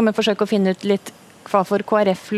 skal 0.00 0.08
vi 0.08 0.16
forsøke 0.16 0.46
å 0.46 0.48
finne 0.48 0.72
ut 0.72 0.84
litt 0.88 1.10
hva 1.50 1.60
for, 1.66 1.82
KrF, 1.84 2.30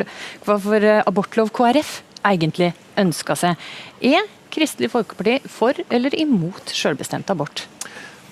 hva 0.46 0.56
for 0.62 0.82
eh, 0.82 1.02
abortlov 1.06 1.52
KrF 1.54 2.00
egentlig 2.26 2.72
ønska 2.98 3.36
seg. 3.38 3.60
Er 4.02 4.26
Kristelig 4.52 4.90
Folkeparti 4.92 5.38
for 5.50 5.78
eller 5.92 6.14
imot 6.18 6.72
selvbestemt 6.74 7.30
abort? 7.30 7.68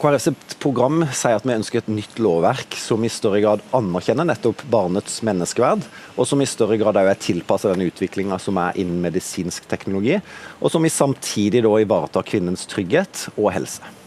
KrF 0.01 0.24
sitt 0.24 0.56
program 0.62 1.04
sier 1.12 1.37
at 1.37 1.46
vi 1.46 1.54
ønsker 1.54 1.82
et 1.82 1.93
nytt 1.93 2.19
lovverk 2.19 2.74
som 2.80 3.04
i 3.06 3.12
større 3.12 3.43
grad 3.45 3.62
anerkjenner 3.77 4.27
nettopp 4.27 4.64
barnets 4.72 5.21
menneskeverd, 5.27 5.85
og 6.17 6.27
som 6.27 6.43
i 6.43 6.49
større 6.49 6.81
grad 6.81 6.99
er 6.99 7.12
tilpasset 7.21 7.77
den 7.77 7.87
utviklinga 7.87 8.41
som 8.43 8.59
er 8.59 8.81
innen 8.81 8.99
medisinsk 9.05 9.69
teknologi, 9.71 10.19
og 10.59 10.75
som 10.75 10.83
i 10.83 10.91
samtidig 10.91 11.62
da 11.69 11.77
ivaretar 11.85 12.27
kvinnens 12.27 12.67
trygghet 12.73 13.29
og 13.37 13.53
helse. 13.55 14.00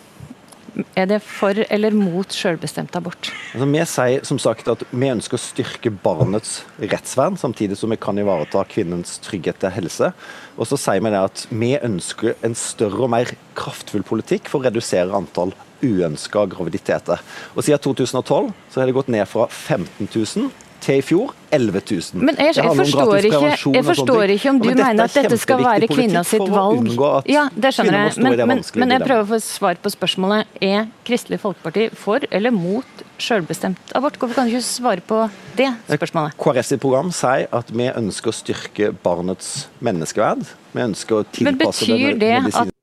Er 0.97 1.05
det 1.09 1.19
for 1.25 1.57
eller 1.69 1.93
mot 1.93 2.33
selvbestemt 2.33 2.95
abort? 2.97 3.29
Altså, 3.53 3.67
vi 3.69 3.83
sier 3.89 4.25
som 4.25 4.39
sagt 4.41 4.69
at 4.71 4.81
vi 4.89 5.11
ønsker 5.13 5.37
å 5.37 5.41
styrke 5.41 5.91
barnets 6.03 6.63
rettsvern, 6.81 7.37
samtidig 7.37 7.77
som 7.77 7.93
vi 7.93 7.99
kan 8.01 8.17
ivareta 8.17 8.63
kvinnens 8.69 9.19
trygghet 9.25 9.61
til 9.61 9.75
helse. 9.75 10.09
Og 10.57 10.69
så 10.69 10.79
sier 10.79 11.03
vi 11.03 11.13
det 11.13 11.21
at 11.21 11.45
vi 11.51 11.75
ønsker 11.77 12.33
en 12.45 12.57
større 12.57 13.05
og 13.05 13.13
mer 13.13 13.35
kraftfull 13.59 14.05
politikk 14.07 14.49
for 14.49 14.61
å 14.61 14.69
redusere 14.69 15.13
antall 15.13 15.53
uønska 15.83 16.45
graviditeter. 16.51 17.21
Og 17.53 17.65
Siden 17.65 17.81
2012 17.83 18.51
så 18.71 18.79
har 18.79 18.89
det 18.89 18.95
gått 18.95 19.11
ned 19.13 19.27
fra 19.29 19.49
15 19.51 20.07
000 20.07 20.49
til 20.83 20.99
i 20.99 21.03
fjor 21.05 21.31
11 21.53 21.81
000. 21.89 22.23
Men 22.25 22.39
jeg, 22.41 22.55
jeg 22.57 22.75
forstår, 22.79 23.27
ikke, 23.29 23.49
jeg 23.75 23.85
forstår 23.87 24.33
ikke 24.35 24.51
om 24.51 24.59
du 24.61 24.69
ja, 24.69 24.75
mener 24.79 25.05
at 25.05 25.15
dette 25.15 25.37
skal 25.41 25.61
være 25.63 25.89
kvinna 25.91 26.23
sitt 26.27 26.43
valg. 26.51 26.89
Ja, 27.29 27.45
det 27.55 27.73
skjønner 27.75 27.99
jeg. 27.99 28.15
Men, 28.25 28.37
men, 28.51 28.63
men, 28.81 28.93
jeg 28.95 29.03
prøver 29.05 29.23
å 29.23 29.29
få 29.33 29.39
svar 29.45 29.79
på 29.83 29.91
spørsmålet. 29.93 30.49
Er 30.63 30.87
Kristelig 31.07 31.39
Folkeparti 31.43 31.87
for 31.97 32.25
eller 32.29 32.55
mot 32.55 33.03
selvbestemt 33.21 33.93
abort? 33.97 34.17
Hvorfor 34.19 34.41
kan 34.41 34.49
du 34.49 34.55
ikke 34.55 34.65
svare 34.67 35.05
på 35.05 35.21
det 35.59 35.69
spørsmålet? 35.91 36.37
KrF 36.41 36.71
sitt 36.71 36.83
program 36.83 37.13
sier 37.15 37.47
at 37.53 37.71
vi 37.73 37.87
ønsker 37.93 38.33
å 38.33 38.35
styrke 38.35 38.91
barnets 39.05 39.69
menneskeverd. 39.83 40.43
Vi 40.73 40.83
ønsker 40.89 41.21
å 41.21 41.27
tilpasse 41.29 41.87
Men 41.87 42.17
betyr 42.17 42.19
det 42.19 42.35
at 42.49 42.73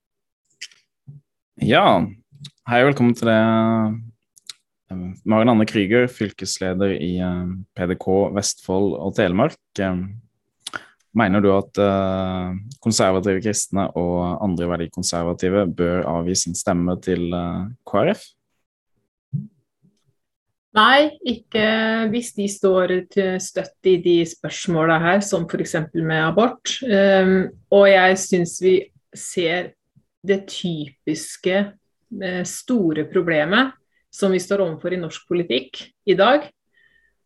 Ja, 1.60 2.00
Hei, 2.70 2.84
og 2.84 2.92
velkommen 2.92 3.16
til 3.18 3.26
det. 3.26 4.09
Maren 5.24 5.52
Anne 5.52 5.66
Krüger, 5.66 6.08
fylkesleder 6.10 6.96
i 6.98 7.12
eh, 7.22 7.46
PDK 7.78 8.08
Vestfold 8.34 8.96
og 8.98 9.14
Telemark. 9.14 9.58
Eh, 9.78 10.02
mener 11.14 11.44
du 11.44 11.50
at 11.54 11.78
eh, 11.78 12.58
konservative 12.82 13.42
kristne 13.44 13.86
og 13.98 14.42
andre 14.42 14.68
verdikonservative 14.72 15.68
bør 15.78 16.08
avgi 16.10 16.36
sin 16.42 16.58
stemme 16.58 16.98
til 17.04 17.30
KrF? 17.86 18.24
Nei, 20.74 21.10
ikke 21.26 21.64
hvis 22.12 22.30
de 22.36 22.46
står 22.50 22.92
til 23.10 23.40
støtt 23.42 23.90
i 23.90 23.96
de 24.02 24.20
spørsmåla 24.26 25.00
her, 25.02 25.22
som 25.26 25.48
f.eks. 25.50 25.74
med 25.98 26.20
abort. 26.22 26.76
Og 27.74 27.86
jeg 27.90 28.20
syns 28.22 28.52
vi 28.62 28.76
ser 29.10 29.72
det 30.22 30.44
typiske 30.46 31.64
store 32.46 33.08
problemet 33.10 33.74
som 34.10 34.32
vi 34.34 34.40
står 34.42 34.64
overfor 34.64 34.94
i 34.94 35.00
norsk 35.00 35.28
politikk 35.30 35.84
i 36.10 36.16
dag, 36.18 36.48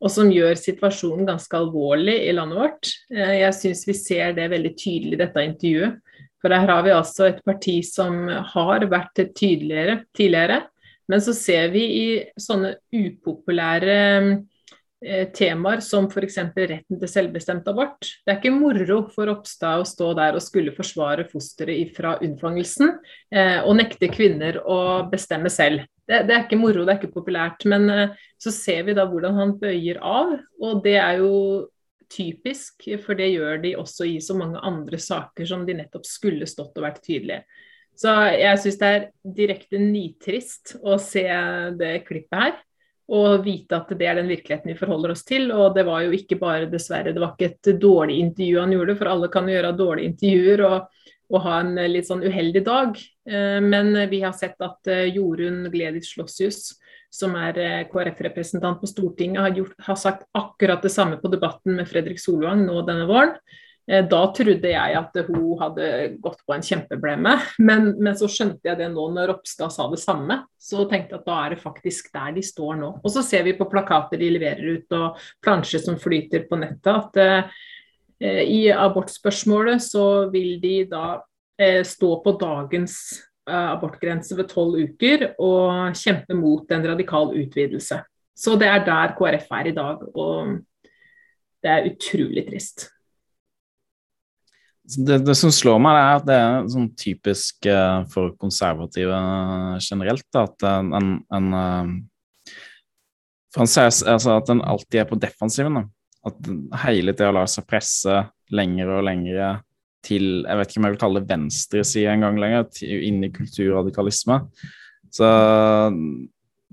og 0.05 0.13
som 0.13 0.33
gjør 0.33 0.59
situasjonen 0.61 1.29
ganske 1.29 1.57
alvorlig 1.57 2.17
i 2.27 2.35
landet 2.37 2.61
vårt. 2.61 2.93
Eh, 3.15 3.41
jeg 3.41 3.59
syns 3.61 3.85
vi 3.89 3.97
ser 3.99 4.37
det 4.37 4.51
veldig 4.53 4.75
tydelig 4.77 5.17
i 5.17 5.23
dette 5.25 5.47
intervjuet. 5.49 6.01
For 6.45 6.53
her 6.53 6.69
har 6.69 6.83
vi 6.85 6.93
altså 6.93 7.31
et 7.31 7.41
parti 7.47 7.79
som 7.89 8.27
har 8.29 8.85
vært 8.91 9.23
tydeligere 9.33 10.03
tidligere, 10.17 10.61
men 11.09 11.21
så 11.25 11.33
ser 11.37 11.71
vi 11.73 11.85
i 11.85 12.09
sånne 12.41 12.75
upopulære 12.93 13.97
Eh, 15.05 15.27
temaer 15.37 15.83
som 15.85 16.07
f.eks. 16.09 16.39
retten 16.57 16.99
til 17.01 17.11
selvbestemt 17.11 17.67
abort. 17.69 18.07
Det 18.25 18.33
er 18.33 18.39
ikke 18.39 18.55
moro 18.55 19.03
for 19.13 19.29
Ropstad 19.29 19.83
å 19.83 19.89
stå 19.89 20.15
der 20.17 20.39
og 20.39 20.45
skulle 20.45 20.73
forsvare 20.73 21.27
fosteret 21.29 21.93
fra 21.93 22.15
unnfangelsen 22.25 22.95
eh, 23.29 23.59
og 23.67 23.77
nekte 23.77 24.09
kvinner 24.09 24.63
å 24.65 24.79
bestemme 25.11 25.53
selv. 25.53 25.85
Det, 26.05 26.25
det, 26.29 26.35
er 26.35 26.43
ikke 26.45 26.61
moro, 26.61 26.85
det 26.85 26.95
er 26.95 26.99
ikke 27.01 27.15
populært. 27.17 27.65
Men 27.71 27.89
eh, 27.93 28.17
så 28.41 28.53
ser 28.55 28.83
vi 28.89 28.97
da 28.97 29.07
hvordan 29.09 29.39
han 29.41 29.55
bøyer 29.61 30.01
av, 30.05 30.35
og 30.61 30.83
det 30.85 30.99
er 31.01 31.23
jo 31.23 31.35
typisk, 32.15 32.85
for 33.03 33.19
det 33.19 33.33
gjør 33.33 33.63
de 33.63 33.75
også 33.81 34.07
i 34.07 34.19
så 34.23 34.37
mange 34.39 34.61
andre 34.63 35.01
saker 35.01 35.49
som 35.49 35.65
de 35.67 35.77
nettopp 35.79 36.05
skulle 36.07 36.49
stått 36.49 36.77
og 36.79 36.87
vært 36.87 37.01
tydelige. 37.07 37.43
Så 37.99 38.11
jeg 38.35 38.59
syns 38.61 38.79
det 38.81 38.91
er 38.91 39.09
direkte 39.37 39.79
nitrist 39.79 40.75
å 40.83 40.99
se 40.99 41.25
det 41.79 41.97
klippet 42.09 42.41
her 42.41 42.57
og 43.15 43.43
vite 43.45 43.77
at 43.77 43.91
det 43.99 44.07
er 44.09 44.17
den 44.17 44.31
virkeligheten 44.31 44.71
vi 44.73 44.79
forholder 44.79 45.13
oss 45.13 45.25
til. 45.29 45.51
Og 45.53 45.75
det 45.77 45.85
var 45.87 46.05
jo 46.07 46.15
ikke 46.17 46.39
bare, 46.41 46.71
dessverre, 46.73 47.13
det 47.13 47.21
var 47.21 47.35
ikke 47.35 47.51
et 47.53 47.81
dårlig 47.81 48.17
intervju 48.23 48.61
han 48.63 48.73
gjorde, 48.73 48.97
for 49.01 49.11
alle 49.13 49.31
kan 49.33 49.49
jo 49.49 49.57
gjøre 49.59 49.75
dårlige 49.77 50.13
intervjuer 50.13 50.65
og, 50.69 51.03
og 51.35 51.45
ha 51.45 51.59
en 51.63 51.75
litt 51.91 52.09
sånn 52.09 52.25
uheldig 52.25 52.63
dag. 52.67 52.97
Eh, 53.29 53.61
men 53.65 53.93
vi 54.11 54.23
har 54.25 54.35
sett 54.37 54.61
at 54.65 54.91
eh, 54.91 55.11
Jorunn 55.15 55.67
Gleditsch 55.73 56.19
Lossius, 56.21 56.77
som 57.15 57.37
er 57.39 57.59
eh, 57.63 57.83
KrF-representant 57.91 58.81
på 58.81 58.91
Stortinget, 58.91 59.43
har, 59.43 59.59
gjort, 59.59 59.77
har 59.87 60.01
sagt 60.01 60.27
akkurat 60.35 60.83
det 60.83 60.95
samme 60.95 61.21
på 61.23 61.31
debatten 61.33 61.79
med 61.79 61.91
Fredrik 61.91 62.23
Solvang 62.23 62.65
nå 62.67 62.81
denne 62.87 63.07
våren. 63.11 63.37
Eh, 63.91 64.05
da 64.09 64.21
trodde 64.33 64.71
jeg 64.71 64.97
at 64.97 65.19
hun 65.29 65.59
hadde 65.61 65.89
gått 66.25 66.41
på 66.47 66.55
en 66.57 66.65
kjempeblemme, 66.65 67.35
men, 67.61 67.91
men, 67.99 68.17
så 68.17 68.29
skjønte 68.31 68.71
jeg 68.71 68.81
det 68.81 68.89
nå 68.95 69.05
når 69.13 69.35
Ropstad 69.35 69.75
sa 69.75 69.89
det 69.93 70.01
samme. 70.01 70.41
Så 70.57 70.87
tenkte 70.89 71.17
jeg 71.17 71.21
at 71.21 71.29
da 71.29 71.39
er 71.43 71.55
det 71.55 71.61
faktisk 71.63 72.09
der 72.15 72.33
de 72.39 72.45
står 72.45 72.81
nå. 72.81 72.91
Og 73.03 73.13
så 73.13 73.25
ser 73.27 73.45
vi 73.45 73.57
på 73.59 73.69
plakater 73.71 74.21
de 74.21 74.33
leverer 74.33 74.79
ut 74.79 74.97
og 74.97 75.21
plansjer 75.45 75.85
som 75.85 76.01
flyter 76.01 76.49
på 76.49 76.59
nettet, 76.63 76.93
at 76.95 77.21
eh, 77.21 77.63
i 78.23 78.69
abortspørsmålet 78.71 79.83
så 79.83 80.31
vil 80.33 80.59
de 80.63 80.85
da 80.91 81.19
eh, 81.61 81.83
stå 81.87 82.11
på 82.25 82.37
dagens 82.41 82.97
eh, 83.49 83.71
abortgrense 83.75 84.37
ved 84.39 84.49
tolv 84.53 84.79
uker 84.79 85.31
og 85.43 85.97
kjempe 85.99 86.37
mot 86.39 86.71
en 86.73 86.89
radikal 86.93 87.35
utvidelse. 87.35 88.01
Så 88.35 88.57
det 88.59 88.71
er 88.71 88.87
der 88.87 89.15
KrF 89.19 89.51
er 89.55 89.71
i 89.71 89.75
dag, 89.77 90.03
og 90.15 90.59
det 91.63 91.71
er 91.71 91.91
utrolig 91.91 92.47
trist. 92.49 92.89
Det, 94.85 95.21
det, 95.25 95.37
som 95.39 95.53
slår 95.55 95.79
meg, 95.81 95.97
er 95.97 96.19
at 96.19 96.25
det 96.29 96.35
er 96.37 96.67
sånn 96.69 96.91
typisk 96.99 97.69
for 98.13 98.35
konservative 98.37 99.21
generelt. 99.81 100.27
At 100.37 100.67
en, 100.69 101.23
en 101.33 101.55
han 103.55 103.71
altså, 103.71 104.35
at 104.35 104.51
en 104.51 104.63
alltid 104.67 105.01
er 105.01 105.09
på 105.09 105.19
defensiven. 105.23 105.79
Da. 105.79 105.85
At 106.25 106.51
hele 106.87 107.13
tida 107.13 107.33
lar 107.35 107.51
seg 107.51 107.67
presse 107.69 108.23
lengre 108.55 109.01
og 109.01 109.07
lengre 109.09 109.55
til 110.05 110.45
Jeg 110.45 110.59
vet 110.59 110.71
ikke 110.71 110.81
om 110.81 110.87
jeg 110.87 110.95
vil 110.95 111.01
kalle 111.01 111.21
det 111.23 111.31
venstreside 111.31 112.13
en 112.13 112.27
gang 112.27 112.41
lenger, 112.41 112.67
inn 112.85 113.23
i 113.25 113.33
kulturradikalisme. 113.33 114.43
Så 115.15 115.29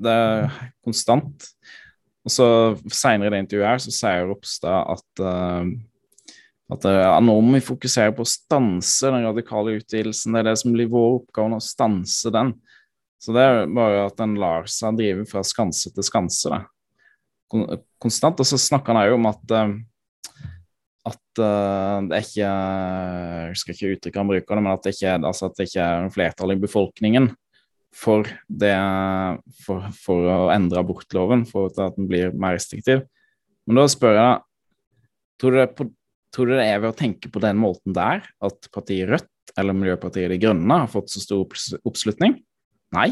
det 0.02 0.16
er 0.16 0.58
konstant. 0.84 1.46
Og 2.28 2.34
så 2.34 2.48
Seinere 2.92 3.32
i 3.32 3.34
det 3.34 3.46
intervjuet 3.46 3.70
her 3.70 3.82
så 3.82 3.94
sier 3.96 4.28
Ropstad 4.30 4.92
at 4.98 5.24
uh, 5.24 5.72
at 6.72 6.86
ja, 6.88 7.16
nå 7.20 7.34
må 7.44 7.58
vi 7.58 7.64
fokusere 7.66 8.14
på 8.16 8.24
å 8.24 8.30
stanse 8.30 9.10
den 9.12 9.26
radikale 9.26 9.76
utvidelsen. 9.82 10.32
Det 10.32 10.40
er 10.40 10.48
det 10.48 10.60
som 10.62 10.76
blir 10.76 10.92
vår 10.92 11.18
oppgave, 11.18 11.58
å 11.58 11.64
stanse 11.64 12.32
den. 12.32 12.54
Så 13.22 13.36
det 13.36 13.44
er 13.44 13.74
bare 13.76 14.06
at 14.08 14.16
den 14.22 14.38
lar 14.40 14.70
seg 14.72 14.96
drive 14.98 15.26
fra 15.30 15.44
skanse 15.46 15.92
til 15.92 16.08
skanse. 16.08 16.48
Da. 16.48 16.62
Konstant. 17.52 18.42
Og 18.42 18.48
så 18.48 18.60
snakker 18.60 18.96
han 18.96 19.04
òg 19.04 19.16
om 19.18 19.30
at 19.30 19.56
uh, 19.56 19.74
at 21.12 21.42
uh, 21.42 21.98
det 22.06 22.18
er 22.18 22.26
ikke 22.26 22.50
Jeg 22.50 23.54
husker 23.56 23.74
ikke 23.74 23.94
uttrykket 23.96 24.20
han 24.22 24.30
bruker, 24.30 24.60
men 24.62 24.74
at 24.74 24.84
det 24.86 24.94
ikke, 24.96 25.16
altså 25.18 25.48
at 25.50 25.56
det 25.58 25.70
ikke 25.70 25.86
er 25.86 26.04
en 26.04 26.14
flertall 26.14 26.54
i 26.54 26.60
befolkningen 26.62 27.32
for, 27.92 28.28
det, 28.48 28.76
for, 29.66 29.88
for 29.98 30.30
å 30.32 30.38
endre 30.54 30.80
abortloven, 30.80 31.44
for 31.50 31.74
at 31.74 31.98
den 31.98 32.08
blir 32.08 32.32
mer 32.38 32.56
restriktiv. 32.56 33.02
Men 33.68 33.82
da 33.82 33.88
spør 33.92 34.16
jeg 34.16 34.30
deg, 34.30 34.46
tror 35.42 35.92
Tror 36.32 36.48
du 36.48 36.54
det 36.56 36.64
er 36.64 36.78
ved 36.80 36.94
å 36.94 36.96
tenke 36.96 37.28
på 37.28 37.42
den 37.44 37.58
måten 37.60 37.92
der 37.96 38.24
at 38.40 38.68
partiet 38.72 39.10
Rødt 39.10 39.52
eller 39.60 39.76
Miljøpartiet 39.76 40.32
De 40.32 40.38
Grønne 40.40 40.78
har 40.84 40.88
fått 40.88 41.12
så 41.12 41.20
stor 41.20 41.44
oppslutning? 41.84 42.38
Nei, 42.96 43.10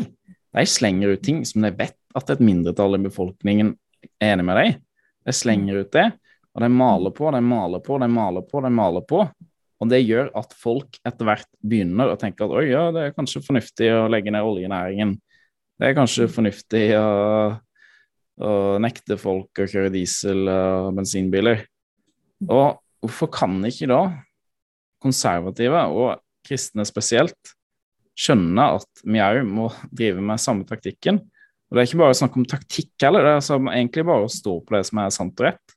de 0.56 0.64
slenger 0.64 1.18
ut 1.18 1.24
ting 1.26 1.42
som 1.48 1.66
de 1.66 1.74
vet 1.76 1.98
at 2.16 2.32
et 2.32 2.44
mindretall 2.44 2.96
i 2.96 3.02
befolkningen 3.04 3.74
enig 4.24 4.46
med 4.48 4.60
deg. 4.60 4.80
Det 5.26 5.36
slenger 5.36 5.84
ut 5.84 5.94
det, 5.94 6.08
og 6.56 6.64
den 6.64 6.76
maler 6.76 7.14
på, 7.16 7.30
den 7.36 7.48
maler 7.48 7.84
på, 7.84 8.00
den 8.02 8.14
maler 8.14 8.46
på, 8.48 8.62
den 8.66 8.76
maler 8.76 9.06
på. 9.08 9.24
Og 9.80 9.88
det 9.88 10.02
gjør 10.04 10.32
at 10.36 10.54
folk 10.60 11.00
etter 11.08 11.28
hvert 11.28 11.48
begynner 11.64 12.12
å 12.12 12.20
tenke 12.20 12.44
at 12.44 12.52
oi, 12.52 12.66
ja, 12.72 12.90
det 12.96 13.04
er 13.06 13.16
kanskje 13.16 13.44
fornuftig 13.46 13.92
å 13.96 14.08
legge 14.12 14.34
ned 14.36 14.48
oljenæringen. 14.48 15.16
Det 15.80 15.88
er 15.88 15.96
kanskje 15.96 16.28
fornuftig 16.32 16.84
å, 17.00 17.06
å 18.44 18.52
nekte 18.84 19.16
folk 19.20 19.62
å 19.62 19.68
kjøre 19.70 19.94
diesel- 19.94 20.52
og 20.52 20.90
bensinbiler. 20.98 21.64
Og 22.50 22.82
hvorfor 23.06 23.32
kan 23.32 23.56
ikke 23.68 23.88
da 23.92 24.02
konservative, 25.00 25.86
og 25.96 26.20
kristne 26.44 26.84
spesielt, 26.88 27.56
skjønne 28.20 28.66
at 28.76 29.04
vi 29.08 29.22
òg 29.24 29.46
må 29.48 29.70
drive 29.96 30.20
med 30.20 30.44
samme 30.44 30.68
taktikken? 30.68 31.22
Og 31.70 31.78
Det 31.78 31.82
er 31.82 31.90
ikke 31.90 32.02
bare 32.02 32.18
snakk 32.18 32.38
om 32.40 32.46
taktikk 32.50 33.06
heller, 33.06 33.26
det 33.26 33.32
er 33.32 33.42
altså 33.44 33.60
egentlig 33.62 34.06
bare 34.10 34.26
å 34.26 34.34
stå 34.34 34.56
på 34.66 34.76
det 34.76 34.84
som 34.90 35.02
er 35.04 35.12
sant 35.14 35.42
og 35.42 35.46
rett. 35.46 35.76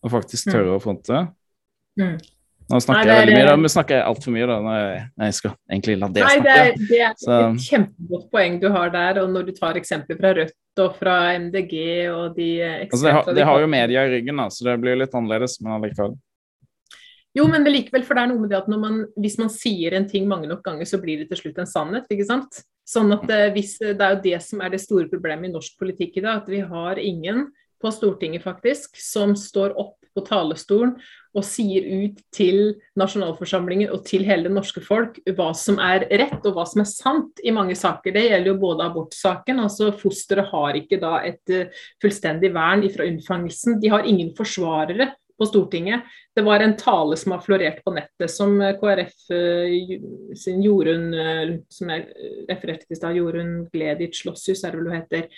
Og 0.00 0.12
faktisk 0.14 0.48
mm. 0.48 0.52
tørre 0.54 0.76
å 0.76 0.80
fronte. 0.80 1.24
Mm. 2.00 2.14
Nå 2.70 2.78
snakker 2.78 3.02
Nei, 3.02 3.10
er, 3.10 3.10
jeg 3.10 3.20
veldig 3.24 3.34
mye, 3.34 3.46
da. 3.48 3.54
Vi 3.58 3.70
snakker 3.74 4.02
altfor 4.06 4.34
mye, 4.34 4.46
da. 4.46 4.56
Jeg, 4.78 5.04
jeg, 5.24 5.36
skal 5.40 5.54
egentlig 5.74 5.96
la 5.98 6.08
det 6.14 6.22
snakke. 6.22 6.40
Nei, 6.40 6.46
det 6.46 6.54
er, 6.54 6.80
det 6.86 7.00
er 7.02 7.46
et 7.50 7.64
kjempegodt 7.66 8.26
poeng 8.30 8.58
du 8.62 8.66
har 8.70 8.92
der. 8.94 9.20
Og 9.24 9.34
når 9.34 9.48
du 9.48 9.52
tar 9.56 9.78
eksempler 9.80 10.18
fra 10.20 10.32
Rødt 10.38 10.82
og 10.84 10.96
fra 10.96 11.16
MDG 11.34 11.74
og 12.14 12.38
de 12.38 12.50
altså, 12.62 13.02
det, 13.02 13.14
har, 13.16 13.30
det 13.40 13.46
har 13.50 13.64
jo 13.64 13.70
media 13.74 14.06
i 14.06 14.12
ryggen, 14.14 14.38
da, 14.38 14.46
så 14.54 14.68
det 14.70 14.76
blir 14.84 15.00
litt 15.00 15.16
annerledes, 15.18 15.58
men 15.64 15.74
allikevel. 15.76 16.14
Jo, 17.36 17.46
men 17.50 17.66
likevel, 17.66 18.06
for 18.06 18.18
det 18.18 18.24
er 18.24 18.30
noe 18.32 18.42
med 18.42 18.50
det 18.50 18.58
at 18.58 18.70
man, 18.70 19.02
hvis 19.18 19.36
man 19.38 19.50
sier 19.52 19.94
en 19.98 20.06
ting 20.10 20.30
mange 20.30 20.48
nok 20.50 20.64
ganger, 20.66 20.88
så 20.88 20.98
blir 21.02 21.20
det 21.20 21.28
til 21.30 21.44
slutt 21.44 21.60
en 21.62 21.68
sannhet, 21.70 22.08
ikke 22.10 22.26
sant. 22.26 22.62
Sånn 22.90 23.14
at 23.14 23.30
eh, 23.30 23.48
hvis, 23.54 23.76
Det 23.78 24.00
er 24.00 24.16
jo 24.16 24.24
det 24.24 24.42
som 24.44 24.62
er 24.64 24.74
det 24.74 24.82
store 24.82 25.08
problemet 25.10 25.50
i 25.50 25.54
norsk 25.54 25.78
politikk 25.80 26.18
i 26.18 26.26
dag, 26.26 26.42
at 26.42 26.50
vi 26.50 26.62
har 26.66 26.98
ingen 26.98 27.48
på 27.80 27.90
Stortinget 27.94 28.44
faktisk 28.44 28.98
som 29.00 29.32
står 29.38 29.76
opp 29.78 29.96
på 30.10 30.24
talerstolen 30.26 30.96
og 31.38 31.44
sier 31.46 31.84
ut 31.86 32.18
til 32.34 32.74
nasjonalforsamlingen 32.98 33.92
og 33.94 34.02
til 34.08 34.24
hele 34.26 34.48
det 34.48 34.56
norske 34.56 34.82
folk 34.82 35.20
hva 35.36 35.52
som 35.56 35.78
er 35.82 36.08
rett 36.10 36.42
og 36.48 36.56
hva 36.56 36.64
som 36.66 36.82
er 36.82 36.90
sant 36.90 37.42
i 37.46 37.54
mange 37.54 37.76
saker. 37.78 38.14
Det 38.16 38.26
gjelder 38.26 38.50
jo 38.50 38.58
både 38.64 38.88
abortsaken. 38.90 39.62
altså 39.62 39.92
Fosteret 39.94 40.50
har 40.50 40.80
ikke 40.80 40.98
da 41.02 41.20
et 41.28 41.54
uh, 41.54 41.84
fullstendig 42.02 42.50
vern 42.56 42.82
fra 42.90 43.06
unnfangelsen. 43.06 43.78
De 43.82 43.92
har 43.94 44.08
ingen 44.10 44.34
forsvarere 44.36 45.12
på 45.40 45.46
Stortinget. 45.48 46.08
Det 46.36 46.42
var 46.44 46.60
en 46.60 46.76
tale 46.76 47.16
som 47.16 47.32
har 47.32 47.40
florert 47.40 47.80
på 47.84 47.94
nettet, 47.96 48.30
som 48.30 48.60
eh, 48.60 48.74
KrF 48.76 49.30
eh, 49.32 50.00
sin 50.36 50.60
Jorunn 50.62 51.14
eh, 51.16 51.54
som 51.72 51.92
jeg 51.94 52.04
refererte 52.50 52.84
til 52.84 52.98
sted, 52.98 53.16
Jorunn 53.16 53.54
Gleditsch 53.72 54.26
Lossius, 54.28 54.62
er 54.64 54.74
det 54.74 54.82
vel 54.82 54.90
hun 54.90 54.98
heter. 54.98 55.28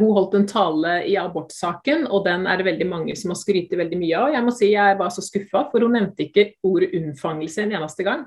Hun 0.00 0.12
holdt 0.16 0.36
en 0.36 0.48
tale 0.50 0.94
i 1.08 1.16
abortsaken, 1.20 2.04
og 2.10 2.26
den 2.26 2.44
er 2.50 2.60
det 2.60 2.68
veldig 2.68 2.88
mange 2.90 3.16
som 3.18 3.32
har 3.32 3.40
skrytt 3.40 3.72
veldig 3.80 3.98
mye 4.00 4.18
av. 4.18 4.34
Jeg 4.34 4.46
må 4.46 4.54
si 4.54 4.72
jeg 4.74 4.98
var 5.00 5.14
så 5.14 5.24
skuffa, 5.24 5.64
for 5.72 5.86
hun 5.86 5.96
nevnte 5.96 6.26
ikke 6.26 6.50
ordet 6.66 6.92
unnfangelse 6.98 7.64
en 7.64 7.74
eneste 7.78 8.06
gang. 8.06 8.26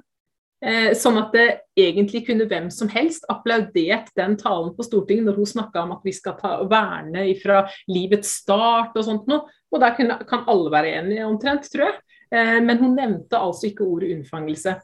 Eh, 0.64 0.94
sånn 0.96 1.18
at 1.20 1.34
det 1.36 1.46
egentlig 1.76 2.22
kunne 2.30 2.46
hvem 2.48 2.70
som 2.72 2.88
helst 2.92 3.26
applaudert 3.32 4.14
den 4.16 4.38
talen 4.40 4.72
på 4.78 4.86
Stortinget 4.88 5.28
når 5.28 5.42
hun 5.42 5.50
snakka 5.50 5.82
om 5.84 5.92
at 5.98 6.06
vi 6.08 6.14
skal 6.16 6.38
ta, 6.40 6.54
verne 6.72 7.26
fra 7.42 7.66
livets 7.92 8.38
start 8.40 8.96
og 8.96 9.04
sånt 9.10 9.28
noe. 9.28 9.44
Og 9.74 9.84
der 9.84 9.98
kunne, 9.98 10.22
kan 10.30 10.46
alle 10.48 10.72
være 10.72 10.96
enige 11.02 11.28
omtrent, 11.28 11.68
tror 11.74 11.90
jeg. 11.90 12.00
Eh, 12.32 12.60
men 12.64 12.80
hun 12.80 12.96
nevnte 12.96 13.42
altså 13.42 13.68
ikke 13.74 13.84
ordet 13.84 14.14
unnfangelse. 14.16 14.78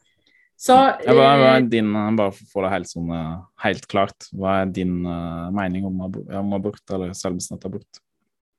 Så, 0.60 0.76
ja, 0.76 1.16
hva, 1.16 1.30
hva, 1.40 1.54
eh, 1.56 1.70
din, 1.72 1.94
bare 2.20 2.34
for 2.36 2.44
å 2.44 2.52
få 2.52 2.66
det 2.66 2.74
helt, 2.74 2.92
sånn, 2.92 3.16
helt 3.64 3.88
klart, 3.88 4.28
hva 4.36 4.58
er 4.66 4.74
din 4.76 4.98
uh, 5.08 5.48
mening 5.56 5.88
om 5.88 6.02
om 6.10 6.56
abort 6.58 6.92
eller 6.92 7.16
selvbestemt 7.16 7.64
abort? 7.70 8.02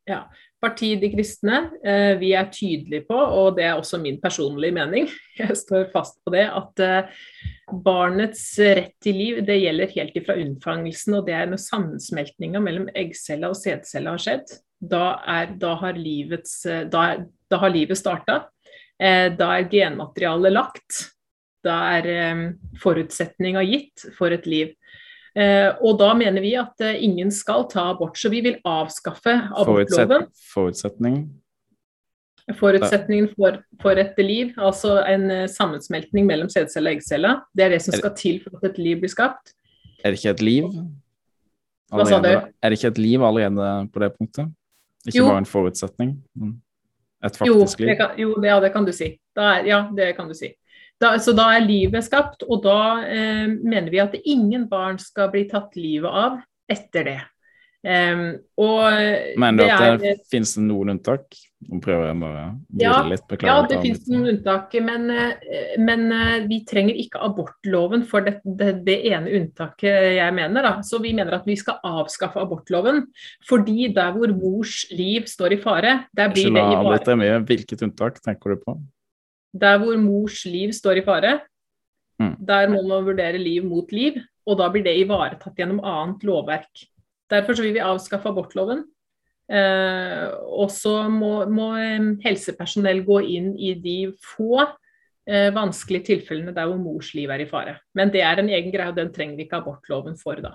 Ja, 0.09 0.25
Partiet 0.61 1.01
De 1.01 1.09
kristne, 1.09 1.59
eh, 1.81 2.19
vi 2.21 2.35
er 2.37 2.51
tydelige 2.53 3.07
på, 3.09 3.17
og 3.17 3.57
det 3.57 3.65
er 3.65 3.79
også 3.79 3.97
min 4.03 4.19
personlige 4.21 4.75
mening, 4.77 5.09
jeg 5.41 5.57
står 5.57 5.87
fast 5.93 6.19
på 6.25 6.35
det, 6.35 6.45
at 6.53 6.83
eh, 6.85 7.23
barnets 7.87 8.45
rett 8.61 8.93
til 9.01 9.17
liv 9.17 9.41
det 9.47 9.57
gjelder 9.63 9.95
helt 9.95 10.19
ifra 10.21 10.37
unnfangelsen. 10.37 11.17
Og 11.17 11.25
det 11.29 11.37
er 11.39 11.49
når 11.49 11.63
sammensmeltninga 11.65 12.61
mellom 12.61 12.91
eggcella 12.93 13.53
og 13.53 13.57
sædcella 13.57 14.17
har 14.17 14.25
skjedd. 14.27 14.53
Da, 14.81 15.05
er, 15.29 15.55
da, 15.61 15.75
har, 15.81 15.97
livets, 15.97 16.59
eh, 16.69 16.85
da, 16.93 17.07
da 17.49 17.63
har 17.65 17.73
livet 17.73 18.01
starta. 18.01 18.43
Da 19.01 19.47
er 19.57 19.65
genmaterialet 19.73 20.53
lagt. 20.53 20.97
Da 21.65 21.77
er 21.97 22.09
forutsetninga 22.83 23.63
gitt 23.65 24.03
for 24.13 24.29
et 24.37 24.45
liv. 24.45 24.75
Eh, 25.39 25.69
og 25.87 25.99
da 26.01 26.11
mener 26.19 26.43
vi 26.43 26.55
at 26.59 26.83
eh, 26.83 27.03
ingen 27.07 27.31
skal 27.35 27.67
ta 27.71 27.91
abort. 27.93 28.19
Så 28.19 28.33
vi 28.33 28.43
vil 28.45 28.59
avskaffe 28.67 29.37
abortloven. 29.51 30.27
Forutsetning? 30.51 31.23
Forutsetningen 32.59 33.29
for, 33.37 33.61
for, 33.83 33.99
et 34.01 34.17
liv, 34.19 34.57
altså 34.59 34.97
en 35.07 35.29
eh, 35.31 35.45
sammensmeltning 35.51 36.27
mellom 36.27 36.51
sædcelle 36.51 36.91
og 36.91 36.99
eggcelle. 36.99 37.35
Det 37.55 37.67
er 37.67 37.77
det 37.77 37.83
som 37.85 37.95
skal 37.95 38.15
til 38.19 38.41
for 38.43 38.59
at 38.59 38.73
et 38.73 38.81
liv 38.83 39.03
blir 39.03 39.13
skapt. 39.13 39.55
Er 40.03 40.11
det 40.11 40.19
ikke 40.19 40.35
et 40.35 40.43
liv? 40.43 40.73
Hva 41.91 42.07
sa 42.07 42.19
du? 42.23 42.31
Er 42.31 42.73
det 42.73 42.79
ikke 42.79 42.91
et 42.95 43.03
liv 43.03 43.23
allerede 43.27 43.71
på 43.93 44.03
det 44.03 44.11
punktet? 44.17 44.51
Ikke 45.07 45.23
jo. 45.23 45.29
bare 45.31 45.45
en 45.45 45.49
forutsetning? 45.49 46.19
men 46.35 46.59
Et 47.25 47.37
faktisk 47.37 47.81
jo, 47.81 47.85
liv? 47.85 47.97
Kan, 47.99 48.19
jo, 48.19 48.35
det, 48.41 48.49
ja, 48.49 48.61
det 48.61 48.73
kan 48.73 48.87
du 48.87 48.93
si. 48.97 49.11
Er, 49.37 49.65
ja, 49.69 49.81
det 49.97 50.15
kan 50.17 50.29
du 50.29 50.35
si. 50.35 50.55
Da, 51.01 51.15
så 51.23 51.33
da 51.33 51.49
er 51.57 51.65
livet 51.65 52.05
skapt, 52.05 52.45
og 52.45 52.63
da 52.67 52.81
eh, 53.09 53.47
mener 53.49 53.89
vi 53.93 54.03
at 54.03 54.17
ingen 54.21 54.69
barn 54.69 55.01
skal 55.01 55.31
bli 55.33 55.47
tatt 55.49 55.77
livet 55.81 56.11
av 56.11 56.41
etter 56.71 57.07
det. 57.09 57.21
Um, 57.81 58.35
og 58.61 58.83
Mener 59.41 59.57
du 59.57 59.71
at 59.73 60.03
det, 60.03 60.11
er, 60.11 60.19
finnes 60.29 60.51
noen 60.61 60.93
unntak? 60.93 61.33
Nå 61.65 61.79
prøver 61.81 62.11
jeg 62.11 62.19
bare 62.21 62.43
å 62.45 62.83
ja, 62.83 62.93
litt. 63.09 63.25
Beklager. 63.25 63.49
Ja, 63.49 63.65
det 63.71 63.79
finnes 63.81 64.05
noen 64.13 64.29
unntak, 64.35 64.77
men, 64.85 65.07
eh, 65.15 65.79
men, 65.81 66.05
eh, 66.13 66.45
vi 66.49 66.61
trenger 66.69 67.01
ikke 67.01 67.23
abortloven 67.25 68.05
for 68.09 68.27
det, 68.27 68.37
det, 68.45 68.75
det, 68.85 68.99
ene 69.09 69.33
unntaket 69.41 70.11
jeg 70.19 70.37
mener. 70.37 70.69
Da. 70.69 70.75
Så 70.85 71.01
vi 71.01 71.15
mener 71.17 71.39
at 71.41 71.49
vi 71.49 71.57
skal 71.61 71.81
avskaffe 71.81 72.41
abortloven. 72.45 73.07
Fordi 73.49 73.89
der 73.97 74.13
hvor 74.17 74.37
mors 74.37 74.83
liv 74.93 75.29
står 75.33 75.57
i 75.57 75.63
fare, 75.65 75.99
der 76.13 76.33
blir 76.37 76.53
det 76.53 76.65
i 76.69 76.81
fare. 76.85 77.45
Hvilket 77.49 77.89
unntak 77.89 78.21
tenker 78.25 78.57
du 78.57 78.65
på? 78.65 78.81
Der 79.53 79.81
hvor 79.83 79.97
mors 79.99 80.45
liv 80.47 80.73
står 80.77 81.01
i 81.01 81.05
fare, 81.07 81.41
mm. 82.21 82.37
der 82.47 82.71
må 82.71 82.83
man 82.87 83.09
vurdere 83.09 83.41
liv 83.41 83.65
mot 83.67 83.91
liv, 83.93 84.21
og 84.47 84.59
da 84.61 84.69
blir 84.71 84.85
det 84.87 84.99
ivaretatt 85.01 85.59
gjennom 85.59 85.83
annet 85.83 86.25
lovverk. 86.27 86.87
Derfor 87.31 87.59
vil 87.63 87.75
vi 87.75 87.83
avskaffe 87.85 88.31
abortloven. 88.31 88.85
Eh, 89.51 90.27
og 90.55 90.71
så 90.71 91.09
må, 91.11 91.45
må, 91.51 91.73
helsepersonell 92.23 93.03
gå 93.07 93.19
inn 93.35 93.51
i 93.59 93.75
de 93.83 93.99
få 94.23 94.61
eh, 94.63 95.51
vanskelige 95.55 96.13
tilfellene 96.13 96.55
der 96.55 96.71
hvor 96.71 96.79
mors 96.79 97.11
liv 97.19 97.31
er 97.35 97.43
i 97.43 97.49
fare. 97.51 97.81
Men 97.99 98.15
det 98.15 98.23
er 98.23 98.39
en 98.39 98.51
egen 98.51 98.71
greie, 98.71 98.93
og 98.93 98.99
den 98.99 99.11
trenger 99.15 99.39
vi 99.39 99.49
ikke 99.49 99.59
abortloven 99.59 100.19
for 100.21 100.39
da. 100.45 100.55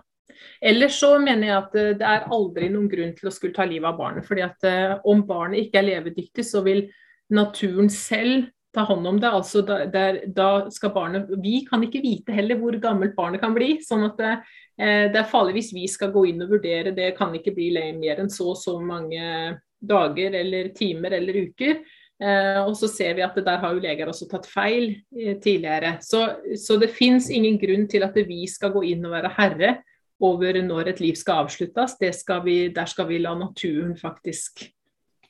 Ellers 0.64 1.00
så 1.00 1.16
mener 1.22 1.50
jeg 1.50 1.58
at 1.58 1.78
eh, 1.80 1.94
det 2.00 2.08
er 2.08 2.30
aldri 2.36 2.70
noen 2.72 2.90
grunn 2.92 3.14
til 3.18 3.30
å 3.30 3.34
skulle 3.34 3.56
ta 3.56 3.68
livet 3.68 3.90
av 3.92 4.00
barnet. 4.00 4.28
fordi 4.28 4.46
at 4.46 4.68
eh, 4.68 4.96
om 5.04 5.24
barnet 5.28 5.66
ikke 5.66 5.82
er 5.82 5.90
levedyktig, 5.92 6.46
så 6.48 6.64
vil 6.66 6.86
naturen 7.34 7.90
selv 7.90 8.50
ta 8.76 8.86
hånd 8.86 9.08
om 9.08 9.20
det. 9.22 9.32
altså 9.32 9.64
da, 9.66 9.82
der, 9.92 10.22
da, 10.28 10.70
skal 10.72 10.94
barnet, 10.96 11.32
Vi 11.42 11.66
kan 11.70 11.84
ikke 11.84 12.04
vite 12.04 12.36
heller 12.36 12.60
hvor 12.60 12.78
gammelt 12.82 13.16
barnet 13.16 13.42
kan 13.42 13.56
bli. 13.56 13.80
sånn 13.84 14.06
at 14.10 14.18
det, 14.20 14.34
eh, 14.78 15.06
det 15.12 15.22
er 15.22 15.32
farlig 15.32 15.58
hvis 15.60 15.74
vi 15.76 15.88
skal 15.92 16.14
gå 16.14 16.28
inn 16.32 16.44
og 16.46 16.56
vurdere. 16.58 16.96
Det 16.96 17.14
kan 17.18 17.34
ikke 17.36 17.56
bli 17.56 17.72
mer 17.98 18.22
enn 18.22 18.32
så 18.32 18.52
og 18.54 18.60
så 18.60 18.78
mange 18.80 19.60
dager 19.86 20.36
eller 20.42 20.70
timer 20.76 21.16
eller 21.18 21.46
uker. 21.48 21.82
Eh, 22.16 22.62
og 22.64 22.78
så 22.80 22.88
ser 22.88 23.18
vi 23.18 23.26
at 23.26 23.36
der 23.36 23.60
har 23.60 23.74
jo 23.76 23.84
leger 23.84 24.08
også 24.08 24.30
tatt 24.32 24.48
feil 24.48 24.94
eh, 25.18 25.36
tidligere. 25.42 25.98
Så, 26.02 26.22
så 26.56 26.80
det 26.80 26.94
fins 26.96 27.28
ingen 27.30 27.60
grunn 27.60 27.90
til 27.92 28.06
at 28.08 28.16
vi 28.16 28.46
skal 28.48 28.72
gå 28.76 28.86
inn 28.94 29.04
og 29.08 29.16
være 29.18 29.34
herre 29.36 29.76
over 30.24 30.62
når 30.64 30.94
et 30.94 31.04
liv 31.04 31.20
skal 31.20 31.44
avsluttes. 31.44 31.98
Skal 32.22 32.44
vi, 32.46 32.58
der 32.76 32.88
skal 32.88 33.10
vi 33.10 33.20
la 33.20 33.36
naturen 33.36 33.98
faktisk 34.00 34.64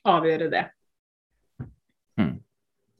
avgjøre 0.06 0.50
det. 0.52 0.66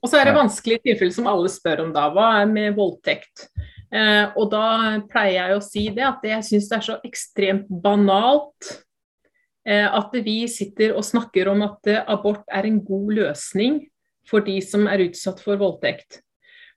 Og 0.03 0.11
så 0.11 0.21
er 0.21 0.29
det 0.29 0.37
vanskelige 0.37 0.85
tilfeller 0.85 1.15
som 1.17 1.29
alle 1.31 1.51
spør 1.51 1.87
om 1.87 1.93
da. 1.95 2.09
Hva 2.15 2.29
er 2.43 2.51
med 2.51 2.77
voldtekt? 2.77 3.49
Eh, 3.95 4.27
og 4.37 4.51
da 4.53 4.67
pleier 5.09 5.39
jeg 5.39 5.57
å 5.57 5.65
si 5.65 5.87
det 5.95 6.05
at 6.07 6.25
jeg 6.27 6.45
syns 6.47 6.69
det 6.71 6.77
er 6.77 6.87
så 6.89 6.97
ekstremt 7.07 7.69
banalt 7.71 8.71
eh, 9.67 9.87
at 9.87 10.15
vi 10.27 10.41
sitter 10.51 10.97
og 10.97 11.07
snakker 11.07 11.51
om 11.53 11.65
at 11.67 11.91
eh, 11.91 12.03
abort 12.03 12.45
er 12.51 12.69
en 12.69 12.81
god 12.85 13.13
løsning 13.21 13.85
for 14.27 14.43
de 14.47 14.59
som 14.65 14.89
er 14.91 15.07
utsatt 15.07 15.43
for 15.43 15.59
voldtekt. 15.61 16.21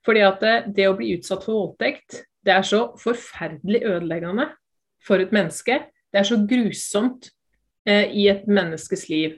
Fordi 0.05 0.23
at 0.25 0.39
det, 0.43 0.55
eh, 0.55 0.71
det 0.77 0.88
å 0.89 0.95
bli 0.97 1.15
utsatt 1.17 1.45
for 1.45 1.63
voldtekt, 1.63 2.23
det 2.45 2.55
er 2.55 2.65
så 2.65 2.85
forferdelig 3.01 3.83
ødeleggende 3.83 4.47
for 5.05 5.19
et 5.19 5.33
menneske. 5.35 5.81
Det 6.09 6.21
er 6.21 6.27
så 6.29 6.39
grusomt 6.49 7.29
eh, 7.85 8.07
i 8.09 8.29
et 8.31 8.47
menneskes 8.47 9.09
liv. 9.11 9.38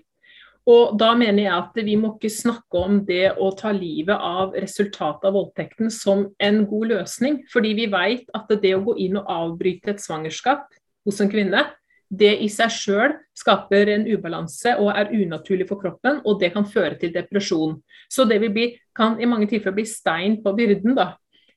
Og 0.70 0.94
da 1.00 1.10
mener 1.18 1.48
jeg 1.48 1.54
at 1.56 1.78
vi 1.88 1.96
må 1.98 2.14
ikke 2.16 2.30
snakke 2.30 2.82
om 2.86 3.00
det 3.08 3.32
å 3.42 3.50
ta 3.58 3.72
livet 3.74 4.14
av 4.14 4.54
resultatet 4.54 5.26
av 5.30 5.34
voldtekten 5.34 5.90
som 5.94 6.28
en 6.38 6.62
god 6.70 6.92
løsning. 6.94 7.40
Fordi 7.50 7.74
vi 7.80 7.88
vet 7.90 8.30
at 8.38 8.52
det 8.62 8.76
å 8.78 8.84
gå 8.86 8.98
inn 9.02 9.18
og 9.18 9.32
avbryte 9.32 9.96
et 9.96 10.04
svangerskap 10.04 10.68
hos 11.08 11.22
en 11.24 11.32
kvinne, 11.32 11.66
det 12.12 12.34
i 12.44 12.50
seg 12.52 12.74
sjøl 12.76 13.16
skaper 13.40 13.90
en 13.94 14.04
ubalanse 14.10 14.76
og 14.84 14.92
er 14.92 15.14
unaturlig 15.16 15.66
for 15.70 15.80
kroppen, 15.80 16.20
og 16.28 16.42
det 16.42 16.52
kan 16.54 16.68
føre 16.68 16.98
til 17.00 17.14
depresjon. 17.16 17.78
Så 18.12 18.28
det 18.28 18.42
bli, 18.44 18.68
kan 18.94 19.16
i 19.22 19.30
mange 19.30 19.48
tilfeller 19.50 19.80
bli 19.80 19.88
stein 19.88 20.38
på 20.44 20.52
byrden 20.58 20.98
da, 20.98 21.14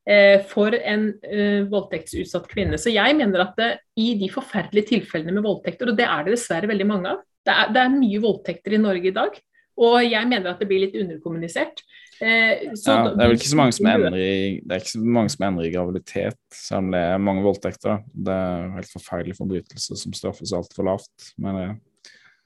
eh, 0.07 0.47
for 0.47 0.77
en 0.79 1.09
uh, 1.11 1.67
voldtektsutsatt 1.73 2.47
kvinne. 2.49 2.79
Så 2.79 2.95
jeg 2.95 3.19
mener 3.19 3.49
at 3.49 3.59
det, 3.59 3.71
i 3.99 4.13
de 4.21 4.31
forferdelige 4.31 4.93
tilfellene 4.95 5.35
med 5.35 5.45
voldtekter, 5.45 5.91
og 5.91 5.99
det 5.99 6.07
er 6.07 6.23
det 6.23 6.37
dessverre 6.37 6.71
veldig 6.71 6.87
mange 6.87 7.17
av, 7.17 7.25
det 7.45 7.55
er, 7.55 7.75
det 7.75 7.83
er, 7.83 7.93
mye 7.93 8.23
voldtekter 8.23 8.77
i 8.77 8.81
Norge 8.81 9.11
i 9.11 9.15
dag. 9.15 9.37
Og 9.85 9.99
jeg 10.07 10.31
mener 10.31 10.53
at 10.53 10.61
det 10.63 10.69
blir 10.71 10.85
litt 10.85 10.97
underkommunisert. 10.99 11.83
Eh, 12.23 12.71
ja, 12.71 12.99
det 13.11 13.19
er 13.19 13.27
vel 13.27 13.35
ikke 13.35 13.51
så 13.51 13.59
mange 13.59 13.75
som 13.75 13.89
endrer 13.91 14.21
i, 14.23 14.35
det 14.63 14.77
er 14.77 14.85
ikke 14.85 14.93
så 14.93 15.01
mange 15.17 15.33
som 15.35 15.47
endrer 15.49 15.67
i 15.67 15.73
graviditet, 15.73 16.39
selv 16.55 16.85
om 16.85 16.93
det 16.95 17.01
er 17.09 17.25
mange 17.27 17.43
voldtekter. 17.43 18.05
Det 18.15 18.37
er 18.37 18.69
en 18.69 18.77
helt 18.79 18.93
forferdelig 18.93 19.35
forbrytelse 19.41 19.99
som 19.99 20.15
straffes 20.15 20.55
altfor 20.55 20.87
lavt, 20.87 21.33
mener 21.43 21.67
jeg. 21.67 21.75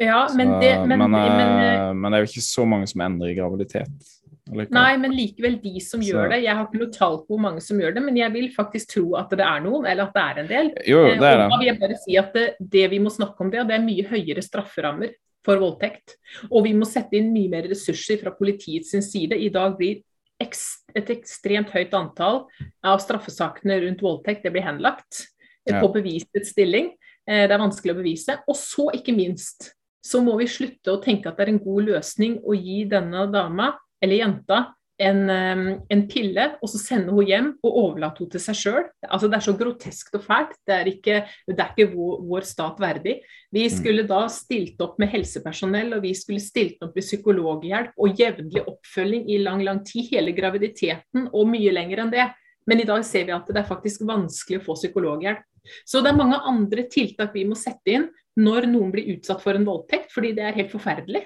Ja, 0.08 0.22
men, 0.38 0.54
det, 0.62 0.72
men, 0.86 1.02
men, 1.02 1.10
men, 1.10 1.52
eh, 1.66 1.92
men, 1.92 2.06
det 2.06 2.16
er 2.16 2.24
jo 2.24 2.30
ikke 2.30 2.46
så 2.46 2.64
mange 2.70 2.88
som 2.88 3.02
endrer 3.02 3.32
i 3.32 3.36
graviditet. 3.36 4.12
Nei, 4.48 4.90
men 5.00 5.14
likevel 5.14 5.58
de 5.62 5.80
som 5.84 6.00
så. 6.00 6.08
gjør 6.08 6.32
det. 6.32 6.40
Jeg 6.44 6.56
har 6.56 6.66
ikke 6.66 6.80
noe 6.80 6.94
tall 6.94 7.20
på 7.22 7.34
hvor 7.34 7.42
mange 7.42 7.62
som 7.64 7.80
gjør 7.80 7.96
det, 7.96 8.02
men 8.04 8.18
jeg 8.18 8.32
vil 8.34 8.48
faktisk 8.54 8.94
tro 8.94 9.06
at 9.20 9.32
det 9.36 9.44
er 9.44 9.64
noen, 9.64 9.86
eller 9.86 10.08
at 10.08 10.16
det 10.16 10.24
er 10.24 10.42
en 10.42 10.50
del. 10.50 10.70
Jo, 10.88 11.04
det 11.08 11.16
er 11.16 11.40
det. 11.42 11.46
Og 11.46 11.54
da 11.54 11.60
vil 11.60 11.70
jeg 11.70 11.80
bare 11.82 12.02
si 12.04 12.18
at 12.20 12.36
det, 12.36 12.46
det 12.76 12.84
vi 12.94 13.00
må 13.04 13.12
snakke 13.12 13.44
om 13.44 13.52
det, 13.52 13.62
og 13.62 13.70
det 13.70 13.78
er 13.78 13.86
mye 13.86 14.06
høyere 14.08 14.44
strafferammer 14.44 15.16
for 15.46 15.60
voldtekt. 15.62 16.18
Og 16.50 16.66
vi 16.66 16.74
må 16.76 16.88
sette 16.88 17.18
inn 17.18 17.32
mye 17.34 17.50
mer 17.52 17.68
ressurser 17.70 18.20
fra 18.20 18.34
politiets 18.36 18.94
side. 19.10 19.36
I 19.36 19.50
dag 19.54 19.76
blir 19.78 20.02
et 20.38 21.10
ekstremt 21.12 21.72
høyt 21.74 21.94
antall 21.98 22.44
av 22.86 23.00
straffesakene 23.02 23.80
rundt 23.82 24.04
voldtekt 24.04 24.44
det 24.46 24.52
blir 24.54 24.66
henlagt 24.66 25.24
ja. 25.66 25.80
på 25.80 25.90
bevisets 25.96 26.52
stilling. 26.54 26.92
Eh, 27.26 27.44
det 27.48 27.54
er 27.54 27.62
vanskelig 27.62 27.94
å 27.94 27.98
bevise. 27.98 28.38
Og 28.46 28.56
så, 28.58 28.88
ikke 28.96 29.16
minst, 29.16 29.72
så 30.04 30.22
må 30.24 30.36
vi 30.38 30.48
slutte 30.50 30.94
å 30.94 31.02
tenke 31.02 31.30
at 31.30 31.38
det 31.38 31.48
er 31.48 31.54
en 31.56 31.62
god 31.62 31.90
løsning 31.90 32.38
å 32.46 32.56
gi 32.56 32.84
denne 32.88 33.26
dama 33.32 33.72
eller 34.02 34.20
jenta 34.22 34.64
en, 34.98 35.30
en, 35.30 36.00
pille, 36.10 36.44
og 36.58 36.70
så 36.70 36.80
sende 36.80 37.12
henne 37.12 37.26
hjem 37.28 37.48
og 37.62 37.76
overlate 37.82 38.22
henne 38.22 38.32
til 38.34 38.42
seg 38.42 38.58
sjøl. 38.58 38.86
Altså, 39.06 39.28
det 39.30 39.38
er 39.38 39.44
så 39.46 39.54
groteskt 39.60 40.16
og 40.18 40.24
fælt. 40.24 40.56
Det 40.66 40.74
er 40.74 40.90
ikke, 40.90 41.20
det 41.46 41.62
er 41.62 41.70
ikke 41.70 41.92
vår, 41.92 42.16
vår, 42.32 42.46
stat 42.48 42.80
verdig. 42.82 43.14
Vi 43.54 43.64
mm. 43.66 43.74
skulle 43.76 44.06
da 44.10 44.24
stilt 44.32 44.82
opp 44.84 44.98
med 44.98 45.12
helsepersonell, 45.12 45.94
og 45.96 46.02
vi 46.02 46.14
skulle 46.18 46.42
stilt 46.42 46.82
opp 46.84 46.98
med 46.98 47.06
psykologhjelp 47.06 47.94
og 47.94 48.24
jevnlig 48.24 48.64
oppfølging 48.64 49.30
i 49.30 49.38
lang, 49.44 49.62
lang 49.66 49.84
tid. 49.86 50.10
Hele 50.10 50.34
graviditeten 50.34 51.30
og 51.30 51.50
mye 51.52 51.74
lenger 51.74 52.04
enn 52.04 52.14
det. 52.14 52.26
Men 52.68 52.82
i 52.82 52.88
dag 52.88 53.06
ser 53.06 53.28
vi 53.28 53.36
at 53.36 53.46
det 53.48 53.62
er 53.62 53.70
faktisk 53.70 54.02
vanskelig 54.08 54.60
å 54.60 54.66
få 54.66 54.76
psykologhjelp. 54.80 55.46
Så 55.86 56.02
det 56.02 56.10
er 56.10 56.18
mange 56.18 56.38
andre 56.48 56.84
tiltak 56.90 57.34
vi 57.36 57.46
må 57.46 57.56
sette 57.58 57.94
inn 57.94 58.10
når 58.38 58.68
noen 58.70 58.92
blir 58.94 59.08
utsatt 59.16 59.42
for 59.42 59.56
en 59.58 59.66
voldtekt, 59.66 60.12
fordi 60.14 60.34
det 60.36 60.44
er 60.46 60.56
helt 60.56 60.72
forferdelig. 60.72 61.24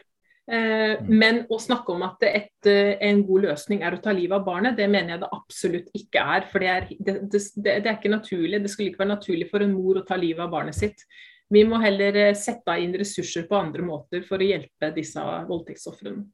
Eh, 0.50 0.98
mm. 0.98 1.06
men 1.06 1.36
å 1.54 1.56
snakke 1.62 1.94
om 1.94 2.00
at 2.02 2.24
et, 2.26 2.66
eh, 2.66 2.96
en 3.06 3.20
god 3.26 3.44
løsning 3.46 3.84
er 3.86 3.94
å 3.94 4.00
ta 4.02 4.10
livet 4.14 4.34
av 4.40 4.46
barnet, 4.46 4.74
det 4.76 4.88
mener 4.90 5.14
jeg 5.14 5.22
det 5.22 5.28
absolutt 5.36 5.92
ikke 5.94 6.24
er. 6.34 6.46
For 6.50 6.64
det 6.64 6.70
er, 6.72 6.88
det, 6.98 7.14
det, 7.30 7.42
det 7.62 7.76
er, 7.78 7.92
ikke 7.94 8.10
naturlig. 8.10 8.62
Det 8.64 8.72
skulle 8.72 8.90
ikke 8.90 9.04
være 9.04 9.14
naturlig 9.14 9.46
for 9.52 9.62
en 9.62 9.76
mor 9.76 10.00
å 10.00 10.06
ta 10.08 10.18
livet 10.18 10.42
av 10.42 10.50
barnet 10.54 10.78
sitt. 10.78 11.06
Vi 11.52 11.62
må 11.68 11.78
heller 11.82 12.18
eh, 12.18 12.34
sette 12.38 12.74
inn 12.82 12.96
ressurser 12.98 13.46
på 13.46 13.60
andre 13.60 13.86
måter 13.86 14.24
for 14.26 14.42
å 14.42 14.48
hjelpe 14.48 14.90
disse 14.96 15.22
voldtektsofrene. 15.22 16.24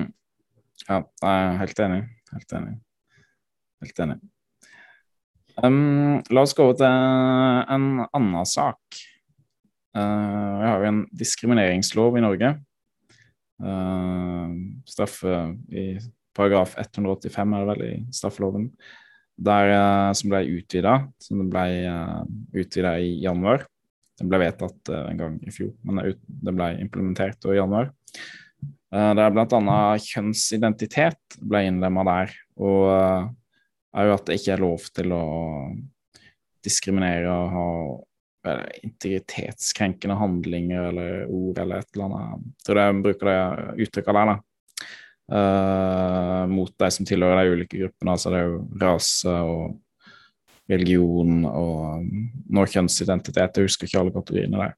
Mm. 0.00 0.10
Ja, 0.88 0.98
jeg 0.98 1.30
er 1.30 1.56
helt 1.62 1.84
enig. 1.86 2.02
Helt 2.32 2.58
enig. 2.58 2.74
Helt 3.82 4.04
enig. 4.06 4.18
Um, 5.62 6.18
la 6.32 6.42
oss 6.42 6.56
gå 6.56 6.64
over 6.64 6.78
til 6.80 6.88
en 6.88 7.88
annen 8.08 8.48
sak. 8.48 9.00
Uh, 9.92 10.58
vi 10.58 10.68
har 10.70 10.80
jo 10.80 10.88
en 10.88 11.02
diskrimineringslov 11.20 12.16
i 12.16 12.22
Norge 12.24 12.54
straffe 14.88 15.32
i 15.70 15.84
paragraf 16.36 16.76
185 16.80 17.54
er 17.54 17.62
det 17.62 17.68
vel 17.70 17.84
i 17.86 17.94
straffeloven, 18.14 18.68
der, 19.42 19.72
uh, 19.72 20.10
som 20.16 20.32
ble 20.32 20.42
utvida. 20.58 20.96
Som 21.22 21.46
ble 21.52 21.66
uh, 21.88 22.96
i 23.00 23.10
januar. 23.24 23.66
Den 24.20 24.30
ble 24.30 24.42
vedtatt 24.44 24.92
en 24.92 25.18
gang 25.18 25.38
i 25.42 25.52
fjor, 25.54 25.72
men 25.88 26.14
den 26.26 26.58
ble 26.58 26.68
implementert 26.82 27.48
i 27.48 27.58
januar. 27.58 27.90
Uh, 28.92 29.12
det 29.16 29.24
er 29.24 29.34
bl.a. 29.34 29.78
kjønnsidentitet 30.04 31.38
ble 31.40 31.64
innlemma 31.68 32.04
der, 32.08 32.36
og 32.60 32.88
er 33.92 34.08
jo 34.08 34.16
at 34.16 34.28
det 34.28 34.38
ikke 34.38 34.54
er 34.54 34.62
lov 34.62 34.86
til 34.94 35.12
å 35.16 35.24
diskriminere 36.62 37.28
og 37.32 37.52
ha 37.52 37.68
integritetskrenkende 38.82 40.16
handlinger 40.18 40.88
eller 40.90 41.26
ord 41.30 41.60
eller 41.62 41.82
et 41.82 41.94
eller 41.94 42.08
annet. 42.08 42.48
Jeg 42.58 42.66
tror 42.66 42.80
jeg 42.80 43.02
bruker 43.04 43.30
det 43.30 43.86
uttrykket 43.86 44.18
der, 44.18 44.32
da. 44.32 44.38
Uh, 45.32 46.42
mot 46.50 46.72
de 46.82 46.88
som 46.92 47.06
tilhører 47.08 47.44
de 47.44 47.54
ulike 47.54 47.78
gruppene. 47.78 48.16
Altså 48.16 48.32
det 48.32 48.40
er 48.40 48.50
jo 48.50 48.58
rase 48.82 49.36
og 49.52 50.72
religion 50.72 51.46
og 51.48 52.08
noe 52.52 52.70
kjønnsidentitet. 52.70 53.56
Jeg 53.56 53.70
husker 53.70 53.88
ikke 53.88 54.02
alle 54.02 54.14
kategoriene 54.14 54.64
der. 54.64 54.74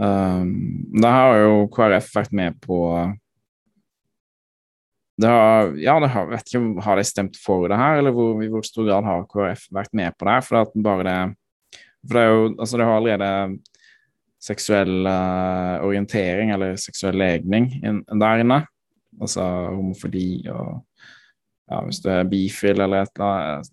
Um, 0.00 0.52
det 0.96 1.10
har 1.16 1.40
jo 1.40 1.66
KrF 1.72 2.14
vært 2.14 2.36
med 2.36 2.60
på 2.62 2.78
det 5.20 5.28
har, 5.28 5.74
ja, 5.76 5.98
det 6.00 6.08
har, 6.14 6.28
vet 6.30 6.46
ikke, 6.48 6.80
har 6.80 6.96
de 6.96 7.02
stemt 7.04 7.36
for 7.36 7.66
det 7.68 7.76
her, 7.76 7.98
eller 8.00 8.14
hvor, 8.16 8.38
i 8.40 8.48
hvor 8.48 8.64
stor 8.64 8.86
grad 8.86 9.04
har 9.04 9.26
KrF 9.28 9.66
vært 9.74 9.92
med 9.96 10.16
på 10.16 10.24
det? 10.24 10.36
her, 10.38 10.46
For 10.46 10.62
at 10.62 10.78
bare 10.80 11.04
det 11.04 11.16
for 12.06 12.16
det 12.16 12.22
er 12.22 12.30
jo 12.30 12.46
Altså, 12.58 12.76
det 12.76 12.86
har 12.86 12.96
allerede 12.96 13.58
seksuell 14.40 15.06
uh, 15.06 15.84
orientering 15.84 16.50
eller 16.54 16.76
seksuell 16.80 17.18
legning 17.20 17.72
in, 17.84 18.00
der 18.20 18.40
inne. 18.40 18.62
Altså 19.20 19.42
homofili 19.74 20.48
og 20.48 20.80
ja, 21.70 21.80
hvis 21.84 22.00
du 22.00 22.08
er 22.08 22.28
bifil 22.28 22.80
eller 22.80 23.02
et 23.04 23.12
eller 23.18 23.34
annet 23.36 23.70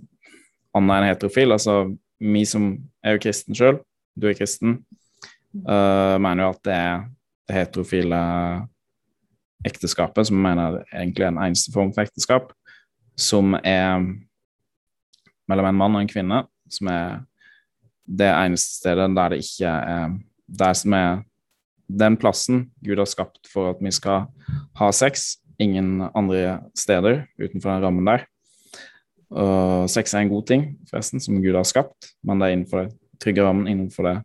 annet 0.77 0.97
enn 0.97 1.09
heterofil. 1.09 1.55
Altså 1.55 1.77
vi 2.19 2.43
som 2.45 2.71
er 3.03 3.15
jo 3.15 3.23
kristen 3.23 3.57
sjøl, 3.57 3.79
du 4.17 4.27
er 4.29 4.37
kristen, 4.37 4.81
uh, 5.63 6.17
mener 6.21 6.43
jo 6.43 6.49
at 6.51 6.63
det 6.67 6.75
er 6.75 7.05
det 7.47 7.55
heterofile 7.55 8.21
ekteskapet, 9.67 10.27
som 10.27 10.41
mener 10.41 10.81
egentlig 10.91 11.25
er 11.25 11.31
den 11.31 11.43
eneste 11.47 11.71
form 11.73 11.93
for 11.95 12.03
ekteskap, 12.03 12.51
som 13.17 13.55
er 13.63 14.03
mellom 15.47 15.69
en 15.69 15.79
mann 15.79 15.95
og 15.95 16.03
en 16.03 16.11
kvinne, 16.11 16.43
som 16.69 16.91
er 16.91 17.21
det 18.07 18.29
eneste 18.31 18.79
stedet 18.79 19.09
der 19.15 19.33
det 19.33 19.43
ikke 19.43 19.67
er 19.67 20.15
Der 20.47 20.73
som 20.73 20.93
er 20.95 21.23
den 21.87 22.15
plassen 22.17 22.69
Gud 22.83 22.97
har 22.97 23.07
skapt 23.07 23.49
for 23.51 23.73
at 23.73 23.81
vi 23.83 23.91
skal 23.91 24.27
ha 24.79 24.91
sex. 24.91 25.37
Ingen 25.59 26.07
andre 26.15 26.61
steder 26.75 27.25
utenfor 27.39 27.73
den 27.73 27.83
rammen 27.83 28.07
der. 28.07 28.23
Og 29.27 29.89
sex 29.91 30.13
er 30.13 30.23
en 30.23 30.31
god 30.31 30.45
ting, 30.47 30.63
forresten, 30.87 31.19
som 31.19 31.41
Gud 31.43 31.55
har 31.55 31.67
skapt, 31.67 32.13
men 32.23 32.39
det 32.39 32.47
er 32.47 32.55
innenfor 32.55 32.83
det 32.83 32.93
trygge 33.19 33.43
rammen, 33.43 33.67
innenfor 33.67 34.07
det 34.07 34.15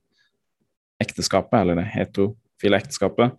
ekteskapet, 1.02 1.56
eller 1.58 1.80
det 1.80 1.88
heterofile 1.90 2.78
ekteskapet. 2.78 3.34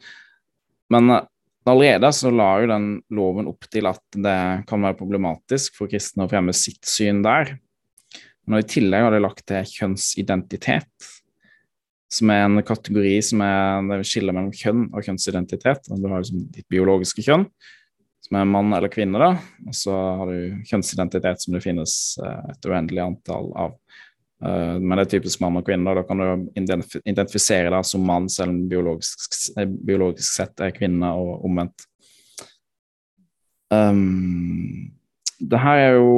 Men 0.91 1.09
eh, 1.13 1.23
allerede 1.69 2.11
så 2.15 2.31
la 2.33 2.49
jo 2.59 2.71
den 2.73 2.87
loven 3.15 3.47
opp 3.51 3.69
til 3.71 3.87
at 3.87 4.03
det 4.17 4.39
kan 4.67 4.83
være 4.83 4.99
problematisk 4.99 5.77
for 5.79 5.91
kristne 5.91 6.25
å 6.25 6.31
fremme 6.31 6.55
sitt 6.57 6.83
syn 6.89 7.23
der. 7.23 7.55
Men 8.47 8.59
i 8.59 8.67
tillegg 8.67 9.05
har 9.05 9.13
de 9.15 9.21
lagt 9.23 9.45
til 9.47 9.69
kjønnsidentitet, 9.77 11.09
som 12.13 12.31
er 12.33 12.43
en 12.45 12.63
kategori 12.65 13.13
som 13.25 13.41
er 13.45 13.87
det 13.89 14.07
skiller 14.07 14.35
mellom 14.35 14.53
kjønn 14.53 14.89
og 14.91 15.05
kjønnsidentitet. 15.05 15.87
Du 15.89 16.09
har 16.09 16.21
liksom 16.21 16.43
ditt 16.53 16.67
biologiske 16.71 17.23
kjønn, 17.25 17.47
som 18.27 18.39
er 18.39 18.49
mann 18.49 18.75
eller 18.75 18.91
kvinne, 18.91 19.21
da. 19.21 19.31
Og 19.67 19.77
så 19.77 19.95
har 20.19 20.31
du 20.31 20.65
kjønnsidentitet 20.69 21.43
som 21.43 21.55
det 21.55 21.63
finnes 21.63 21.95
eh, 22.23 22.51
et 22.53 22.69
uendelig 22.69 23.03
antall 23.05 23.49
av. 23.59 23.77
Uh, 24.43 24.75
men 24.75 24.97
det 24.97 25.05
er 25.05 25.11
typisk 25.13 25.39
mann 25.39 25.55
og 25.55 25.63
kvinne. 25.67 25.95
Da 25.95 26.03
kan 26.03 26.19
du 26.19 26.49
identifisere 26.59 27.71
deg 27.71 27.87
som 27.87 28.03
mann, 28.03 28.27
selv 28.31 28.51
om 28.51 28.65
biologisk, 28.71 29.37
eh, 29.55 29.69
biologisk 29.87 30.27
sett 30.27 30.63
er 30.63 30.75
kvinne, 30.75 31.13
og 31.15 31.45
omvendt. 31.47 31.87
Um, 33.73 34.91
det 35.39 35.59
her 35.63 35.79
er 35.79 35.95
jo 35.95 36.11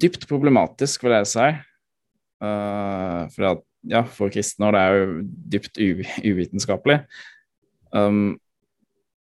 dypt 0.00 0.26
problematisk, 0.30 1.04
vil 1.06 1.16
jeg 1.18 1.30
si. 1.30 1.50
Uh, 2.44 3.24
for, 3.32 3.50
at, 3.54 3.62
ja, 3.88 4.02
for 4.04 4.32
kristne, 4.32 4.68
og 4.68 4.74
det 4.76 4.82
er 4.82 4.96
jo 4.98 5.20
dypt 5.54 5.80
uvitenskapelig. 6.24 6.98
Um, 7.94 8.34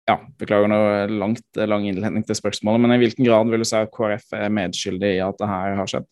ja, 0.09 0.17
beklager 0.39 0.71
noe 0.71 1.05
langt, 1.11 1.45
lang 1.55 1.85
innledning 1.87 2.25
til 2.27 2.37
spørsmålet, 2.37 2.83
men 2.83 2.95
i 2.95 3.01
hvilken 3.03 3.27
grad 3.27 3.51
vil 3.51 3.63
du 3.63 3.67
si 3.67 3.77
at 3.79 3.91
KrF 3.93 4.35
er 4.35 4.51
medskyldig 4.51 5.13
i 5.17 5.23
at 5.23 5.39
det 5.39 5.51
her 5.51 5.77
har 5.79 5.89
skjedd? 5.89 6.09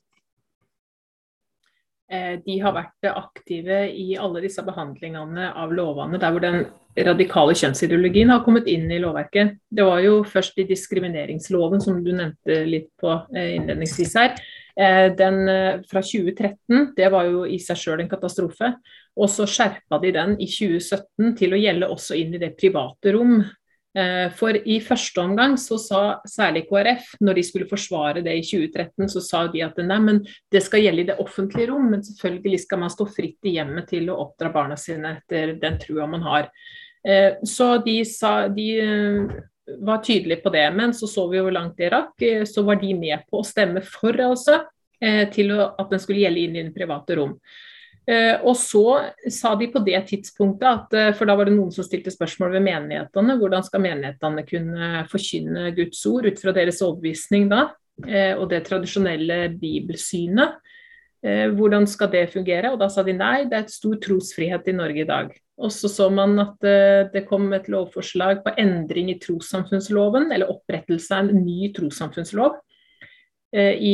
Eh, 2.12 2.34
de 2.44 2.58
har 2.60 2.74
vært 2.76 3.08
aktive 3.08 3.86
i 3.96 4.18
alle 4.20 4.42
disse 4.44 4.64
behandlingene 4.68 5.52
av 5.56 5.72
lovene 5.72 6.20
der 6.20 6.34
hvor 6.34 6.44
den 6.44 6.66
radikale 7.08 7.54
kjønnsideologien 7.56 8.34
har 8.34 8.42
kommet 8.44 8.68
inn 8.68 8.90
i 8.92 9.00
lovverket. 9.00 9.54
Det 9.72 9.86
var 9.88 10.02
jo 10.04 10.18
først 10.28 10.60
i 10.60 10.68
diskrimineringsloven, 10.68 11.80
som 11.80 12.02
du 12.04 12.12
nevnte 12.12 12.58
litt 12.68 12.90
på 13.00 13.14
eh, 13.32 13.54
innledningsvis 13.56 14.18
her. 14.20 14.36
Eh, 14.76 15.08
den 15.16 15.40
fra 15.88 16.04
2013, 16.04 16.92
det 16.98 17.08
var 17.16 17.32
jo 17.32 17.46
i 17.48 17.62
seg 17.64 17.80
sjøl 17.80 18.04
en 18.04 18.12
katastrofe. 18.12 18.74
Og 19.16 19.32
så 19.32 19.48
skjerpa 19.48 20.00
de 20.04 20.12
den 20.16 20.36
i 20.40 20.50
2017 20.52 21.34
til 21.40 21.56
å 21.56 21.60
gjelde 21.64 21.92
også 21.96 22.20
inn 22.20 22.36
i 22.36 22.44
det 22.44 22.58
private 22.60 23.16
rom. 23.16 23.40
Eh, 23.98 24.30
for 24.40 24.56
i 24.56 24.78
første 24.80 25.20
omgang 25.20 25.58
så 25.60 25.76
sa 25.82 26.02
særlig 26.30 26.64
KrF, 26.70 27.10
når 27.20 27.38
de 27.38 27.44
skulle 27.44 27.68
forsvare 27.68 28.24
det 28.24 28.38
i 28.40 28.44
2013, 28.46 29.10
så 29.12 29.24
sa 29.26 29.42
de 29.52 29.64
at 29.66 29.80
nei, 29.84 30.18
det 30.52 30.62
skal 30.64 30.86
gjelde 30.86 31.04
i 31.04 31.10
det 31.10 31.18
offentlige 31.20 31.68
rom, 31.74 31.90
men 31.92 32.06
selvfølgelig 32.06 32.62
skal 32.64 32.80
man 32.86 32.94
stå 32.94 33.08
fritt 33.12 33.50
i 33.50 33.58
hjemmet 33.58 33.90
til 33.92 34.08
å 34.10 34.20
oppdra 34.24 34.54
barna 34.54 34.78
sine 34.80 35.18
etter 35.20 35.58
den 35.60 35.80
trua 35.82 36.08
man 36.08 36.24
har. 36.24 36.48
Så 37.50 37.68
de, 37.82 37.96
sa, 38.06 38.46
de 38.54 38.68
var 39.82 40.04
tydelige 40.06 40.44
på 40.44 40.52
det. 40.54 40.68
Men 40.76 40.94
så 40.94 41.10
så 41.10 41.24
vi 41.32 41.42
hvor 41.42 41.56
langt 41.56 41.80
det 41.82 41.90
rakk. 41.90 42.22
Så 42.46 42.62
var 42.68 42.78
de 42.78 42.92
med 42.94 43.24
på 43.26 43.42
å 43.42 43.48
stemme 43.48 43.82
for, 43.82 44.14
altså, 44.22 44.60
til 45.34 45.50
at 45.58 45.88
den 45.90 46.04
skulle 46.04 46.22
gjelde 46.22 46.44
inn 46.44 46.60
i 46.60 46.66
det 46.68 46.76
private 46.76 47.18
rom. 47.18 47.34
Eh, 48.10 48.40
og 48.42 48.56
så 48.58 48.86
sa 49.30 49.54
de 49.60 49.68
på 49.70 49.82
det 49.86 50.00
tidspunktet 50.10 50.66
at 50.66 50.96
eh, 50.98 51.12
For 51.14 51.30
da 51.30 51.36
var 51.38 51.46
det 51.46 51.54
noen 51.54 51.70
som 51.74 51.86
stilte 51.86 52.14
spørsmål 52.14 52.56
ved 52.56 52.66
menighetene. 52.66 53.38
Hvordan 53.38 53.66
skal 53.68 53.84
menighetene 53.84 54.46
kunne 54.48 54.90
forkynne 55.12 55.70
Guds 55.78 56.02
ord 56.10 56.26
ut 56.32 56.42
fra 56.42 56.56
deres 56.56 56.82
overbevisning 56.82 57.48
da? 57.52 57.68
Eh, 58.08 58.34
og 58.34 58.48
det 58.54 58.66
tradisjonelle 58.70 59.44
bibelsynet. 59.62 60.60
Hvordan 61.22 61.84
skal 61.86 62.10
det 62.10 62.32
fungere? 62.34 62.72
Og 62.74 62.80
da 62.82 62.88
sa 62.90 63.04
de 63.06 63.14
nei, 63.14 63.44
det 63.46 63.54
er 63.54 63.66
et 63.68 63.74
stor 63.76 64.00
trosfrihet 64.02 64.72
i 64.72 64.74
Norge 64.74 65.04
i 65.04 65.06
dag. 65.06 65.28
Og 65.62 65.70
så 65.70 65.86
så 65.86 66.08
man 66.10 66.34
at 66.42 66.66
det 67.14 67.22
kom 67.28 67.46
et 67.54 67.70
lovforslag 67.70 68.40
på 68.42 68.56
endring 68.58 69.12
i 69.14 69.20
trossamfunnsloven, 69.22 70.32
eller 70.34 70.50
opprettelse 70.50 71.14
av 71.14 71.30
en 71.30 71.44
ny 71.46 71.70
trossamfunnslov 71.78 72.58
i 73.54 73.94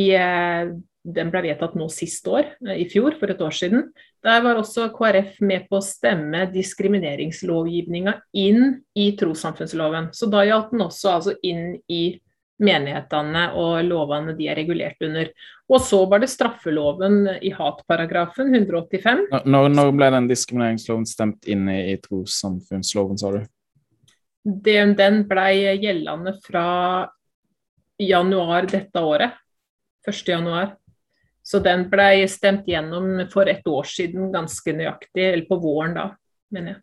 den 1.08 1.32
ble 1.32 1.42
vedtatt 1.46 1.76
nå 1.80 1.88
sist 1.94 2.28
år, 2.28 2.50
i 2.74 2.86
fjor, 2.92 3.16
for 3.20 3.32
et 3.32 3.42
år 3.44 3.56
siden. 3.56 3.90
Der 4.26 4.42
var 4.44 4.60
også 4.60 4.90
KrF 4.96 5.38
med 5.46 5.68
på 5.70 5.80
å 5.80 5.86
stemme 5.86 6.46
diskrimineringslovgivninga 6.52 8.18
inn 8.36 8.82
i 8.98 9.12
trossamfunnsloven. 9.20 10.12
Så 10.18 10.28
da 10.32 10.44
gjaldt 10.48 10.74
den 10.74 10.84
også 10.88 11.14
altså 11.14 11.36
inn 11.48 11.78
i 11.88 12.18
menighetene 12.58 13.52
og 13.58 13.86
lovene 13.86 14.34
de 14.38 14.48
er 14.50 14.58
regulert 14.58 15.02
under. 15.06 15.30
Og 15.70 15.84
så 15.84 16.00
var 16.10 16.24
det 16.24 16.32
straffeloven 16.32 17.28
i 17.46 17.52
hatparagrafen 17.54 18.54
185. 18.56 19.28
Når, 19.46 19.70
når 19.76 19.94
ble 19.96 20.10
den 20.16 20.30
diskrimineringsloven 20.32 21.06
stemt 21.08 21.48
inn 21.50 21.68
i, 21.72 21.94
i 21.94 22.00
trossamfunnsloven, 22.02 23.20
sa 23.22 23.36
du? 23.36 23.46
Den, 24.48 24.96
den 24.98 25.26
blei 25.28 25.76
gjeldende 25.76 26.38
fra 26.44 26.68
januar 28.00 28.68
dette 28.72 29.04
året. 29.04 29.38
1. 30.08 30.78
Så 31.48 31.62
den 31.64 31.86
ble 31.92 32.26
stemt 32.28 32.68
gjennom 32.68 33.22
for 33.32 33.48
et 33.48 33.64
år 33.72 33.88
siden 33.88 34.34
ganske 34.34 34.74
nøyaktig, 34.76 35.24
eller 35.24 35.46
på 35.48 35.60
våren 35.64 35.96
da, 35.96 36.10
mener 36.52 36.74
jeg. 36.74 36.82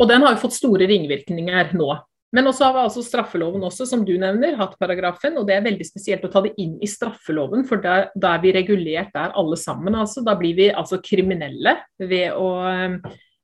Og 0.00 0.08
den 0.08 0.22
har 0.24 0.36
jo 0.36 0.42
fått 0.44 0.56
store 0.56 0.86
ringvirkninger 0.88 1.74
nå. 1.76 1.90
Men 2.30 2.46
også 2.46 2.68
har 2.68 2.76
vi 2.76 2.82
altså 2.84 3.02
straffeloven 3.02 3.64
også, 3.66 3.88
som 3.90 4.04
du 4.06 4.12
nevner, 4.20 4.54
hatt 4.56 4.76
paragrafen. 4.80 5.34
Og 5.40 5.48
det 5.48 5.56
er 5.56 5.64
veldig 5.66 5.86
spesielt 5.88 6.22
å 6.24 6.30
ta 6.30 6.44
det 6.44 6.54
inn 6.62 6.76
i 6.78 6.88
straffeloven, 6.88 7.66
for 7.66 7.82
da 7.82 8.04
er 8.14 8.44
vi 8.44 8.54
regulert 8.54 9.10
der 9.16 9.34
alle 9.36 9.58
sammen. 9.58 9.98
Altså. 9.98 10.22
Da 10.24 10.36
blir 10.38 10.54
vi 10.56 10.70
altså 10.70 11.00
kriminelle 11.02 11.74
ved 11.98 12.38
å, 12.38 12.48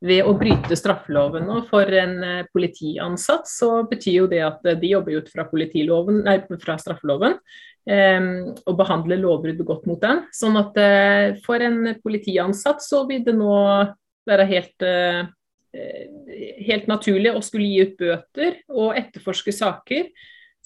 ved 0.06 0.22
å 0.22 0.36
bryte 0.38 0.78
straffeloven. 0.78 1.50
Og 1.50 1.66
for 1.72 1.98
en 1.98 2.16
eh, 2.22 2.46
politiansatt 2.54 3.50
så 3.50 3.72
betyr 3.90 4.20
jo 4.22 4.30
det 4.30 4.44
at 4.46 4.70
de 4.70 4.94
jobber 4.94 5.18
ut 5.18 5.32
fra, 5.34 5.50
nei, 5.50 6.38
fra 6.62 6.78
straffeloven 6.80 7.40
og 7.86 8.78
behandle 8.78 9.18
lovbrudd 9.20 9.60
begått 9.60 9.84
mot 9.86 10.00
den. 10.02 10.24
Sånn 10.34 10.58
at 10.58 10.78
eh, 10.80 11.36
for 11.44 11.62
en 11.62 11.94
politiansatt 12.02 12.82
så 12.82 13.04
vil 13.06 13.22
det 13.26 13.36
nå 13.36 13.58
være 14.26 14.46
helt, 14.50 14.82
eh, 14.82 15.28
helt 16.66 16.90
naturlig 16.90 17.30
å 17.30 17.44
skulle 17.44 17.68
gi 17.68 17.84
ut 17.86 17.94
bøter 18.00 18.58
og 18.74 18.98
etterforske 18.98 19.54
saker 19.54 20.10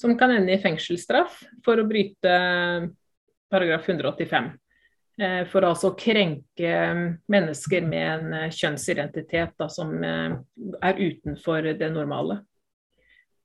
som 0.01 0.17
kan 0.17 0.33
ende 0.33 0.55
i 0.55 0.63
fengselsstraff 0.63 1.43
for 1.65 1.77
å 1.77 1.85
bryte 1.89 2.33
paragraf 3.53 3.89
185. 3.91 4.53
Eh, 5.21 5.43
for 5.53 5.69
altså 5.69 5.91
å 5.91 5.99
krenke 6.01 6.77
mennesker 7.29 7.85
med 7.85 8.07
en 8.15 8.55
kjønnsidentitet 8.55 9.59
da, 9.61 9.69
som 9.69 9.93
er 10.01 11.05
utenfor 11.05 11.75
det 11.77 11.93
normale. 11.93 12.41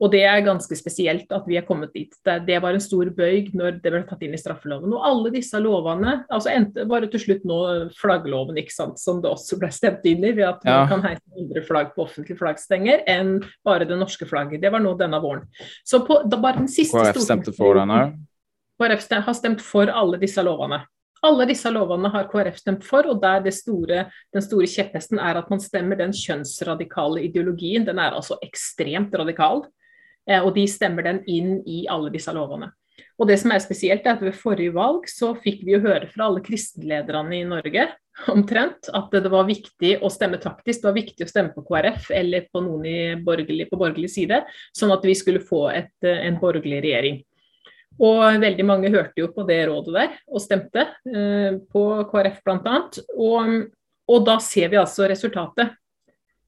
Og 0.04 0.12
det 0.12 0.26
er 0.28 0.44
ganske 0.44 0.76
spesielt 0.76 1.30
at 1.32 1.46
vi 1.48 1.56
er 1.56 1.64
kommet 1.68 1.94
dit. 1.96 2.12
Det, 2.26 2.58
var 2.62 2.76
en 2.76 2.84
stor 2.84 3.08
bøyg 3.16 3.54
når 3.56 3.78
det 3.84 3.94
ble 3.94 4.02
tatt 4.08 4.26
inn 4.28 4.36
i 4.36 4.40
straffeloven. 4.40 4.92
Og 4.92 5.06
alle 5.08 5.32
disse 5.32 5.60
lovene, 5.64 6.18
altså 6.28 6.52
endte 6.52 6.84
bare 6.90 7.08
til 7.12 7.22
slutt 7.24 7.46
nå 7.48 7.60
flaggloven, 7.96 8.60
ikke 8.60 8.76
sant, 8.76 9.00
som 9.00 9.22
det 9.24 9.32
også 9.32 9.60
ble 9.62 9.72
stemt 9.72 10.04
inn 10.12 10.26
i, 10.26 10.34
ved 10.36 10.50
at 10.50 10.68
ja. 10.68 10.82
man 10.82 10.92
kan 10.92 11.06
heise 11.08 11.40
andre 11.40 11.64
flagg 11.64 11.94
på 11.96 12.04
offentlige 12.10 12.42
flaggstenger 12.42 13.06
enn 13.12 13.38
bare 13.68 13.88
det 13.88 14.00
norske 14.02 14.28
flagget. 14.28 14.64
Det 14.66 14.74
var 14.74 14.84
nå 14.84 14.98
denne 15.00 15.22
våren. 15.24 15.48
Så 15.88 16.04
på, 16.08 16.20
da 16.28 16.42
bare 16.44 16.66
den 16.66 16.72
siste 16.72 17.00
KrF 17.00 17.22
stemte 17.24 17.56
for 17.56 17.80
denne? 17.80 18.02
KrF 18.82 19.08
har 19.30 19.38
stemt 19.38 19.64
for 19.64 19.88
alle 19.88 20.20
disse 20.20 20.44
lovene. 20.44 20.82
Alle 21.26 21.48
disse 21.50 21.72
lovene 21.72 22.12
har 22.12 22.28
KrF 22.30 22.60
stemt 22.60 22.84
for, 22.86 23.08
og 23.10 23.24
der 23.24 23.48
store, 23.56 24.04
den 24.36 24.44
store 24.44 24.68
kjepphesten 24.70 25.24
er 25.24 25.40
at 25.40 25.48
man 25.50 25.64
stemmer 25.64 25.98
den 25.98 26.12
kjønnsradikale 26.14 27.24
ideologien. 27.30 27.88
Den 27.88 28.04
er 28.04 28.14
altså 28.20 28.38
ekstremt 28.44 29.16
radikal. 29.16 29.64
Eh, 30.30 30.42
og 30.42 30.56
de 30.56 30.66
stemmer 30.70 31.06
den 31.06 31.22
inn 31.30 31.60
i 31.70 31.86
alle 31.92 32.12
disse 32.14 32.34
lovene. 32.36 32.72
Og 33.20 33.30
det 33.30 33.38
som 33.40 33.52
er 33.52 33.64
spesielt, 33.64 34.06
er 34.06 34.18
at 34.18 34.24
ved 34.24 34.36
forrige 34.36 34.74
valg 34.76 35.08
så 35.12 35.34
fikk 35.40 35.64
vi 35.68 35.76
jo 35.76 35.84
høre 35.84 36.08
fra 36.12 36.28
alle 36.28 36.44
kristenlederne 36.44 37.38
i 37.38 37.46
Norge 37.48 37.90
omtrent 38.32 38.90
at 38.96 39.12
det 39.12 39.32
var 39.32 39.48
viktig 39.48 39.98
å 40.04 40.12
stemme 40.12 40.40
taktisk, 40.40 40.82
det 40.82 40.88
var 40.88 40.98
viktig 40.98 41.26
å 41.26 41.30
stemme 41.30 41.52
på 41.56 41.64
KrF 41.68 42.10
eller 42.16 42.48
på 42.52 42.64
noen 42.64 43.24
borgerlig, 43.26 43.68
på 43.72 43.80
borgerlig 43.80 44.12
side, 44.14 44.42
sånn 44.76 44.94
at 44.96 45.04
vi 45.08 45.16
skulle 45.20 45.44
få 45.44 45.66
et, 45.74 45.96
en 46.08 46.40
borgerlig 46.40 46.82
regjering. 46.86 47.22
Og 48.04 48.42
veldig 48.44 48.66
mange 48.68 48.92
hørte 48.92 49.22
jo 49.22 49.30
på 49.32 49.46
det 49.48 49.62
rådet 49.70 49.96
der 49.96 50.16
og 50.28 50.44
stemte 50.44 50.84
eh, 51.08 51.56
på 51.72 51.84
KrF 52.12 52.42
bl.a. 52.44 52.80
Og, 53.16 53.52
og 54.12 54.26
da 54.28 54.40
ser 54.44 54.72
vi 54.72 54.80
altså 54.80 55.08
resultatet 55.12 55.76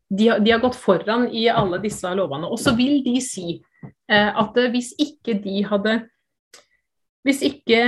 de, 0.09 0.29
de, 0.39 0.51
har 0.51 0.59
gått 0.63 0.77
foran 0.79 1.27
i 1.31 1.47
alle 1.51 1.79
disse 1.83 2.11
lovene. 2.15 2.47
Og 2.47 2.59
så 2.61 2.73
vil 2.77 3.01
de 3.05 3.17
si 3.23 3.57
eh, 3.57 3.63
at 4.07 4.57
hvis 4.73 4.93
ikke 5.01 5.33
de 5.43 5.61
hadde 5.67 5.97
hvis 7.27 7.41
ikke 7.43 7.79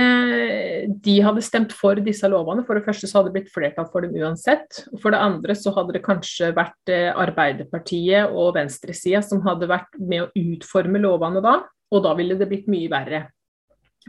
de 1.00 1.14
hadde 1.24 1.42
stemt 1.44 1.72
for 1.72 1.96
disse 2.04 2.28
lovene, 2.28 2.60
for 2.66 2.76
det 2.76 2.84
første 2.84 3.08
så 3.08 3.18
hadde 3.18 3.30
det 3.30 3.38
blitt 3.38 3.52
flertall 3.54 3.86
for 3.88 4.04
dem 4.04 4.12
uansett. 4.20 4.82
og 4.92 5.00
For 5.00 5.14
det 5.14 5.22
andre 5.24 5.56
så 5.56 5.72
hadde 5.72 5.94
det 5.96 6.02
kanskje 6.04 6.50
vært 6.56 6.92
eh, 6.92 7.08
Arbeiderpartiet 7.08 8.34
og 8.36 8.52
venstresida 8.58 9.22
som 9.24 9.40
hadde 9.46 9.70
vært 9.70 9.96
med 9.96 10.26
å 10.26 10.30
utforme 10.36 11.00
lovene 11.00 11.40
da, 11.44 11.54
og 11.64 12.04
da 12.04 12.12
ville 12.18 12.36
det 12.36 12.50
blitt 12.50 12.68
mye 12.68 12.90
verre. 12.92 13.22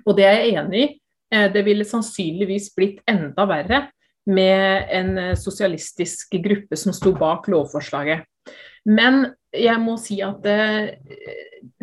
Og 0.04 0.18
det 0.18 0.28
er 0.28 0.38
jeg 0.42 0.58
enig 0.60 0.84
i. 0.84 0.90
Eh, 1.32 1.48
det 1.54 1.64
ville 1.70 1.88
sannsynligvis 1.88 2.68
blitt 2.76 3.00
enda 3.08 3.48
verre 3.48 3.86
med 4.28 4.92
en 4.92 5.16
eh, 5.30 5.38
sosialistisk 5.40 6.36
gruppe 6.44 6.76
som 6.76 6.92
sto 6.98 7.16
bak 7.16 7.48
lovforslaget. 7.52 8.28
Men 8.90 9.26
jeg 9.54 9.78
må 9.84 9.98
si 10.02 10.22
at 10.26 10.46
eh, 10.50 10.96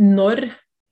når, 0.00 0.48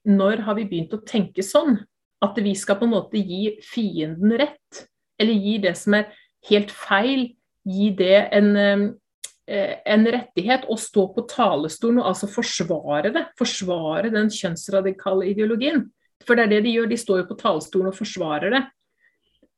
når 0.07 0.45
har 0.47 0.59
vi 0.59 0.69
begynt 0.69 0.95
å 0.97 1.05
tenke 1.07 1.45
sånn? 1.45 1.79
At 2.25 2.39
vi 2.41 2.55
skal 2.57 2.79
på 2.81 2.87
en 2.87 2.95
måte 2.95 3.21
gi 3.21 3.57
fienden 3.65 4.37
rett? 4.41 4.87
Eller 5.21 5.37
gi 5.37 5.57
det 5.65 5.75
som 5.79 5.97
er 5.99 6.13
helt 6.51 6.71
feil, 6.75 7.29
gi 7.67 7.91
det 7.99 8.29
en, 8.37 8.53
eh, 8.57 9.75
en 9.85 10.09
rettighet 10.15 10.69
å 10.71 10.79
stå 10.79 11.09
på 11.17 11.27
talerstolen 11.31 12.01
og 12.03 12.13
altså 12.13 12.31
forsvare 12.31 13.13
det. 13.15 13.27
Forsvare 13.41 14.13
den 14.15 14.31
kjønnsradikale 14.33 15.31
ideologien. 15.33 15.87
For 16.27 16.37
det 16.39 16.47
er 16.47 16.55
det 16.55 16.65
de 16.67 16.77
gjør, 16.77 16.91
de 16.91 17.01
står 17.01 17.23
jo 17.23 17.31
på 17.31 17.41
talerstolen 17.41 17.91
og 17.91 17.99
forsvarer 17.99 18.55
det. 18.55 18.63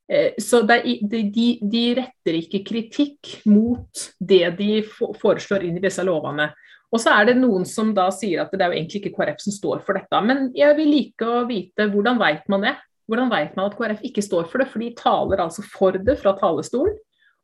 Eh, 0.09 0.39
så 0.41 0.63
de, 0.65 1.91
retter 1.99 2.39
ikke 2.41 2.63
kritikk 2.65 3.35
mot 3.49 4.09
det 4.19 4.47
de 4.57 4.81
foreslår 4.89 5.67
inn 5.69 5.77
i 5.77 5.85
disse 5.85 6.05
lovene. 6.07 6.49
Og 6.89 7.03
så 7.03 7.13
er 7.13 7.29
det 7.29 7.37
noen 7.37 7.67
som 7.69 7.91
da 7.97 8.07
sier 8.15 8.41
at 8.41 8.53
det 8.55 8.65
er 8.65 8.73
jo 8.73 8.79
egentlig 8.79 9.03
ikke 9.03 9.17
KrF 9.19 9.43
som 9.45 9.55
står 9.55 9.83
for 9.85 9.99
dette. 9.99 10.23
Men 10.25 10.49
jeg 10.57 10.77
vil 10.79 10.89
like 10.95 11.29
å 11.29 11.43
vite 11.49 11.91
hvordan 11.93 12.21
vet 12.21 12.49
man 12.49 12.65
det? 12.65 12.79
Hvordan 13.09 13.29
vet 13.33 13.57
man 13.57 13.69
at 13.69 13.77
KrF 13.77 14.01
ikke 14.09 14.25
står 14.25 14.49
for 14.49 14.63
det? 14.63 14.71
For 14.73 14.85
de 14.85 14.95
taler 14.97 15.45
altså 15.45 15.65
for 15.65 15.97
det 15.97 16.17
fra 16.21 16.33
talerstolen, 16.41 16.97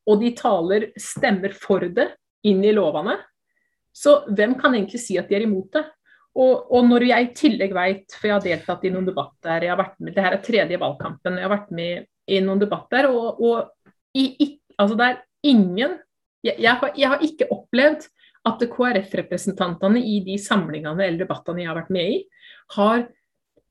og 0.09 0.21
de 0.21 0.33
taler 0.37 0.91
stemmer 1.01 1.53
for 1.57 1.85
det 1.85 2.11
inn 2.49 2.65
i 2.65 2.73
lovene. 2.77 3.19
Så 3.95 4.23
hvem 4.33 4.57
kan 4.61 4.75
egentlig 4.75 5.01
si 5.05 5.19
at 5.21 5.29
de 5.29 5.37
er 5.39 5.47
imot 5.47 5.71
det? 5.77 5.85
Og, 6.35 6.65
og, 6.75 6.81
når 6.89 7.05
jeg 7.07 7.25
i 7.25 7.35
tillegg 7.39 7.77
vet, 7.77 8.17
for 8.17 8.27
jeg 8.27 8.35
har 8.35 8.43
deltatt 8.43 8.85
i 8.85 8.91
noen 8.91 9.07
debatter, 9.07 9.63
jeg 9.63 9.71
har 9.71 9.79
vært 9.79 10.01
med, 10.01 10.17
det 10.17 10.25
her 10.25 10.35
er 10.35 10.43
tredje 10.43 10.81
valgkampen, 10.83 11.37
jeg 11.39 11.47
har 11.47 11.53
vært 11.53 11.71
med 11.77 12.09
i 12.31 12.41
noen 12.45 12.63
debatter, 12.63 13.09
og, 13.11 13.41
og 13.41 13.93
i, 14.17 14.29
i, 14.41 14.49
altså 14.79 14.99
det 14.99 15.09
er 15.11 15.23
ingen 15.51 15.99
jeg, 16.45 16.59
jeg, 16.61 16.77
har, 16.77 16.93
jeg, 16.97 17.09
har, 17.09 17.25
ikke 17.25 17.49
opplevd 17.53 18.07
at 18.45 18.65
KrF-representantene 18.69 20.01
i 20.05 20.19
de 20.27 20.37
samlingene 20.41 21.07
eller 21.07 21.25
debattene 21.25 21.63
jeg 21.63 21.71
har 21.71 21.79
vært 21.79 21.93
med 21.95 22.11
i, 22.13 22.19
har, 22.77 23.07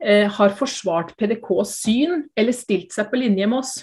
eh, 0.01 0.25
har 0.25 0.55
forsvart 0.57 1.13
PDKs 1.19 1.75
syn 1.83 2.23
eller 2.37 2.57
stilt 2.57 2.95
seg 2.95 3.11
på 3.11 3.21
linje 3.21 3.45
med 3.45 3.59
oss. 3.59 3.75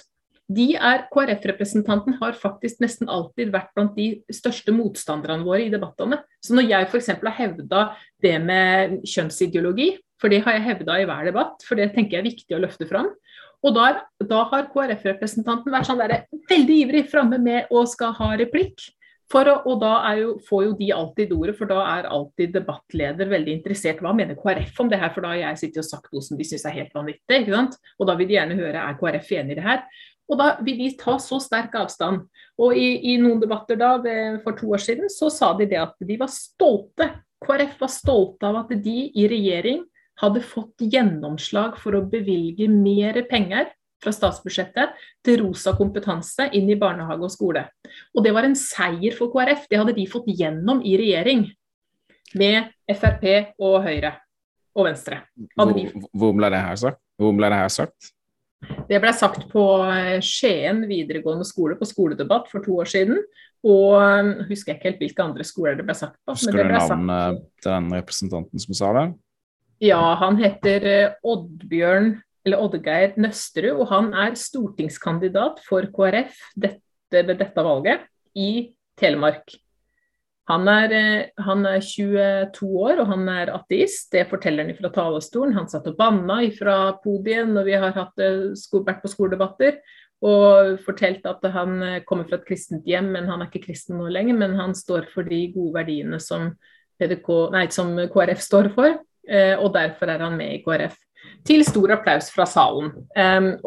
De 0.51 0.73
er, 0.75 1.05
KrF-representanten 1.15 2.17
har 2.19 2.35
faktisk 2.35 2.83
nesten 2.83 3.11
alltid 3.13 3.53
vært 3.55 3.71
blant 3.77 3.95
de 3.95 4.09
største 4.35 4.75
motstanderne 4.75 5.47
våre 5.47 5.69
i 5.69 5.71
debattene. 5.71 6.19
Så 6.43 6.57
når 6.59 6.67
jeg 6.73 6.89
f.eks. 6.91 7.13
har 7.23 7.37
hevda 7.39 7.85
det 8.27 8.35
med 8.43 8.99
kjønnsideologi, 9.07 9.93
for 10.21 10.33
det 10.33 10.43
har 10.45 10.59
jeg 10.59 10.67
hevda 10.67 10.99
i 10.99 11.07
hver 11.07 11.31
debatt, 11.31 11.63
for 11.63 11.79
det 11.79 11.93
tenker 11.95 12.19
jeg 12.19 12.25
er 12.25 12.31
viktig 12.33 12.59
å 12.59 12.65
løfte 12.67 12.91
fram, 12.91 13.13
og 13.61 13.75
da, 13.77 13.91
da 14.25 14.45
har 14.53 14.71
KrF-representanten 14.73 15.73
vært 15.73 15.89
sånn 15.89 16.01
der, 16.01 16.25
veldig 16.49 16.79
ivrig 16.87 17.05
framme 17.11 17.41
med 17.43 17.69
å 17.73 17.85
skal 17.89 18.15
ha 18.17 18.33
replikk. 18.41 18.89
Å, 19.31 19.43
og 19.63 19.77
da 19.79 19.93
jo, 20.19 20.33
får 20.43 20.63
jo 20.65 20.71
de 20.79 20.89
alltid 20.95 21.33
ordet, 21.37 21.55
for 21.59 21.71
da 21.71 21.85
er 21.87 22.09
alltid 22.11 22.55
debattleder 22.57 23.29
veldig 23.31 23.53
interessert. 23.61 24.01
Hva 24.03 24.15
mener 24.17 24.39
KrF 24.39 24.81
om 24.83 24.89
det 24.91 24.99
her? 24.99 25.13
For 25.15 25.23
da 25.23 25.35
har 25.35 25.43
jeg 25.45 25.61
sittet 25.61 25.85
og 25.85 25.87
sagt 25.87 26.11
noe 26.11 26.25
som 26.25 26.41
de 26.41 26.47
syns 26.49 26.67
er 26.67 26.75
helt 26.81 26.97
vanvittig. 26.97 27.43
ikke 27.45 27.55
sant? 27.55 27.77
Og 28.01 28.11
da 28.11 28.17
vil 28.19 28.31
de 28.31 28.39
gjerne 28.39 28.59
høre 28.59 28.83
er 28.83 28.99
KrF 28.99 29.31
enig 29.39 29.55
i 29.55 29.61
det 29.61 29.67
her. 29.69 29.85
Og 30.31 30.39
da 30.41 30.49
vil 30.65 30.83
de 30.83 30.91
ta 30.99 31.15
så 31.23 31.39
sterk 31.43 31.77
avstand. 31.79 32.25
Og 32.59 32.75
i, 32.79 32.89
i 33.13 33.17
noen 33.23 33.39
debatter 33.43 33.79
da, 33.79 33.93
for 34.43 34.59
to 34.59 34.73
år 34.75 34.83
siden, 34.83 35.11
så 35.13 35.31
sa 35.31 35.53
de 35.59 35.69
det 35.71 35.79
at 35.79 35.95
de 36.07 36.19
var 36.19 36.31
stolte. 36.33 37.13
KrF 37.45 37.79
var 37.81 37.93
stolte 37.93 38.51
av 38.51 38.65
at 38.65 38.75
de 38.83 38.99
i 39.15 39.31
regjering 39.31 39.85
hadde 40.21 40.43
fått 40.45 40.85
gjennomslag 40.85 41.79
for 41.81 41.97
å 41.97 42.07
bevilge 42.09 42.69
mer 42.71 43.21
penger 43.31 43.71
fra 44.01 44.13
statsbudsjettet 44.15 44.97
til 45.27 45.43
Rosa 45.43 45.75
kompetanse 45.77 46.49
inn 46.57 46.71
i 46.73 46.79
barnehage 46.81 47.27
og 47.27 47.33
skole. 47.33 47.67
Og 48.17 48.25
det 48.25 48.33
var 48.37 48.49
en 48.49 48.57
seier 48.57 49.17
for 49.17 49.33
KrF. 49.33 49.67
Det 49.69 49.81
hadde 49.81 49.97
de 49.97 50.07
fått 50.09 50.31
gjennom 50.33 50.81
i 50.87 50.97
regjering 51.01 51.45
med 52.41 52.71
Frp 52.89 53.27
og 53.61 53.81
Høyre 53.85 54.15
og 54.79 54.87
Venstre. 54.87 55.25
Hvor, 55.59 55.75
hvor, 56.15 56.33
ble 56.39 56.51
det 56.53 56.63
her 56.65 56.81
sagt? 56.81 57.03
Hvor 57.21 57.37
ble 57.37 57.53
det 57.53 57.61
her 57.61 57.73
sagt? 57.75 58.13
Det 58.89 58.99
ble 59.01 59.13
sagt 59.17 59.47
på 59.51 59.63
eh, 59.89 60.19
Skien 60.25 60.83
videregående 60.89 61.47
skole 61.49 61.79
på 61.81 61.89
skoledebatt 61.89 62.51
for 62.51 62.65
to 62.65 62.77
år 62.83 62.91
siden. 62.93 63.23
Og 63.65 63.97
jeg 63.97 64.27
eh, 64.27 64.45
husker 64.51 64.77
ikke 64.77 64.91
helt 64.91 65.03
hvilke 65.05 65.25
andre 65.25 65.47
skoler 65.49 65.79
det 65.79 65.87
ble 65.89 65.97
sagt 65.97 66.19
på. 66.25 66.37
Husker 66.37 66.61
du 66.61 66.69
navnet 66.69 67.43
til 67.61 67.73
den 67.73 67.91
representanten 67.97 68.63
som 68.63 68.77
sa 68.77 68.93
det? 68.97 69.07
Ja, 69.81 70.01
han 70.21 70.37
heter 70.37 70.85
eh, 70.85 71.13
Oddbjørn 71.25 72.13
eller 72.45 72.61
Oddgeir 72.61 73.15
Nøsterud, 73.21 73.79
og 73.81 73.89
han 73.89 74.11
er 74.13 74.37
stortingskandidat 74.37 75.63
for 75.65 75.89
KrF 75.95 76.37
dette, 76.53 76.83
ved 77.15 77.33
dette 77.41 77.65
valget 77.65 78.05
i 78.37 78.75
Telemark. 79.01 79.57
Han 80.53 80.69
er, 80.69 80.93
eh, 80.93 81.33
han 81.47 81.65
er, 81.65 81.81
22 81.81 82.69
år 82.85 83.01
og 83.01 83.09
han 83.15 83.25
er 83.33 83.55
ateist, 83.57 84.11
det 84.13 84.29
forteller 84.29 84.69
han 84.69 84.77
fra 84.77 84.93
talerstolen. 84.93 85.57
Han 85.57 85.73
satt 85.73 85.89
og 85.89 85.97
banna 85.97 86.43
fra 86.53 86.79
podiet 87.01 87.49
når 87.49 87.71
vi 87.73 87.81
har 87.81 87.97
hatt, 87.97 88.21
eh, 88.21 88.53
vært 88.85 89.01
på 89.01 89.15
skoledebatter. 89.17 89.81
Og 90.21 90.77
fortalt 90.85 91.25
at 91.25 91.41
han 91.55 92.03
kommer 92.05 92.29
fra 92.29 92.37
et 92.37 92.45
kristent 92.45 92.85
hjem, 92.85 93.15
men 93.15 93.25
han 93.25 93.41
er 93.41 93.49
ikke 93.49 93.65
kristen 93.71 93.97
nå 93.97 94.13
lenger. 94.13 94.37
Men 94.37 94.59
han 94.61 94.75
står 94.77 95.09
for 95.09 95.23
de 95.25 95.47
gode 95.55 95.73
verdiene 95.73 96.21
som, 96.21 96.59
PDK, 97.01 97.49
nei, 97.55 97.71
som 97.73 97.97
KrF 97.97 98.43
står 98.45 98.69
for, 98.75 98.99
og 99.61 99.69
derfor 99.75 100.11
er 100.11 100.23
han 100.25 100.37
med 100.39 100.55
i 100.57 100.63
KrF 100.65 100.97
til 101.47 101.63
stor 101.65 101.95
applaus 101.97 102.31
fra 102.33 102.47
salen. 102.49 102.91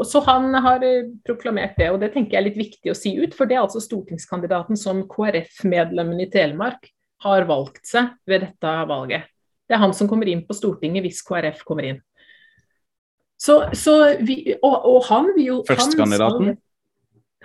Så 0.05 0.21
han 0.27 0.53
har 0.65 0.83
eh, 0.85 1.09
proklamert 1.25 1.77
det, 1.79 1.89
og 1.93 1.99
det 2.01 2.11
tenker 2.13 2.37
jeg 2.37 2.41
er 2.41 2.47
litt 2.49 2.59
viktig 2.59 2.93
å 2.93 2.97
si 2.97 3.15
ut. 3.19 3.35
For 3.37 3.49
det 3.49 3.57
er 3.57 3.63
altså 3.63 3.81
stortingskandidaten 3.83 4.79
som 4.79 5.03
KrF-medlemmen 5.09 6.21
i 6.23 6.29
Telemark 6.33 6.89
har 7.23 7.47
valgt 7.49 7.85
seg 7.87 8.13
ved 8.29 8.45
dette 8.47 8.73
valget. 8.89 9.29
Det 9.67 9.77
er 9.77 9.83
han 9.83 9.95
som 9.95 10.09
kommer 10.11 10.29
inn 10.29 10.43
på 10.45 10.55
Stortinget 10.57 11.05
hvis 11.05 11.23
KrF 11.25 11.63
kommer 11.65 11.87
inn. 11.87 12.01
Så, 13.39 13.57
så 13.75 13.95
vi, 14.23 14.55
og, 14.59 14.75
og, 14.87 14.99
han 15.09 15.31
vil 15.35 15.47
jo 15.49 15.55
Førstekandidaten? 15.67 16.53
Han, 16.53 16.59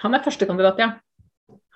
han 0.02 0.16
er 0.18 0.24
førstekandidat, 0.26 0.82
ja. 0.82 0.90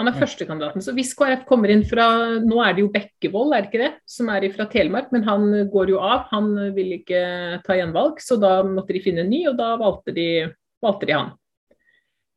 Han 0.03 0.11
er 0.11 0.19
førstekandidaten. 0.19 0.83
Så 0.85 0.95
hvis 0.97 1.13
KrF 1.19 1.45
kommer 1.49 1.71
inn 1.73 1.85
fra 1.87 2.07
Nå 2.43 2.59
er 2.65 2.75
det 2.75 2.83
jo 2.83 2.93
Bekkevold, 2.93 3.55
er 3.55 3.65
det 3.65 3.71
ikke 3.71 3.85
det? 3.85 3.93
Som 4.11 4.33
er 4.35 4.49
fra 4.55 4.67
Telemark, 4.73 5.13
men 5.15 5.27
han 5.29 5.47
går 5.71 5.95
jo 5.95 6.01
av. 6.03 6.27
Han 6.33 6.51
vil 6.77 6.97
ikke 6.99 7.23
ta 7.67 7.79
gjenvalg, 7.79 8.19
så 8.23 8.39
da 8.43 8.59
måtte 8.67 8.97
de 8.97 9.05
finne 9.05 9.23
en 9.23 9.31
ny, 9.31 9.45
og 9.53 9.57
da 9.61 9.77
valgte 9.81 10.15
de, 10.17 10.29
valgte 10.83 11.09
de 11.09 11.17
han. 11.17 11.31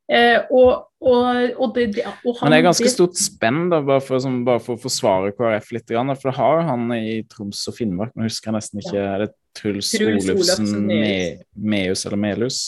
Eh, 0.05 0.37
og, 0.53 0.91
og, 1.01 1.23
og, 1.57 1.71
det, 1.73 2.03
og 2.05 2.35
han, 2.37 2.45
Men 2.45 2.53
det 2.53 2.59
er 2.59 2.67
ganske 2.67 2.91
stort 2.93 3.17
spenn, 3.17 3.63
da, 3.71 3.79
bare 3.85 4.03
for, 4.05 4.21
som, 4.21 4.43
bare 4.45 4.61
for 4.61 4.77
å 4.77 4.83
forsvare 4.83 5.33
KrF 5.33 5.71
litt. 5.73 5.89
For 5.89 6.29
det 6.29 6.35
har 6.37 6.61
han 6.69 6.85
i 6.93 7.23
Troms 7.31 7.63
og 7.71 7.77
Finnmark, 7.79 8.13
nå 8.13 8.27
husker 8.27 8.51
jeg 8.51 8.57
nesten 8.59 8.83
ikke 8.83 9.01
Er 9.01 9.25
det 9.25 9.31
Truls, 9.57 9.89
Truls 9.95 10.29
Olufsen 10.29 10.85
Meus 11.55 12.05
eller 12.05 12.21
Melhus? 12.21 12.59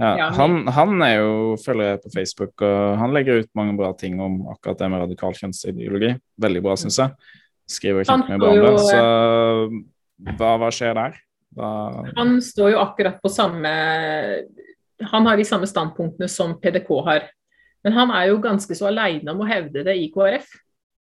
Ja, 0.00 0.26
han, 0.34 0.64
han, 0.74 1.02
er 1.06 1.20
jo 1.20 1.34
følger 1.62 1.92
jeg 1.92 2.00
på 2.02 2.10
Facebook, 2.16 2.62
og 2.66 2.96
han 2.98 3.14
legger 3.14 3.44
ut 3.44 3.50
mange 3.54 3.76
bra 3.78 3.92
ting 3.94 4.18
om 4.22 4.40
akkurat 4.50 4.80
det 4.80 4.88
med 4.90 5.04
radikal 5.04 5.36
kjønnsideologi. 5.38 6.10
Veldig 6.42 6.62
bra, 6.64 6.74
syns 6.80 6.98
jeg. 6.98 7.14
Skriver 7.70 8.08
kjempemye 8.08 8.40
bra 8.42 8.50
om 8.50 8.64
det. 8.64 8.72
Så 8.88 10.34
hva, 10.34 10.50
hva 10.58 10.70
skjer 10.74 10.98
der? 10.98 11.16
Hva... 11.54 11.70
Han 12.18 12.36
står 12.42 12.74
jo 12.74 12.80
akkurat 12.82 13.20
på 13.22 13.30
samme 13.30 13.70
Han 15.12 15.26
har 15.28 15.38
de 15.38 15.46
samme 15.46 15.68
standpunktene 15.70 16.26
som 16.30 16.56
PDK 16.58 16.90
har. 17.06 17.28
Men 17.84 17.94
han 17.98 18.12
er 18.16 18.30
jo 18.30 18.40
ganske 18.42 18.74
så 18.74 18.88
aleine 18.88 19.34
om 19.34 19.42
å 19.44 19.48
hevde 19.48 19.84
det 19.86 19.94
i 20.00 20.08
KrF. 20.12 20.48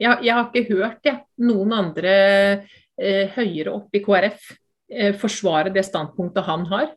Jeg, 0.02 0.24
jeg 0.26 0.34
har 0.34 0.48
ikke 0.50 0.74
hørt 0.74 1.06
jeg, 1.06 1.22
noen 1.46 1.76
andre 1.78 2.14
eh, 2.98 3.30
høyere 3.36 3.76
opp 3.76 3.94
i 3.94 4.02
KrF 4.04 4.48
eh, 4.90 5.14
forsvare 5.22 5.72
det 5.76 5.86
standpunktet 5.86 6.48
han 6.48 6.66
har. 6.72 6.90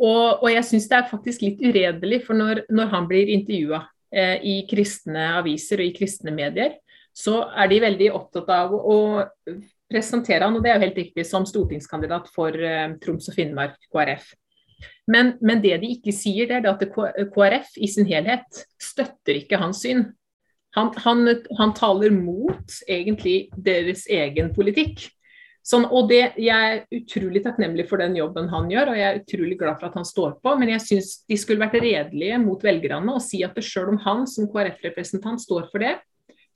Og, 0.00 0.40
og 0.40 0.48
jeg 0.48 0.64
syns 0.64 0.88
det 0.88 0.96
er 0.96 1.10
faktisk 1.10 1.42
litt 1.44 1.60
uredelig, 1.60 2.22
for 2.24 2.38
når, 2.38 2.64
når 2.72 2.92
han 2.94 3.08
blir 3.10 3.32
intervjua 3.34 3.82
eh, 4.14 4.38
i 4.40 4.54
kristne 4.70 5.26
aviser 5.40 5.82
og 5.82 5.90
i 5.90 5.96
kristne 5.96 6.32
medier, 6.32 6.78
så 7.16 7.42
er 7.58 7.68
de 7.68 7.82
veldig 7.82 8.12
opptatt 8.16 8.48
av 8.54 8.72
å 8.72 8.98
presentere 9.90 10.46
han, 10.46 10.56
og 10.56 10.64
det 10.64 10.70
er 10.70 10.78
jo 10.78 10.86
helt 10.86 11.00
riktig, 11.02 11.26
som 11.28 11.44
stortingskandidat 11.48 12.30
for 12.32 12.54
eh, 12.54 12.94
Troms 13.02 13.28
og 13.28 13.36
Finnmark 13.36 13.76
KrF. 13.92 14.30
Men, 15.10 15.34
men, 15.42 15.60
det 15.60 15.76
de 15.82 15.92
ikke 15.96 16.14
sier, 16.14 16.48
det 16.48 16.60
er 16.60 16.70
at 16.70 16.84
KrF 17.34 17.76
i 17.82 17.90
sin 17.90 18.08
helhet 18.08 18.62
støtter 18.80 19.42
ikke 19.42 19.60
hans 19.60 19.82
syn. 19.84 20.06
Han, 20.78 20.92
han, 21.02 21.26
han 21.58 21.72
taler 21.74 22.14
mot 22.14 22.76
egentlig 22.86 23.50
deres 23.58 24.06
egen 24.06 24.52
politikk. 24.54 25.08
Sånn, 25.60 25.84
og 25.92 26.08
det, 26.08 26.34
Jeg 26.40 26.70
er 26.70 27.00
utrolig 27.00 27.42
takknemlig 27.44 27.84
for 27.90 28.00
den 28.00 28.16
jobben 28.16 28.48
han 28.48 28.70
gjør, 28.72 28.92
og 28.92 29.00
jeg 29.00 29.08
er 29.08 29.18
utrolig 29.20 29.58
glad 29.60 29.76
for 29.80 29.90
at 29.90 29.98
han 30.00 30.08
står 30.08 30.38
på. 30.40 30.54
Men 30.60 30.72
jeg 30.72 30.84
syns 30.86 31.10
de 31.28 31.36
skulle 31.40 31.60
vært 31.60 31.76
redelige 31.82 32.38
mot 32.42 32.62
velgerne 32.64 33.16
og 33.16 33.24
si 33.24 33.42
at 33.46 33.58
selv 33.64 33.92
om 33.92 34.00
han 34.06 34.24
som 34.30 34.48
KrF-representant 34.50 35.42
står 35.42 35.68
for 35.72 35.84
det, 35.84 35.98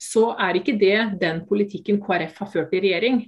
så 0.01 0.33
er 0.41 0.57
ikke 0.59 0.75
det 0.79 0.97
den 1.21 1.45
politikken 1.47 2.01
KrF 2.03 2.41
har 2.41 2.51
ført 2.51 2.73
i 2.75 2.81
regjering. 2.83 3.23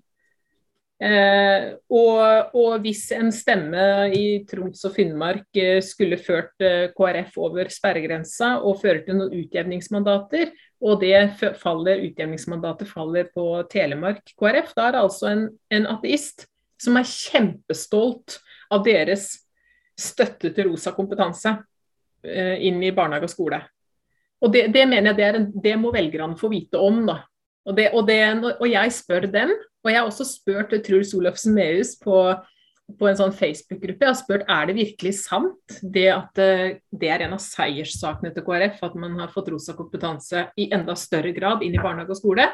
Eh, 0.97 1.75
og, 1.93 2.55
og, 2.57 2.79
hvis 2.81 3.03
en 3.13 3.27
stemme 3.29 3.81
i 4.17 4.41
Troms 4.49 4.81
og 4.87 4.95
Finnmark 4.95 5.45
eh, 5.61 5.77
skulle 5.85 6.17
ført 6.17 6.57
eh, 6.65 6.89
KrF 6.97 7.37
over 7.45 7.69
sperregrensa 7.69 8.55
og 8.65 8.79
fører 8.81 9.03
til 9.05 9.19
noen 9.19 9.35
utjevningsmandater, 9.43 10.49
og 10.83 10.99
det 11.01 11.15
faller, 11.57 12.03
utjevningsmandatet 12.05 12.89
faller 12.91 13.29
på 13.33 13.47
Telemark 13.71 14.35
KrF, 14.37 14.75
da 14.77 14.87
er 14.87 14.95
det 14.95 15.01
altså 15.01 15.31
en, 15.31 15.47
en 15.73 15.87
ateist 15.89 16.45
som 16.81 16.99
er 16.99 17.09
kjempestolt 17.09 18.37
av 18.73 18.83
deres 18.85 19.31
støtte 19.97 20.51
til 20.53 20.69
rosa 20.69 20.93
kompetanse 20.93 21.55
eh, 22.21 22.59
inn 22.69 22.77
i 22.85 22.93
barnehage 22.93 23.25
og 23.25 23.33
skole. 23.33 23.61
Og 24.45 24.53
det, 24.53 24.67
det 24.75 24.83
mener 24.85 25.11
jeg 25.11 25.17
det, 25.17 25.29
en, 25.39 25.47
det, 25.63 25.73
må 25.81 25.89
velgerne 25.95 26.37
få 26.37 26.51
vite 26.53 26.77
om. 26.77 27.01
da. 27.07 27.23
Og, 27.65 27.73
det, 27.77 27.89
og, 27.97 28.11
og 28.59 28.67
jeg 28.69 28.93
spør 28.93 29.25
dem, 29.33 29.55
og 29.83 29.91
jeg 29.91 29.97
har 29.97 30.11
også 30.11 30.27
spurt 30.29 30.77
Truls 30.85 31.15
Olofsen 31.17 31.57
Mehus 31.57 31.95
på, 32.03 32.19
på, 32.87 33.07
en 33.09 33.17
sånn 33.19 33.33
Facebook-gruppe 33.35 34.05
jeg 34.05 34.13
har 34.13 34.17
spurt 34.17 34.45
er 34.47 34.69
det 34.69 34.77
virkelig 34.77 35.13
sant 35.19 35.79
det 35.81 36.07
at 36.13 36.39
eh, 36.39 36.77
det 36.89 37.09
er 37.11 37.25
en 37.25 37.35
av 37.35 37.43
seierssakene 37.43 38.31
til 38.35 38.45
KrF, 38.45 38.79
at 38.87 38.95
man 38.99 39.17
har 39.19 39.33
fått 39.33 39.51
rosa 39.51 39.75
kompetanse 39.77 40.47
i 40.55 40.69
enda 40.75 40.95
større 40.99 41.33
grad 41.35 41.65
inn 41.65 41.75
i 41.75 41.83
barnehage 41.83 42.15
og 42.15 42.21
skole. 42.21 42.47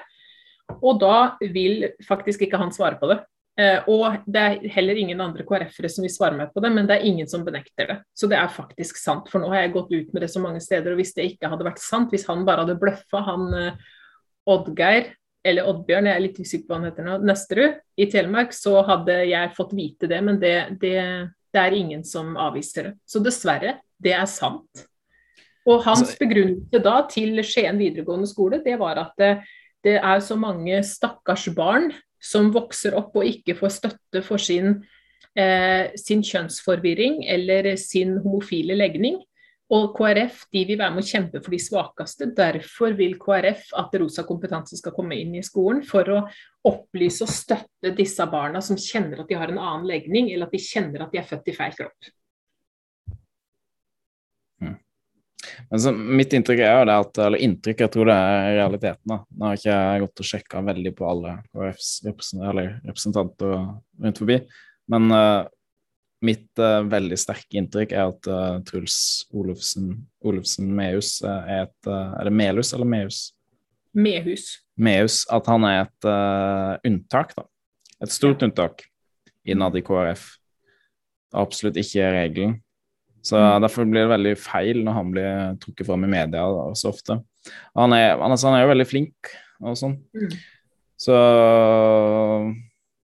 Og 0.80 0.98
da 1.02 1.36
vil 1.54 1.86
faktisk 2.08 2.48
ikke 2.48 2.60
han 2.62 2.74
svare 2.74 2.98
på 2.98 3.12
det. 3.12 3.20
Eh, 3.62 3.86
og 3.94 4.24
det 4.26 4.42
er 4.42 4.70
heller 4.74 4.98
ingen 4.98 5.22
andre 5.22 5.46
KrF-ere 5.46 5.92
som 5.92 6.06
vil 6.06 6.14
svare 6.14 6.38
meg 6.40 6.54
på 6.54 6.64
det, 6.64 6.72
men 6.74 6.90
det 6.90 6.98
er 6.98 7.10
ingen 7.10 7.30
som 7.30 7.46
benekter 7.46 7.92
det. 7.92 7.98
Så 8.18 8.30
det 8.32 8.40
er 8.40 8.50
faktisk 8.50 8.98
sant. 8.98 9.30
For 9.30 9.44
nå 9.44 9.52
har 9.54 9.68
jeg 9.68 9.76
gått 9.76 9.94
ut 9.94 10.16
med 10.16 10.26
det 10.26 10.32
så 10.34 10.42
mange 10.42 10.64
steder, 10.64 10.96
og 10.96 11.02
hvis 11.02 11.14
det 11.18 11.30
ikke 11.30 11.52
hadde 11.52 11.68
vært 11.68 11.84
sant, 11.84 12.10
hvis 12.14 12.26
han 12.32 12.48
bare 12.48 12.66
hadde 12.66 12.80
bløffa, 12.82 13.22
han 13.30 13.52
eh, 13.60 13.92
Oddgeir 14.50 15.14
eller 15.44 15.68
Oddbjørn, 15.68 16.08
jeg 16.08 16.16
er 16.16 16.24
litt 16.24 16.40
usikker 16.40 16.68
på 16.68 16.72
hva 16.72 16.80
han 16.80 16.88
heter 16.88 17.08
nå, 17.08 17.18
Nesterud 17.28 17.80
i 18.00 18.08
Telemark, 18.12 18.56
så 18.56 18.78
hadde 18.88 19.18
jeg 19.28 19.52
fått 19.58 19.74
vite 19.76 20.08
det. 20.10 20.22
Men 20.24 20.40
det, 20.40 20.56
det, 20.80 20.96
det, 21.52 21.60
er 21.60 21.76
ingen 21.76 22.06
som 22.08 22.38
avviser 22.40 22.90
det. 22.90 22.94
Så 23.08 23.20
dessverre, 23.24 23.78
det 24.00 24.16
er 24.16 24.30
sant. 24.30 24.86
Og 25.68 25.84
hans 25.84 26.06
altså, 26.06 26.20
begrunnelse 26.20 26.82
da 26.84 26.96
til 27.12 27.44
Skien 27.48 27.80
videregående 27.80 28.28
skole, 28.28 28.62
det 28.64 28.78
var 28.80 29.00
at 29.04 29.14
det, 29.20 29.34
det, 29.84 29.98
er 30.00 30.24
så 30.24 30.40
mange 30.40 30.80
stakkars 30.88 31.50
barn 31.56 31.92
som 32.24 32.52
vokser 32.56 32.96
opp 32.96 33.16
og 33.20 33.28
ikke 33.28 33.56
får 33.60 33.78
støtte 33.82 34.24
for 34.24 34.40
sin, 34.40 34.78
eh, 35.36 35.92
sin 36.00 36.24
kjønnsforvirring 36.24 37.24
eller 37.32 37.74
sin 37.80 38.16
homofile 38.24 38.80
legning. 38.80 39.20
Og 39.72 39.94
KrF 39.96 40.42
de 40.52 40.66
vil 40.68 40.80
være 40.80 40.94
med 40.94 41.06
å 41.06 41.08
kjempe 41.08 41.40
for 41.40 41.54
de 41.56 41.60
svakeste. 41.62 42.28
Derfor 42.36 42.98
vil 42.98 43.16
KrF 43.22 43.70
at 43.80 43.96
rosa 44.02 44.26
kompetanse 44.28 44.78
skal 44.78 44.94
komme 44.96 45.16
inn 45.18 45.38
i 45.40 45.46
skolen, 45.46 45.82
for 45.88 46.10
å 46.12 46.20
opplyse 46.68 47.24
og 47.24 47.32
støtte 47.32 47.94
disse 47.96 48.28
barna 48.30 48.62
som 48.62 48.80
kjenner 48.80 49.24
at 49.24 49.32
de 49.32 49.40
har 49.40 49.54
en 49.54 49.62
annen 49.62 49.88
legning, 49.90 50.30
eller 50.34 50.50
at 50.50 50.54
de 50.54 50.62
kjenner 50.62 51.06
at 51.06 51.16
de 51.16 51.22
er 51.22 51.30
født 51.30 51.50
i 51.50 51.56
feil 51.58 51.80
kropp. 51.80 52.12
Men 55.70 56.00
mitt 56.18 56.34
inntrykk 56.34 56.62
er 56.64 56.78
jo 56.78 56.86
det 56.88 57.00
at 57.06 57.20
Eller 57.26 57.44
inntrykk, 57.46 57.84
jeg 57.86 57.94
tror 57.94 58.10
det 58.10 58.16
er 58.16 58.56
realiteten. 58.60 59.10
da. 59.10 59.20
Nå 59.30 59.50
har 59.50 59.60
ikke 59.60 59.74
jeg 59.74 60.04
gått 60.06 60.24
og 60.24 60.30
sjekka 60.30 60.62
veldig 60.70 60.94
på 60.98 61.10
alle 61.10 61.34
KrFs 61.52 61.90
representanter 62.08 63.54
rundt 64.06 64.22
forbi. 64.22 64.40
Men 64.94 65.12
uh, 65.14 65.44
mitt 66.24 66.62
uh, 66.62 66.82
veldig 66.88 67.18
sterke 67.20 67.60
inntrykk 67.60 67.94
er 67.96 68.10
at 68.10 68.30
uh, 68.32 68.58
Truls 68.68 68.98
Olufsen, 69.36 69.94
Olufsen 70.24 70.70
Mehus 70.76 71.18
er 71.28 71.66
et 71.66 71.90
Er 71.94 72.30
det 72.30 72.36
Melhus 72.36 72.74
eller 72.74 72.90
Mehus? 72.90 73.26
Mehus. 73.94 74.48
Mehus. 74.80 75.24
At 75.30 75.48
han 75.52 75.68
er 75.68 75.84
et 75.84 76.08
unntak, 76.90 77.36
da. 77.38 77.46
Et 78.02 78.12
stort 78.12 78.42
ja. 78.42 78.48
unntak 78.50 78.88
innad 79.46 79.76
i 79.78 79.84
KrF. 79.86 80.24
Absolutt 81.38 81.78
ikke 81.82 82.08
regelen. 82.16 82.58
Så 83.24 83.38
mm. 83.40 83.62
Derfor 83.64 83.86
blir 83.88 84.04
det 84.04 84.12
veldig 84.12 84.34
feil 84.40 84.82
når 84.84 84.98
han 84.98 85.14
blir 85.14 85.54
trukket 85.64 85.88
fram 85.88 86.04
i 86.08 86.12
media 86.12 86.44
så 86.76 86.92
ofte. 86.92 87.20
Han 87.78 87.96
er, 87.96 88.18
altså, 88.18 88.50
han 88.50 88.58
er 88.58 88.66
jo 88.66 88.74
veldig 88.74 88.88
flink 88.90 89.32
og 89.64 89.78
sånn. 89.80 89.96
Mm. 90.16 90.34
Så 91.00 91.16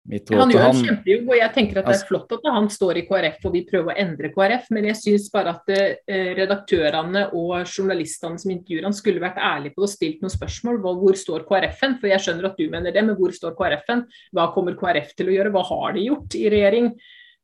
mitt 0.08 0.32
han 0.32 0.52
gjør 0.54 0.65
en 0.70 0.80
kjempejobb, 0.86 1.26
og 1.28 1.38
jeg 1.38 1.54
tenker 1.56 1.80
at 1.80 1.86
det 1.86 1.91
er 1.91 1.98
altså- 1.98 2.08
flott 2.08 2.32
at 2.38 2.48
han 2.56 2.70
står 2.72 3.02
i 3.02 3.06
KrF 3.10 3.46
og 3.46 3.54
vi 3.54 3.65
prøver 3.67 3.91
å 3.91 3.98
endre 4.04 4.32
KrF, 4.32 4.72
men 4.72 4.88
jeg 4.89 5.00
syns 5.02 5.28
bare 5.34 5.54
at 5.58 5.74
eh, 5.76 6.32
redaktørene 6.39 7.28
og 7.34 7.54
journalistene 7.67 8.39
som 8.39 8.52
intervjuer 8.56 8.88
han 8.88 8.96
skulle 8.96 9.24
vært 9.24 9.38
ærlige 9.38 9.76
på 9.76 9.84
å 9.84 9.91
stilt 9.91 10.24
noen 10.24 10.34
spørsmål. 10.34 10.80
Hvor 10.82 11.20
står 11.20 11.46
KrF-en? 11.50 12.00
For 12.00 12.08
jeg 12.12 12.24
skjønner 12.24 12.52
at 12.52 12.58
du 12.58 12.70
mener 12.72 12.96
det, 12.96 13.04
men 13.04 13.20
hvor 13.20 13.36
står 13.36 13.56
KrF-en? 13.60 14.08
Hva 14.34 14.52
kommer 14.56 14.80
KrF 14.80 15.15
til 15.15 15.30
å 15.32 15.38
gjøre? 15.38 15.54
Hva 15.56 15.63
har 15.67 15.93
de 15.93 16.08
gjort 16.08 16.39
i 16.39 16.50
regjering? 16.50 16.93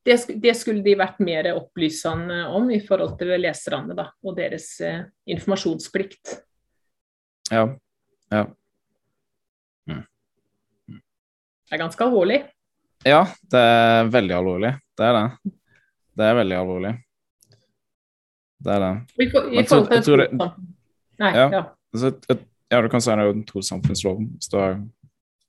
det, 0.04 0.17
det, 0.43 0.54
skulle 0.60 0.84
de 0.84 0.95
vært 0.99 1.21
mer 1.23 1.49
opplysende 1.56 2.43
om 2.52 2.67
i 2.73 2.82
forhold 2.84 3.15
til 3.19 3.34
leserne 3.39 3.95
da, 3.97 4.10
og 4.23 4.36
deres 4.38 4.67
eh, 4.84 5.06
informasjonsplikt. 5.32 6.36
Ja. 7.52 7.67
ja. 8.34 8.43
Mm. 9.89 10.04
Det 11.74 11.80
er 11.80 11.82
ganske 11.88 12.06
alvorlig. 12.06 12.36
Ja, 13.02 13.24
det 13.50 13.60
er 13.60 14.10
veldig 14.14 14.34
alvorlig. 14.38 14.70
Det 14.94 15.06
er 15.08 15.16
det. 15.18 15.54
Det 16.14 16.26
er 16.28 16.36
veldig 16.38 16.58
alvorlig. 16.60 16.92
Det 18.62 18.76
er 18.76 18.84
det. 18.84 18.92
I, 19.18 19.26
for, 19.32 19.48
i 19.48 19.64
forhold 19.64 19.88
til 19.90 20.04
tror, 20.06 20.22
det, 20.22 20.50
Nei, 21.24 21.32
ja. 21.34 21.48
Ja. 21.56 21.62
Altså, 21.96 22.12
ja, 22.70 22.82
du 22.86 22.90
kan 22.94 23.02
si 23.02 23.10
det 23.18 23.26
er 23.26 23.42
trossamfunnsloven. 23.50 24.28
Hvis 24.36 24.54
det 24.54 24.68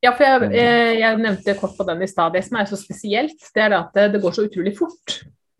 ja, 0.07 0.15
for 0.15 0.25
jeg, 0.25 0.49
jeg, 0.57 0.97
jeg, 1.03 1.21
nevnte 1.27 1.57
kort 1.61 1.77
på 1.77 1.89
den 1.91 2.07
i 2.07 2.09
stad. 2.09 2.33
Det 2.33 2.47
som 2.49 2.57
er 2.63 2.73
så 2.73 2.81
spesielt, 2.81 3.45
det 3.53 3.67
er 3.67 3.77
at 3.83 4.01
det 4.17 4.23
går 4.25 4.39
så 4.39 4.47
utrolig 4.49 4.73
fort. 4.81 5.19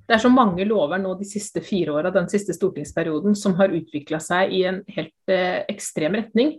Det 0.09 0.17
er 0.17 0.25
så 0.25 0.33
mange 0.33 0.65
lover 0.65 1.05
nå 1.05 1.13
de 1.21 1.29
siste 1.29 1.61
fire 1.65 1.93
åra, 1.93 2.13
den 2.13 2.33
siste 2.33 2.57
stortingsperioden, 2.57 3.37
som 3.37 3.61
har 3.61 3.77
utvikla 3.77 4.17
seg 4.25 4.57
i 4.57 4.65
en 4.73 4.81
helt 4.97 5.33
eh, 5.33 5.61
ekstrem 5.69 6.17
retning. 6.23 6.57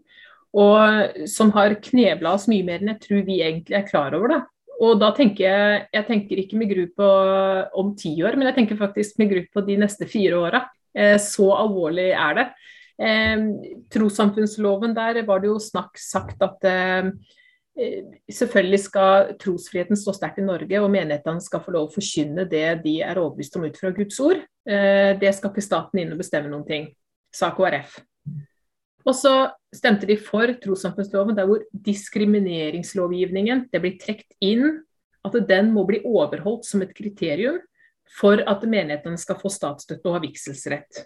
Og 0.56 1.28
som 1.28 1.52
har 1.56 1.76
knebla 1.84 2.36
oss 2.38 2.48
mye 2.48 2.64
mer 2.64 2.80
enn 2.80 2.94
jeg 2.94 3.02
tror 3.04 3.26
vi 3.28 3.42
egentlig 3.44 3.76
er 3.76 3.90
klar 3.90 4.16
over. 4.16 4.32
det. 4.32 4.44
Og 4.84 5.00
da 5.00 5.12
tenker 5.16 5.46
jeg, 5.46 5.84
jeg 5.96 6.08
tenker 6.10 6.42
ikke 6.42 6.60
med 6.60 6.72
gru 6.72 6.84
på 7.00 7.10
om 7.80 7.94
ti 8.00 8.12
år, 8.24 8.36
men 8.36 8.50
jeg 8.50 8.58
tenker 8.60 8.80
faktisk 8.80 9.20
med 9.22 9.32
gru 9.32 9.44
på 9.54 9.64
de 9.68 9.78
neste 9.80 10.08
fire 10.10 10.40
åra. 10.40 10.66
Eh, 10.96 11.16
så 11.22 11.48
alvorlig 11.56 12.10
er 12.12 12.40
det. 12.40 12.46
Eh, 12.96 13.46
trossamfunnsloven 13.92 14.96
der 14.96 15.22
var 15.28 15.44
det 15.44 15.52
jo 15.52 15.60
snakk 15.64 16.00
sagt 16.00 16.44
at 16.44 16.68
eh, 16.68 17.12
selvfølgelig 18.32 18.82
skal 18.84 19.32
trosfriheten 19.40 20.00
stå 20.00 20.16
sterkt 20.16 20.40
i 20.44 20.48
Norge, 20.48 20.80
og 20.80 20.92
menighetene 20.92 21.44
skal 21.44 21.64
få 21.64 21.76
lov 21.76 21.90
å 21.90 21.96
forkynne 21.96 22.48
det 22.52 22.68
de 22.84 22.98
er 23.04 23.20
overbevist 23.20 23.60
om 23.60 23.68
ut 23.68 23.80
fra 23.80 23.92
Guds 23.96 24.20
ord. 24.24 24.44
Det 24.66 25.32
skal 25.36 25.52
ikke 25.52 25.62
staten 25.62 26.00
inn 26.02 26.16
og 26.16 26.22
bestemme 26.24 26.50
noen 26.50 26.64
ting, 26.66 26.88
sa 27.36 27.52
KrF. 27.54 28.00
Og 29.06 29.14
så 29.14 29.34
stemte 29.76 30.08
de 30.10 30.18
for 30.18 30.50
trossamfunnsloven, 30.62 31.38
der 31.38 31.48
hvor 31.50 31.62
diskrimineringslovgivningen 31.86 33.68
det 33.72 33.82
blir 33.84 34.00
trukket 34.02 34.34
inn 34.44 34.82
at 35.26 35.38
den 35.50 35.72
må 35.74 35.86
bli 35.88 36.02
overholdt 36.06 36.68
som 36.68 36.84
et 36.86 36.94
kriterium 36.98 37.60
for 38.20 38.42
at 38.46 38.66
menighetene 38.66 39.20
skal 39.20 39.38
få 39.40 39.50
statsstøtte 39.54 40.10
og 40.10 40.18
ha 40.18 40.24
vigselsrett. 40.26 41.06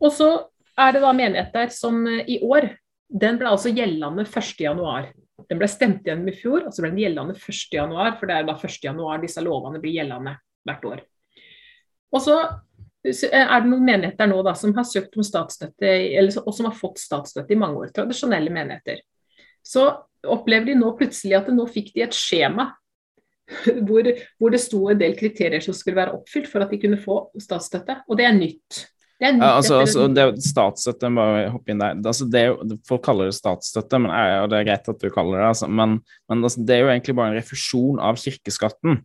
Og 0.00 0.12
så 0.16 0.30
er 0.80 0.94
det 0.96 1.02
da 1.04 1.12
menigheter 1.16 1.72
som 1.74 2.06
eh, 2.08 2.24
i 2.36 2.40
år 2.44 2.70
Den 3.10 3.40
ble 3.40 3.50
altså 3.50 3.72
gjeldende 3.74 4.22
1.1. 4.22 5.08
Den 5.50 5.58
ble 5.58 5.66
stemt 5.66 6.04
igjennom 6.06 6.28
i 6.30 6.34
fjor, 6.38 6.68
og 6.68 6.70
så 6.70 6.84
ble 6.84 6.92
den 6.92 7.00
gjeldende 7.02 7.34
1.1, 7.34 8.12
for 8.20 8.30
det 8.30 8.36
er 8.36 8.44
da 8.46 8.54
1.1 8.54 9.24
disse 9.24 9.42
lovene 9.42 9.80
blir 9.82 9.96
gjeldende 9.96 10.36
hvert 10.68 10.84
år. 10.86 11.00
Og 12.14 12.22
så 12.22 12.36
er 13.04 13.62
det 13.62 13.70
noen 13.70 13.86
menigheter 13.86 14.28
nå 14.28 14.42
da, 14.44 14.52
som 14.58 14.74
har 14.76 14.84
søkt 14.88 15.16
om 15.16 15.24
statsstøtte, 15.24 15.88
eller, 15.88 16.36
og 16.44 16.52
som 16.56 16.68
har 16.68 16.76
fått 16.76 17.00
statsstøtte 17.00 17.54
i 17.54 17.58
mange 17.60 17.80
år. 17.80 17.94
Tradisjonelle 17.96 18.52
menigheter. 18.52 19.00
Så 19.64 19.86
opplever 20.28 20.68
de 20.70 20.76
nå 20.76 20.92
plutselig 20.98 21.38
at 21.38 21.48
nå 21.52 21.64
fikk 21.70 21.94
de 21.94 22.04
et 22.04 22.16
skjema 22.16 22.70
hvor, 23.86 24.06
hvor 24.38 24.52
det 24.52 24.60
sto 24.62 24.84
en 24.92 25.00
del 25.00 25.16
kriterier 25.18 25.62
som 25.64 25.74
skulle 25.76 25.98
være 25.98 26.14
oppfylt 26.18 26.48
for 26.50 26.64
at 26.64 26.72
de 26.72 26.80
kunne 26.82 27.00
få 27.00 27.22
statsstøtte. 27.40 28.02
Og 28.08 28.20
det 28.20 28.28
er 28.28 28.36
nytt. 28.36 28.84
Ja, 29.20 29.34
altså, 29.58 29.82
altså, 29.82 30.06
det 30.08 30.22
er 30.22 30.36
statsstøtte, 30.40 31.10
bare 31.12 31.50
hoppe 31.52 31.74
inn 31.74 31.80
der. 31.82 31.98
Altså, 31.98 32.24
det 32.30 32.40
er 32.40 32.46
jo, 32.54 32.76
folk 32.88 33.02
kaller 33.04 33.28
det 33.28 33.36
statsstøtte, 33.36 33.98
men, 34.00 34.14
og 34.14 34.48
det 34.48 34.56
er 34.56 34.68
greit 34.70 34.88
at 34.88 35.02
du 35.02 35.10
kaller 35.12 35.42
det 35.42 35.48
altså, 35.50 35.68
men, 35.68 35.98
men 36.30 36.46
altså, 36.46 36.62
det 36.64 36.76
er 36.76 36.86
jo 36.86 36.92
egentlig 36.94 37.16
bare 37.18 37.34
en 37.34 37.36
refusjon 37.36 38.00
av 38.00 38.16
kirkeskatten. 38.22 39.02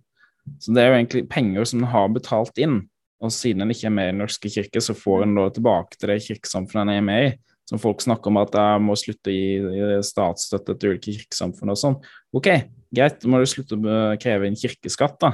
Så 0.62 0.72
det 0.72 0.84
er 0.84 0.94
jo 0.94 1.00
egentlig 1.02 1.26
penger 1.28 1.68
som 1.68 1.82
en 1.82 1.92
har 1.92 2.08
betalt 2.16 2.64
inn, 2.64 2.86
og 3.24 3.32
siden 3.32 3.64
en 3.64 3.72
ikke 3.72 3.88
er 3.90 3.96
med 3.96 4.10
i 4.10 4.14
Den 4.14 4.22
norske 4.24 4.52
kirke, 4.52 4.82
så 4.84 4.96
får 4.98 5.24
en 5.26 5.36
da 5.38 5.48
tilbake 5.56 6.00
til 6.00 6.12
det 6.12 6.22
kirkesamfunnet 6.26 6.84
en 6.84 6.96
er 6.96 7.06
med 7.06 7.28
i. 7.28 7.36
Som 7.66 7.82
folk 7.82 8.04
snakker 8.04 8.30
om 8.30 8.38
at 8.38 8.54
jeg 8.54 8.82
må 8.86 8.94
slutte 9.00 9.32
å 9.32 9.34
gi 9.34 10.02
statsstøtte 10.06 10.76
til 10.78 10.94
ulike 10.94 11.16
kirkesamfunn 11.16 11.74
og 11.74 11.80
sånn. 11.82 11.96
Ok, 12.36 12.50
greit, 12.94 13.18
da 13.24 13.32
må 13.32 13.40
du 13.42 13.48
slutte 13.50 13.80
å 13.80 13.96
kreve 14.22 14.50
inn 14.50 14.60
kirkeskatt, 14.60 15.18
da. 15.24 15.32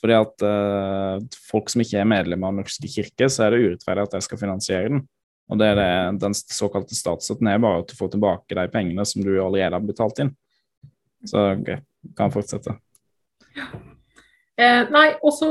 Fordi 0.00 0.16
at 0.16 0.44
uh, 0.46 1.18
folk 1.50 1.68
som 1.68 1.82
ikke 1.84 1.98
er 2.00 2.08
medlemmer 2.08 2.48
av 2.48 2.54
Den 2.54 2.64
norske 2.64 2.88
kirke, 2.88 3.28
så 3.28 3.44
er 3.44 3.52
det 3.52 3.64
urettferdig 3.66 4.06
at 4.06 4.16
de 4.16 4.22
skal 4.24 4.40
finansiere 4.40 4.94
den. 4.94 5.04
Og 5.52 5.60
det 5.60 5.68
er 5.68 5.76
det, 5.76 5.88
den 6.22 6.36
såkalte 6.40 6.96
statsstøtten 6.96 7.50
er 7.52 7.60
bare 7.60 7.82
at 7.82 7.90
du 7.90 7.98
får 7.98 8.14
tilbake 8.14 8.56
de 8.56 8.64
pengene 8.72 9.04
som 9.04 9.20
du 9.20 9.34
allerede 9.34 9.76
har 9.76 9.84
betalt 9.84 10.24
inn. 10.24 10.32
Så 11.28 11.50
okay, 11.58 11.82
kan 12.16 12.32
fortsette. 12.32 12.78
Ja. 13.56 13.68
Eh, 14.54 14.84
nei, 14.94 15.08
og 15.26 15.32
så 15.34 15.48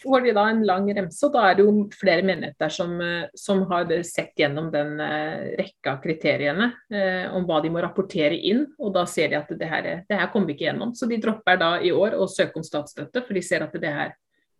får 0.00 0.22
de 0.24 0.32
da 0.36 0.46
en 0.48 0.62
lang 0.64 0.86
remse, 0.96 1.20
og 1.26 1.34
da 1.34 1.42
er 1.44 1.58
det 1.58 1.64
jo 1.66 1.72
flere 1.92 2.24
menigheter 2.24 2.72
som, 2.72 2.94
eh, 3.04 3.26
som 3.36 3.60
har 3.68 3.90
sett 4.08 4.32
gjennom 4.40 4.70
den 4.72 4.94
eh, 5.04 5.56
rekka 5.58 5.92
av 5.92 5.98
kriteriene 6.00 6.70
eh, 6.88 7.26
om 7.36 7.44
hva 7.44 7.58
de 7.60 7.68
må 7.74 7.82
rapportere 7.84 8.38
inn, 8.38 8.62
og 8.80 8.94
da 8.94 9.02
ser 9.04 9.28
de 9.28 9.36
at 9.42 9.50
det 9.52 9.68
her, 9.68 9.88
det 10.08 10.20
her 10.22 10.30
kommer 10.32 10.48
vi 10.48 10.56
ikke 10.56 10.70
gjennom. 10.70 10.94
Så 10.96 11.08
de 11.10 11.18
dropper 11.20 11.58
da 11.60 11.74
i 11.84 11.92
år 11.92 12.16
å 12.16 12.28
søke 12.32 12.56
om 12.56 12.64
statsstøtte, 12.64 13.20
for 13.26 13.36
de 13.36 13.42
ser 13.44 13.66
at 13.66 13.76
det 13.82 13.92
her 13.92 14.14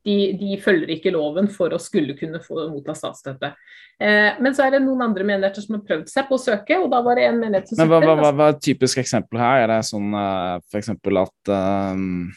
de, 0.06 0.16
de, 0.38 0.58
følger 0.62 0.92
ikke 0.94 1.10
loven 1.14 1.48
for 1.50 1.72
å 1.74 1.78
skulle 1.82 2.14
kunne 2.18 2.38
få 2.44 2.68
motta 2.70 2.94
statsstøtte. 2.94 3.48
Eh, 3.96 4.36
men 4.44 4.52
så 4.54 4.66
er 4.66 4.76
det 4.76 4.82
noen 4.84 5.06
andre 5.08 5.24
menigheter 5.24 5.64
som 5.64 5.78
har 5.78 5.86
prøvd 5.88 6.12
seg 6.12 6.28
på 6.28 6.36
å 6.36 6.42
søke, 6.44 6.76
og 6.84 6.92
da 6.92 7.00
var 7.02 7.16
det 7.16 7.30
en 7.30 7.40
menighet 7.40 7.72
som 7.72 7.80
søkte. 7.80 7.88
Hva, 7.94 8.02
hva, 8.04 8.18
hva, 8.20 8.34
hva 8.36 8.50
er 8.52 8.58
et 8.58 8.62
typisk 8.68 9.00
eksempel 9.00 9.40
her? 9.40 9.64
Er 9.64 9.72
det 9.72 9.80
sånn 9.88 10.12
uh, 10.12 10.60
f.eks. 10.68 10.92
at 10.92 11.54
um 11.56 12.28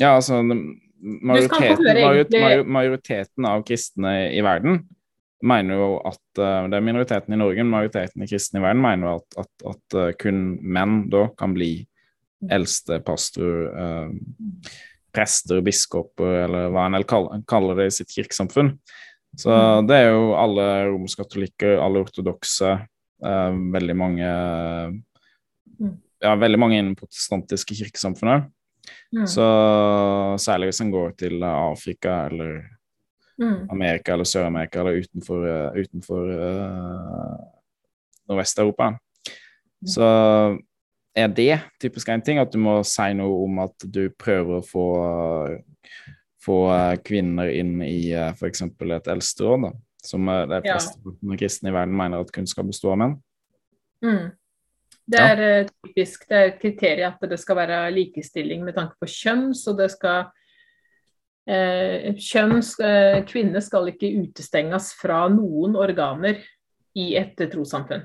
ja, 0.00 0.14
altså 0.14 0.40
majoriteten, 0.42 2.66
majoriteten, 2.68 3.48
av 3.48 3.62
kristne 3.68 4.14
i 4.34 4.42
verden 4.44 4.82
mener 5.40 5.78
jo 5.78 5.88
at 6.04 6.40
uh, 6.40 6.68
Det 6.68 6.76
er 6.76 6.84
minoriteten 6.84 7.34
i 7.34 7.40
Norge, 7.40 7.64
men 7.64 7.72
majoriteten 7.72 8.24
av 8.24 8.30
kristne 8.30 8.60
i 8.60 8.64
verden 8.64 8.82
mener 8.84 9.08
jo 9.08 9.14
at, 9.20 9.38
at, 9.44 9.64
at 9.72 9.96
uh, 9.96 10.10
kun 10.20 10.42
menn 10.60 11.04
da 11.12 11.26
kan 11.38 11.54
bli 11.56 11.72
eldste 12.48 13.02
pastor, 13.04 13.66
eh, 13.68 14.68
prester, 15.12 15.58
biskoper, 15.60 16.38
eller 16.46 16.70
hva 16.72 16.86
en 16.88 17.42
kaller, 17.44 17.76
det 17.76 17.90
i 17.90 17.92
sitt 17.98 18.14
kirkesamfunn. 18.14 18.70
Så 19.36 19.52
mm. 19.52 19.90
det 19.90 19.98
er 19.98 20.08
jo 20.14 20.30
alle 20.40 20.64
romersk-katolikker, 20.88 21.74
alle 21.84 22.00
ortodokse, 22.00 22.70
veldig 23.20 23.98
mange 24.00 24.24
mm. 24.24 25.92
Ja, 26.24 26.32
veldig 26.40 26.62
mange 26.64 26.80
innen 26.80 26.96
protestantiske 26.96 27.76
kirkesamfunnet. 27.76 28.48
Mm. 29.12 29.26
Så 29.26 29.46
særlig 30.38 30.70
hvis 30.70 30.80
en 30.84 30.92
går 30.92 31.14
til 31.18 31.42
Afrika 31.42 32.26
eller 32.30 32.62
mm. 33.40 33.70
Amerika 33.70 34.14
eller 34.14 34.28
Sør-Amerika 34.28 34.80
eller 34.80 35.00
utenfor, 35.02 35.46
uh, 35.46 35.78
utenfor 35.78 36.30
uh, 36.30 37.36
Nordvest-Europa, 38.28 38.92
mm. 38.94 39.90
så 39.94 40.08
er 41.14 41.28
det 41.34 41.58
typisk 41.82 42.08
en 42.08 42.22
ting 42.22 42.38
at 42.38 42.52
du 42.52 42.60
må 42.62 42.80
si 42.86 43.10
noe 43.18 43.44
om 43.44 43.62
at 43.66 43.86
du 43.86 44.04
prøver 44.14 44.60
å 44.60 44.66
få, 44.66 44.88
få 46.44 46.58
kvinner 47.06 47.50
inn 47.50 47.80
i 47.82 48.12
f.eks. 48.30 48.62
et 48.62 49.10
eldsteråd, 49.10 49.72
som 50.06 50.30
de 50.30 50.60
fleste 50.64 51.02
ja. 51.02 51.38
kristne 51.40 51.72
i 51.72 51.74
verden 51.74 51.98
mener 51.98 52.22
at 52.22 52.30
kun 52.32 52.46
skal 52.48 52.68
bestå 52.70 52.94
av 52.94 53.02
menn. 53.02 53.16
Mm. 54.06 54.30
Det 55.10 55.20
er 55.20 55.40
ja. 55.42 55.52
Eh, 55.60 55.70
typisk 55.86 56.28
det 56.30 56.40
er 56.40 56.52
kriteriet 56.60 57.16
at 57.16 57.30
det 57.30 57.40
skal 57.40 57.58
være 57.58 57.80
likestilling 57.94 58.62
med 58.66 58.76
tanke 58.76 58.94
på 59.00 59.08
kjønn. 59.10 59.50
Så 59.56 59.74
det 59.78 59.90
skal 59.94 60.28
Eh, 61.50 62.12
kjønn, 62.20 62.60
eh, 62.84 63.22
kvinne 63.26 63.60
skal 63.64 63.88
ikke 63.90 64.10
utestenges 64.20 64.92
fra 64.94 65.24
noen 65.32 65.74
organer 65.74 66.38
i 66.94 67.14
et 67.18 67.34
trossamfunn. 67.50 68.04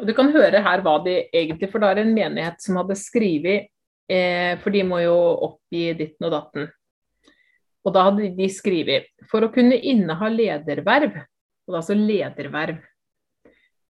Og 0.00 0.06
Du 0.08 0.14
kan 0.14 0.32
høre 0.32 0.62
her 0.62 0.80
hva 0.82 0.96
de 1.04 1.28
egentlig 1.30 1.70
For 1.70 1.78
da 1.78 1.92
er 1.92 2.00
det 2.00 2.06
en 2.08 2.16
menighet 2.16 2.58
som 2.58 2.80
hadde 2.80 2.96
skrevet 2.98 3.68
eh, 4.10 4.56
For 4.58 4.74
de 4.74 4.82
må 4.82 4.98
jo 5.04 5.14
oppgi 5.14 5.92
ditten 5.94 6.26
og 6.26 6.32
datten. 6.34 6.66
Og 7.84 7.94
da 7.94 8.08
hadde 8.08 8.32
de 8.34 8.48
skrevet 8.50 9.06
For 9.30 9.46
å 9.46 9.52
kunne 9.54 9.78
inneha 9.78 10.32
lederverv, 10.32 11.14
og 11.14 11.70
det 11.70 11.78
altså 11.78 11.94
lederverv, 11.94 12.80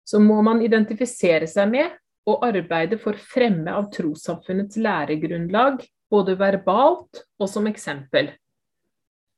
så 0.05 0.21
må 0.21 0.43
man 0.45 0.61
identifisere 0.61 1.49
seg 1.49 1.71
med 1.73 1.95
og 2.29 2.47
arbeide 2.47 2.99
for 3.01 3.19
fremme 3.21 3.73
av 3.73 3.91
trossamfunnets 3.93 4.79
læregrunnlag, 4.81 5.83
både 6.11 6.37
verbalt 6.41 7.25
og 7.41 7.51
som 7.51 7.69
eksempel. 7.69 8.31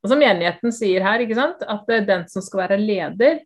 Og 0.04 0.12
som 0.12 0.20
menigheten 0.22 0.74
sier 0.74 1.02
her, 1.02 1.24
at 1.26 1.92
den 2.06 2.26
som 2.30 2.44
skal 2.44 2.66
være 2.66 2.78
leder, 2.78 3.40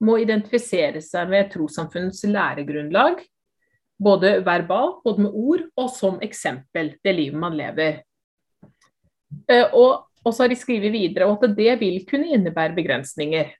må 0.00 0.18
identifisere 0.20 1.00
seg 1.04 1.28
med 1.32 1.50
trossamfunnets 1.52 2.24
læregrunnlag, 2.28 3.20
både 4.02 4.40
verbalt, 4.44 5.02
både 5.04 5.24
med 5.24 5.36
ord, 5.36 5.62
og 5.76 5.90
som 5.92 6.18
eksempel, 6.24 6.94
det 7.04 7.14
livet 7.16 7.40
man 7.40 7.56
lever. 7.56 8.02
Eh, 9.48 9.72
og, 9.72 10.08
og 10.24 10.34
så 10.34 10.44
har 10.44 10.52
de 10.52 10.58
skrevet 10.58 10.92
videre 10.92 11.28
at 11.32 11.56
det 11.56 11.78
vil 11.80 12.02
kunne 12.08 12.32
innebære 12.36 12.76
begrensninger. 12.76 13.54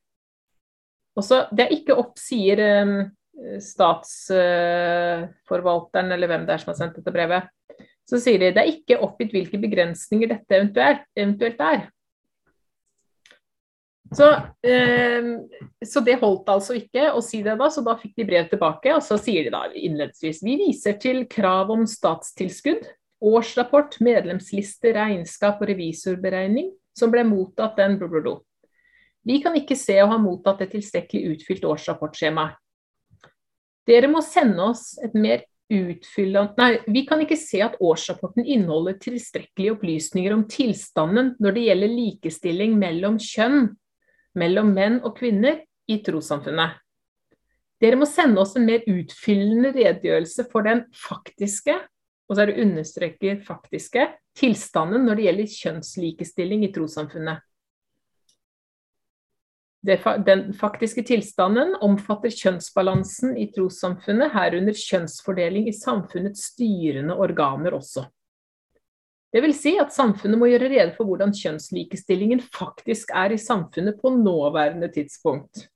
Også, 1.17 1.47
det 1.57 1.65
er 1.65 1.77
ikke 1.79 1.97
opp, 1.97 2.19
sier 2.21 2.61
um, 2.85 2.99
statsforvalteren, 3.63 6.09
uh, 6.09 6.15
eller 6.17 6.29
hvem 6.31 6.45
det 6.47 6.55
er 6.55 6.61
som 6.63 6.71
har 6.73 6.79
sendt 6.79 6.97
dette 7.01 7.15
brevet. 7.15 7.45
Så 8.07 8.17
sier 8.23 8.39
de 8.41 8.55
det 8.55 8.63
er 8.63 8.73
ikke 8.73 9.03
oppgitt 9.03 9.35
hvilke 9.35 9.59
begrensninger 9.61 10.29
dette 10.31 10.53
eventuelt, 10.57 11.05
eventuelt 11.19 11.61
er. 11.67 11.81
Så, 14.15 14.29
eh, 14.63 15.25
så, 15.87 16.03
det 16.07 16.19
holdt 16.21 16.51
altså 16.53 16.77
ikke 16.79 17.09
å 17.11 17.23
si 17.25 17.41
det 17.43 17.57
da, 17.59 17.69
så 17.73 17.83
da 17.85 17.97
fikk 17.99 18.15
de 18.21 18.27
brev 18.29 18.51
tilbake. 18.51 18.95
Og 18.95 19.03
så 19.05 19.19
sier 19.19 19.47
de 19.47 19.55
da 19.55 19.65
innledningsvis 19.73 20.43
vi 20.47 20.57
viser 20.61 20.99
til 21.03 21.25
krav 21.31 21.73
om 21.75 21.87
statstilskudd, 21.91 22.87
årsrapport, 23.27 23.99
medlemsliste, 24.05 24.93
regnskap 24.95 25.63
og 25.63 25.71
revisorberegning 25.73 26.71
som 26.97 27.11
ble 27.13 27.25
mottatt 27.27 27.79
den 27.81 27.99
blablabla. 28.01 28.39
Vi 29.27 29.41
kan 29.43 29.57
ikke 29.59 29.79
se 29.79 29.97
å 29.99 30.11
ha 30.13 30.21
mottatt 30.23 30.63
et 30.63 30.77
tilstrekkelig 30.77 31.35
utfylt 31.35 31.67
årsrapportskjema. 31.67 32.47
Dere 33.87 34.11
må 34.11 34.23
sende 34.25 34.65
oss 34.67 34.97
et 35.05 35.15
mer 35.15 35.45
utfyllende 35.71 36.55
Nei, 36.61 36.79
vi 36.95 37.03
kan 37.07 37.23
ikke 37.23 37.39
se 37.39 37.59
at 37.65 37.79
årsrapporten 37.83 38.47
inneholder 38.47 38.99
tilstrekkelige 39.03 39.75
opplysninger 39.75 40.35
om 40.35 40.45
tilstanden 40.51 41.33
når 41.43 41.57
det 41.57 41.65
gjelder 41.67 41.95
likestilling 41.95 42.77
mellom 42.79 43.19
kjønn 43.23 43.73
mellom 44.37 44.73
menn 44.77 45.01
og 45.01 45.17
kvinner 45.19 45.63
i 45.91 45.99
trossamfunnet. 46.05 46.77
Dere 47.81 47.99
må 48.01 48.09
sende 48.09 48.41
oss 48.41 48.55
en 48.57 48.67
mer 48.69 48.85
utfyllende 48.89 49.73
redegjørelse 49.75 50.47
for 50.53 50.67
den 50.67 50.85
faktiske, 50.97 51.75
og 52.27 52.37
så 52.37 52.43
er 52.43 52.51
det 52.51 52.63
understreket 52.65 53.45
faktiske, 53.47 54.07
tilstanden 54.37 55.05
når 55.07 55.19
det 55.19 55.27
gjelder 55.27 55.53
kjønnslikestilling 55.57 56.65
i 56.67 56.73
trossamfunnet. 56.75 57.43
Den 59.87 60.49
faktiske 60.59 61.05
tilstanden 61.07 61.77
omfatter 61.85 62.33
kjønnsbalansen 62.35 63.37
i 63.39 63.47
trossamfunnet, 63.55 64.33
herunder 64.35 64.75
kjønnsfordeling 64.75 65.69
i 65.71 65.75
samfunnets 65.77 66.49
styrende 66.51 67.15
organer 67.15 67.77
også. 67.77 68.09
Det 69.31 69.43
vil 69.45 69.55
si 69.55 69.75
at 69.79 69.95
samfunnet 69.95 70.41
må 70.41 70.49
gjøre 70.51 70.71
rede 70.73 70.93
for 70.97 71.07
hvordan 71.07 71.35
kjønnslikestillingen 71.37 72.41
faktisk 72.41 73.11
er 73.15 73.35
i 73.35 73.41
samfunnet 73.41 73.99
på 74.01 74.15
nåværende 74.17 74.89
tidspunkt. 74.95 75.67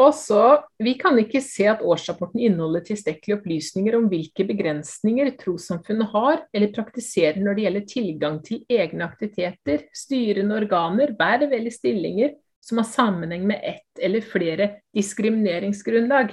Også, 0.00 0.64
Vi 0.80 0.94
kan 0.98 1.18
ikke 1.20 1.40
se 1.44 1.66
at 1.68 1.82
årsrapporten 1.84 2.40
inneholder 2.40 2.80
tilstrekkelige 2.80 3.36
opplysninger 3.38 3.96
om 3.96 4.08
hvilke 4.10 4.46
begrensninger 4.48 5.30
trossamfunnet 5.38 6.08
har 6.14 6.46
eller 6.52 6.72
praktiserer 6.74 7.38
når 7.38 7.54
det 7.54 7.66
gjelder 7.66 7.86
tilgang 7.92 8.38
til 8.44 8.64
egne 8.72 9.04
aktiviteter, 9.04 9.84
styrende 9.94 10.56
organer, 10.56 11.12
verv 11.18 11.52
eller 11.52 11.70
stillinger 11.70 12.32
som 12.62 12.78
har 12.78 12.86
sammenheng 12.88 13.46
med 13.46 13.60
ett 13.62 13.98
eller 14.02 14.24
flere 14.24 14.70
diskrimineringsgrunnlag. 14.94 16.32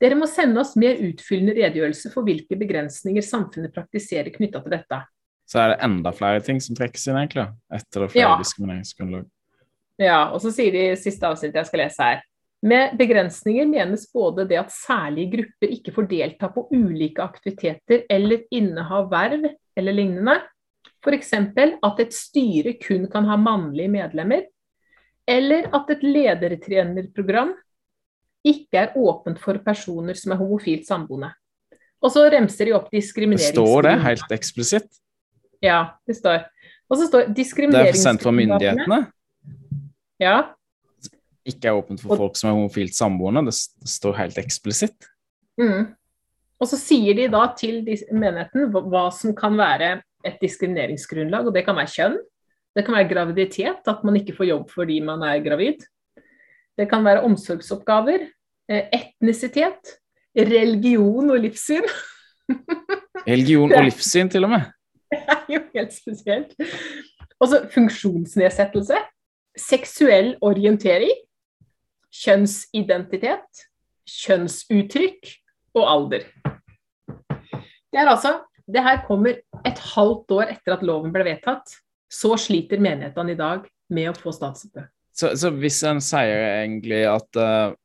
Dere 0.00 0.16
må 0.16 0.28
sende 0.28 0.62
oss 0.62 0.76
mer 0.80 1.00
utfyllende 1.00 1.56
redegjørelse 1.58 2.12
for 2.12 2.24
hvilke 2.24 2.56
begrensninger 2.60 3.24
samfunnet 3.24 3.74
praktiserer 3.74 4.32
knytta 4.32 4.62
til 4.64 4.76
dette. 4.76 5.00
Så 5.50 5.60
er 5.60 5.72
det 5.72 5.80
enda 5.84 6.12
flere 6.14 6.40
ting 6.46 6.60
som 6.62 6.76
trekkes 6.78 7.08
inn, 7.10 7.18
egentlig, 7.18 7.48
etter 7.74 8.06
og 8.06 8.12
flere 8.12 8.28
ja. 8.28 8.38
diskrimineringsgrunnlag. 8.40 9.26
Ja, 10.00 10.20
og 10.32 10.40
så 10.44 10.52
sier 10.54 10.72
de 10.72 10.84
i 10.92 10.98
siste 11.00 11.28
avsnitt 11.28 11.56
jeg 11.58 11.68
skal 11.68 11.82
lese 11.82 12.06
her. 12.06 12.22
Med 12.60 12.94
begrensninger 13.00 13.68
menes 13.68 14.04
både 14.12 14.44
det 14.48 14.58
at 14.60 14.72
særlige 14.72 15.32
grupper 15.34 15.74
ikke 15.74 15.94
får 15.96 16.08
delta 16.10 16.50
på 16.52 16.66
ulike 16.76 17.24
aktiviteter 17.24 18.04
eller 18.12 18.44
inneha 18.52 19.02
verv 19.08 19.46
eller 19.80 19.96
lignende, 19.96 20.36
f.eks. 21.00 21.32
at 21.32 22.02
et 22.04 22.16
styre 22.16 22.74
kun 22.80 23.06
kan 23.12 23.28
ha 23.28 23.36
mannlige 23.40 23.92
medlemmer, 23.92 24.44
eller 25.30 25.68
at 25.76 25.92
et 25.94 26.02
ledertrenerprogram 26.04 27.52
ikke 28.46 28.86
er 28.86 28.96
åpent 28.98 29.38
for 29.40 29.60
personer 29.64 30.16
som 30.18 30.34
er 30.34 30.40
homofilt 30.40 30.88
samboende. 30.88 31.30
Og 32.00 32.12
så 32.14 32.24
remser 32.32 32.70
de 32.70 32.74
opp 32.76 32.88
diskriminering. 32.92 33.52
Står 33.52 33.84
det 33.86 33.96
helt 34.06 34.32
eksplisitt? 34.32 34.88
Ja, 35.60 35.82
det 36.08 36.16
står. 36.16 36.46
Og 36.88 36.98
så 36.98 37.10
står 37.10 37.28
diskriminering... 37.36 37.92
Det 37.92 38.00
er 38.00 38.02
sendt 38.02 38.24
fra 38.24 38.32
myndighetene? 38.34 39.00
Ja. 40.20 40.36
Ikke 41.46 41.70
er 41.70 41.76
åpent 41.76 42.00
for 42.02 42.16
folk 42.16 42.40
som 42.40 42.50
er 42.50 42.56
homofilt 42.56 42.96
samboende. 42.96 43.44
Det, 43.50 43.54
står 43.92 44.16
helt 44.22 44.40
eksplisitt. 44.40 45.10
Mm. 45.60 45.92
Og 46.60 46.68
så 46.68 46.80
sier 46.80 47.16
de 47.16 47.28
da 47.32 47.44
til 47.56 47.82
menigheten 47.84 48.72
hva 48.72 49.06
som 49.14 49.36
kan 49.36 49.56
være 49.60 49.98
et 50.26 50.40
diskrimineringsgrunnlag, 50.42 51.48
og 51.48 51.56
det 51.56 51.64
kan 51.68 51.76
være 51.76 51.92
kjønn. 51.92 52.18
Det 52.76 52.84
kan 52.86 52.94
være 52.94 53.08
graviditet, 53.10 53.88
at 53.90 54.04
man 54.06 54.16
ikke 54.20 54.36
får 54.36 54.50
jobb 54.50 54.70
fordi 54.70 55.00
man 55.02 55.22
er 55.26 55.42
gravid. 55.42 55.82
Det 56.78 56.86
kan 56.90 57.04
være 57.04 57.24
omsorgsoppgaver, 57.26 58.28
eh, 58.70 58.84
etnisitet, 58.94 59.96
religion 60.36 61.30
og 61.30 61.40
livssyn. 61.42 61.88
Religion 63.30 63.72
og 63.72 63.84
livssyn, 63.84 64.30
til 64.30 64.46
og 64.46 64.54
med? 64.54 64.68
Det 65.10 65.56
er 65.56 65.56
jo 65.56 65.62
helt 65.74 65.92
spesielt. 65.92 66.54
Og 67.40 67.48
så 67.50 67.64
funksjonsnedsettelse, 67.74 69.00
seksuell 69.58 70.36
orientering, 70.46 71.12
kjønnsidentitet, 72.14 73.64
kjønnsuttrykk 74.06 75.34
og 75.74 75.84
alder. 75.90 76.24
Det 77.90 77.98
er 77.98 78.08
altså 78.08 78.38
Det 78.70 78.82
her 78.86 79.00
kommer 79.02 79.34
et 79.66 79.78
halvt 79.82 80.30
år 80.30 80.52
etter 80.52 80.76
at 80.76 80.82
loven 80.86 81.10
ble 81.10 81.24
vedtatt. 81.26 81.72
Så 82.10 82.34
sliter 82.40 82.82
menighetene 82.82 83.34
i 83.34 83.38
dag 83.38 83.68
med 83.94 84.10
å 84.10 84.16
få 84.16 84.32
statsstøtte. 84.34 84.88
Så, 85.14 85.32
så, 85.38 85.50
hvis 85.60 85.80
en 85.86 86.00
sier 86.02 86.46
egentlig 86.62 87.04
at 87.10 87.38
uh, 87.38 87.76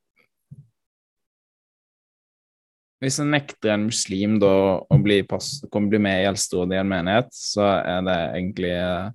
Hvis 3.04 3.20
en 3.22 3.28
nekter 3.34 3.74
en 3.74 3.90
muslim 3.90 4.38
da 4.42 4.50
å 4.82 4.98
bli, 5.04 5.20
pass, 5.28 5.60
bli 5.70 6.00
med 6.02 6.24
i 6.24 6.28
eldsterådet 6.30 6.78
i 6.78 6.80
en 6.80 6.90
menighet, 6.90 7.28
så 7.36 7.66
er 7.76 8.06
det 8.08 8.16
egentlig 8.38 8.72
uh, 8.72 9.12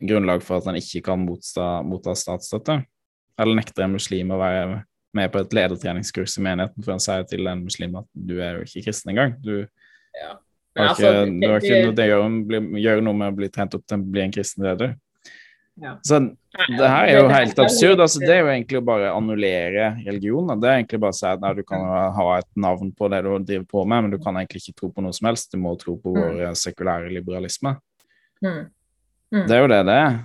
grunnlag 0.00 0.44
for 0.46 0.60
at 0.60 0.68
han 0.70 0.78
ikke 0.78 1.02
kan 1.10 1.24
motsta, 1.26 1.66
motta 1.84 2.14
statsstøtte? 2.16 2.78
Eller 3.42 3.58
nekter 3.58 3.84
en 3.84 3.96
muslim 3.98 4.32
å 4.32 4.40
være 4.40 4.64
med 5.18 5.32
på 5.34 5.42
et 5.42 5.58
ledertreningskurs 5.58 6.38
i 6.38 6.46
menigheten 6.46 6.84
for 6.84 6.94
han 6.94 7.02
sier 7.02 7.26
til 7.28 7.50
en 7.50 7.66
muslim 7.66 7.98
at 8.00 8.08
du 8.14 8.38
er 8.38 8.56
jo 8.56 8.64
ikke 8.64 8.86
kristen 8.86 9.12
engang? 9.12 9.34
Du 9.42 9.66
ja. 10.16 10.36
Har 10.80 10.92
altså, 10.94 11.08
ikke, 11.12 11.38
du 11.40 11.48
har 11.50 11.64
ikke 11.64 11.80
noe, 11.84 11.94
det 11.96 12.06
gjør, 12.08 12.68
gjør 12.80 13.02
noe 13.04 13.18
med 13.18 13.32
å 13.32 13.36
bli 13.42 13.48
trent 13.52 13.74
opp 13.76 13.82
til 13.84 13.98
å 13.98 14.12
bli 14.14 14.22
en 14.24 14.32
kristen 14.32 14.64
leder. 14.64 14.94
Ja. 15.80 15.94
Så 16.04 16.18
det 16.20 16.88
her 16.88 17.06
er 17.08 17.16
jo 17.16 17.28
helt 17.32 17.60
absurd. 17.64 18.00
Altså, 18.00 18.20
det 18.20 18.32
er 18.34 18.42
jo 18.42 18.50
egentlig 18.52 18.80
å 18.80 18.84
bare 18.84 19.12
annullere 19.12 19.86
religion. 20.04 20.50
Det 20.60 20.68
er 20.68 20.80
egentlig 20.80 21.00
bare 21.04 21.16
å 21.16 21.18
si 21.18 21.26
at 21.28 21.40
nei, 21.42 21.52
du 21.56 21.62
kan 21.68 21.86
ha 22.16 22.26
et 22.36 22.48
navn 22.60 22.92
på 22.96 23.08
det 23.12 23.22
du 23.24 23.30
driver 23.38 23.66
på 23.70 23.84
med, 23.88 24.04
men 24.04 24.14
du 24.14 24.18
kan 24.22 24.36
egentlig 24.40 24.62
ikke 24.62 24.76
tro 24.82 24.92
på 24.92 25.04
noe 25.04 25.16
som 25.16 25.30
helst. 25.30 25.52
Du 25.52 25.60
må 25.62 25.72
tro 25.80 25.96
på 26.00 26.12
mm. 26.12 26.20
vår 26.20 26.42
mm. 26.42 26.60
sekulære 26.62 27.12
liberalisme. 27.14 27.74
Mm. 28.44 28.62
Mm. 29.32 29.44
Det 29.48 29.56
er 29.56 29.64
jo 29.64 29.72
det 29.72 29.82
det 29.88 29.98
er. 30.04 30.16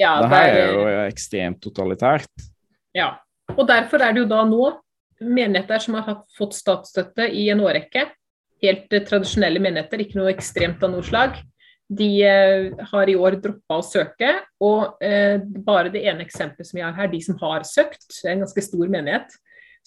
Ja, 0.00 0.14
det 0.20 0.30
her 0.32 0.54
er 0.56 0.72
jo 0.72 0.86
ekstremt 1.06 1.60
totalitært. 1.64 2.48
Ja, 2.96 3.14
og 3.52 3.64
derfor 3.68 4.02
er 4.04 4.12
det 4.12 4.24
jo 4.24 4.28
da 4.28 4.42
nå 4.48 4.74
menigheter 5.22 5.80
som 5.80 5.96
har 5.96 6.24
fått 6.36 6.56
statsstøtte 6.56 7.28
i 7.30 7.46
en 7.52 7.62
årrekke, 7.64 8.06
helt 8.62 8.92
tradisjonelle 9.08 9.62
menigheter, 9.62 10.02
ikke 10.02 10.20
noe 10.20 10.32
ekstremt 10.32 10.82
av 10.84 10.92
noe 10.94 11.06
slag, 11.06 11.40
de 11.92 12.08
eh, 12.24 12.84
har 12.92 13.10
i 13.10 13.16
år 13.18 13.36
droppa 13.42 13.80
å 13.80 13.84
søke, 13.84 14.32
og 14.64 15.02
eh, 15.04 15.38
bare 15.66 15.92
det 15.92 16.04
ene 16.08 16.24
eksempelet 16.24 16.68
som 16.68 16.78
vi 16.78 16.84
har 16.84 16.94
her, 16.96 17.10
de 17.12 17.20
som 17.24 17.38
har 17.42 17.66
søkt, 17.68 18.06
en 18.24 18.44
ganske 18.44 18.64
stor 18.64 18.92
menighet, 18.92 19.34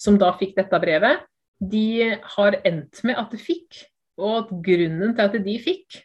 som 0.00 0.18
da 0.20 0.30
fikk 0.38 0.54
dette 0.58 0.80
brevet, 0.82 1.24
de 1.56 2.16
har 2.36 2.58
endt 2.68 3.00
med 3.06 3.16
at 3.18 3.32
de 3.32 3.40
fikk. 3.40 3.86
Og 4.20 4.42
at 4.42 4.52
grunnen 4.64 5.12
til 5.16 5.24
at 5.24 5.34
de 5.44 5.56
fikk, 5.60 5.98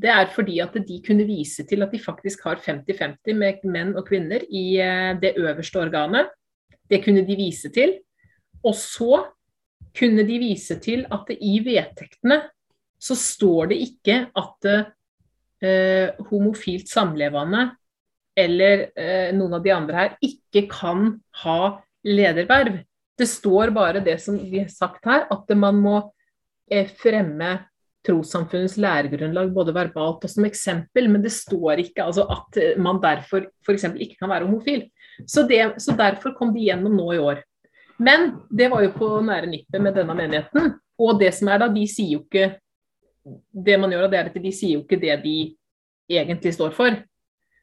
det 0.00 0.10
er 0.12 0.28
fordi 0.32 0.60
at 0.62 0.76
de 0.86 0.98
kunne 1.04 1.26
vise 1.28 1.64
til 1.68 1.84
at 1.84 1.92
de 1.92 2.00
faktisk 2.00 2.44
har 2.46 2.60
50-50 2.62 3.36
med 3.36 3.64
menn 3.68 3.96
og 3.98 4.06
kvinner 4.08 4.44
i 4.48 4.64
eh, 4.82 5.12
det 5.20 5.34
øverste 5.38 5.82
organet. 5.82 6.30
Det 6.90 7.02
kunne 7.04 7.24
de 7.26 7.36
vise 7.38 7.70
til. 7.74 7.98
Og 8.66 8.74
så 8.76 9.24
kunne 9.96 10.24
de 10.26 10.38
vise 10.42 10.76
til 10.82 11.04
at 11.12 11.30
i 11.36 11.58
vedtektene 11.64 12.40
så 13.00 13.16
står 13.16 13.72
det 13.72 13.80
ikke 13.86 14.16
at 14.36 14.68
eh, 14.70 16.26
homofilt 16.28 16.90
samlevende 16.90 17.70
eller 18.38 18.86
eh, 18.94 19.30
noen 19.36 19.56
av 19.58 19.64
de 19.64 19.72
andre 19.74 19.96
her 19.96 20.14
ikke 20.24 20.66
kan 20.70 21.14
ha 21.42 21.60
lederverv. 22.06 22.80
Det 23.18 23.28
står 23.28 23.72
bare 23.76 24.04
det 24.04 24.18
som 24.22 24.38
vi 24.38 24.62
har 24.62 24.70
sagt 24.72 25.08
her, 25.08 25.26
at 25.32 25.50
man 25.58 25.80
må 25.80 25.96
eh, 26.70 26.88
fremme 27.00 27.58
trossamfunnets 28.06 28.78
læregrunnlag 28.80 29.50
både 29.52 29.74
verbalt 29.76 30.24
og 30.24 30.32
som 30.32 30.46
eksempel, 30.48 31.08
men 31.12 31.20
det 31.24 31.34
står 31.36 31.82
ikke 31.82 32.06
altså, 32.06 32.24
at 32.32 32.56
man 32.80 33.00
derfor 33.02 33.44
f.eks. 33.66 33.90
ikke 33.92 34.22
kan 34.22 34.32
være 34.32 34.48
homofil. 34.48 34.86
Så, 35.28 35.44
det, 35.48 35.60
så, 35.84 35.92
derfor 35.96 36.32
kom 36.38 36.54
de 36.54 36.64
gjennom 36.64 36.96
nå 36.96 37.10
i 37.12 37.20
år. 37.20 37.42
Men 38.00 38.32
det 38.48 38.70
var 38.72 38.84
jo 38.84 38.94
på 38.96 39.08
nære 39.24 39.50
nippet 39.50 39.82
med 39.82 39.94
denne 39.98 40.16
menigheten. 40.16 40.74
Og 41.00 41.20
det 41.20 41.32
som 41.36 41.50
er 41.52 41.62
da, 41.62 41.68
de 41.72 41.84
sier 41.88 42.16
jo 42.16 42.24
ikke 42.24 42.56
Det 43.52 43.76
man 43.76 43.92
gjør, 43.92 44.06
det 44.08 44.16
er 44.18 44.28
at 44.30 44.36
de 44.42 44.50
sier 44.52 44.78
jo 44.78 44.80
ikke 44.80 44.96
det 44.98 45.12
de 45.22 45.34
egentlig 46.08 46.54
står 46.56 46.72
for. 46.72 46.94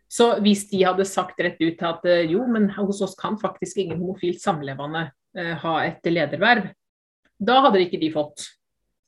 Så 0.08 0.28
hvis 0.46 0.68
de 0.70 0.84
hadde 0.86 1.06
sagt 1.10 1.42
rett 1.42 1.58
ut 1.60 1.82
at 1.84 2.06
jo, 2.30 2.44
men 2.48 2.70
hos 2.78 3.02
oss 3.04 3.16
kan 3.18 3.40
faktisk 3.42 3.82
ingen 3.82 3.98
homofilt 3.98 4.40
samlevende 4.40 5.08
eh, 5.36 5.56
ha 5.58 5.74
et 5.84 6.06
lederverv, 6.06 6.70
da 7.42 7.58
hadde 7.66 7.82
ikke 7.84 8.00
de 8.00 8.12
fått. 8.14 8.46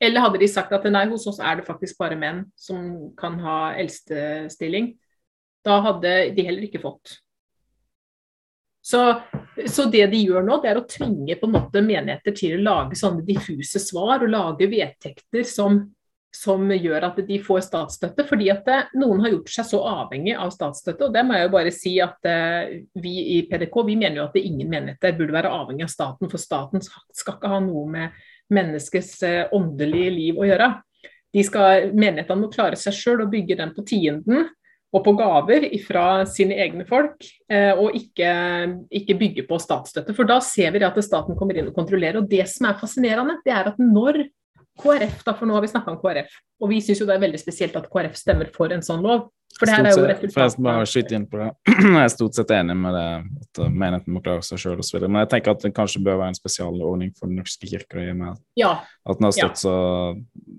Eller 0.02 0.26
hadde 0.26 0.42
de 0.42 0.50
sagt 0.50 0.74
at 0.76 0.90
nei, 0.90 1.06
hos 1.12 1.28
oss 1.30 1.40
er 1.40 1.60
det 1.60 1.68
faktisk 1.70 2.02
bare 2.02 2.18
menn 2.20 2.44
som 2.58 3.14
kan 3.20 3.38
ha 3.46 3.60
eldstestilling. 3.80 4.94
Da 5.64 5.80
hadde 5.86 6.14
de 6.36 6.46
heller 6.50 6.66
ikke 6.66 6.82
fått. 6.84 7.20
Så, 8.82 9.22
så, 9.68 9.86
det 9.92 10.08
de 10.08 10.24
gjør 10.24 10.46
nå, 10.46 10.60
det 10.64 10.72
er 10.72 10.80
å 10.80 10.88
tvinge 10.88 11.36
på 11.38 11.48
en 11.48 11.56
måte 11.58 11.82
menigheter 11.84 12.36
til 12.36 12.58
å 12.58 12.64
lage 12.64 13.00
sånne 13.00 13.26
diffuse 13.28 13.82
svar 13.84 14.24
og 14.24 14.32
lage 14.32 14.70
vedtekter 14.72 15.44
som, 15.48 15.82
som 16.36 16.64
gjør 16.72 17.10
at 17.10 17.20
de 17.28 17.40
får 17.44 17.66
statsstøtte. 17.68 18.24
Fordi 18.30 18.50
at 18.54 18.64
det, 18.66 18.78
eh, 18.86 18.98
noen 19.02 19.26
har 19.26 19.36
gjort 19.36 19.54
seg 19.54 19.68
så 19.74 19.84
avhengig 19.92 20.36
av 20.38 20.54
statsstøtte. 20.56 21.10
Og 21.10 21.16
det 21.16 21.26
må 21.28 21.36
jeg 21.36 21.50
jo 21.50 21.54
bare 21.58 21.76
si 21.76 21.96
at 22.04 22.30
eh, 22.32 22.76
vi 23.04 23.16
i 23.36 23.40
PDK 23.52 23.80
vi 23.92 24.00
mener 24.00 24.22
jo 24.22 24.28
at 24.30 24.40
ingen 24.40 24.72
menigheter 24.72 25.18
burde 25.18 25.36
være 25.36 25.54
avhengig 25.60 25.86
av 25.90 25.96
staten. 25.96 26.32
For 26.32 26.42
staten 26.42 26.86
skal 26.86 27.36
ikke 27.36 27.52
ha 27.52 27.60
noe 27.66 27.88
med 27.92 28.22
menneskets 28.56 29.18
eh, 29.28 29.42
åndelige 29.56 30.16
liv 30.16 30.40
å 30.40 30.48
gjøre. 30.48 30.72
De 31.36 31.44
skal, 31.46 31.92
Menighetene 31.94 32.42
må 32.42 32.48
klare 32.50 32.80
seg 32.80 32.96
sjøl 32.96 33.28
og 33.28 33.34
bygge 33.36 33.60
den 33.60 33.76
på 33.76 33.84
tienden 33.86 34.48
og 34.90 35.04
på 35.06 35.14
gaver 35.20 35.68
fra 35.86 36.06
sine 36.30 36.58
egne 36.64 36.86
folk, 36.90 37.22
eh, 37.52 37.72
og 37.78 37.96
ikke, 37.98 38.32
ikke, 39.02 39.18
bygge 39.20 39.46
på 39.50 39.60
statsstøtte. 39.62 40.16
For 40.18 40.30
da 40.30 40.40
ser 40.42 40.74
vi 40.74 40.82
at 40.86 40.98
staten 41.06 41.38
kommer 41.38 41.58
inn 41.58 41.70
og 41.70 41.78
kontrollerer. 41.78 42.22
Og 42.22 42.30
det 42.30 42.48
som 42.50 42.70
er 42.70 42.80
fascinerende, 42.80 43.38
det 43.46 43.54
er 43.54 43.70
at 43.70 43.82
når 43.82 44.24
KrF, 44.80 45.22
da, 45.28 45.36
for 45.36 45.46
nå 45.46 45.58
har 45.58 45.66
vi 45.66 45.72
snakka 45.74 45.94
om 45.94 46.00
KrF, 46.02 46.34
og 46.64 46.72
vi 46.72 46.80
syns 46.82 47.02
jo 47.02 47.08
det 47.10 47.18
er 47.18 47.26
veldig 47.26 47.42
spesielt 47.42 47.76
at 47.78 47.90
KrF 47.92 48.16
stemmer 48.18 48.50
for 48.56 48.72
en 48.74 48.86
sånn 48.86 49.04
lov, 49.06 49.28
for 49.58 49.68
det 49.68 49.76
her 49.76 49.88
er 49.89 49.95
jo 49.97 50.04
resultatet. 50.08 50.62
bare 50.64 50.88
skyte 50.88 51.16
inn 51.18 51.26
på 51.28 51.39
det. 51.41 51.47
Jeg 51.84 52.00
er 52.00 52.12
stort 52.14 52.38
sett 52.38 52.52
enig 52.56 52.76
med 52.80 52.95
det, 52.95 53.08
at 53.43 53.60
menigheten 53.68 54.16
må 54.16 54.22
klare 54.24 54.43
seg 54.45 54.62
sjøl 54.62 54.80
osv. 54.80 55.02
Men 55.04 55.24
jeg 55.24 55.30
tenker 55.34 55.56
at 55.56 55.66
det 55.66 55.74
kanskje 55.76 56.02
bør 56.06 56.22
være 56.22 56.32
en 56.32 56.38
spesialordning 56.38 57.12
for 57.18 57.28
Den 57.28 57.41
norske 57.41 57.68
kirke. 57.68 58.00
I 58.00 58.14
og 58.14 58.20
med 58.22 58.39
ja. 58.60 58.72
at 58.80 59.20
den 59.20 59.28
har 59.28 59.36
stått 59.36 59.62
så 59.66 59.76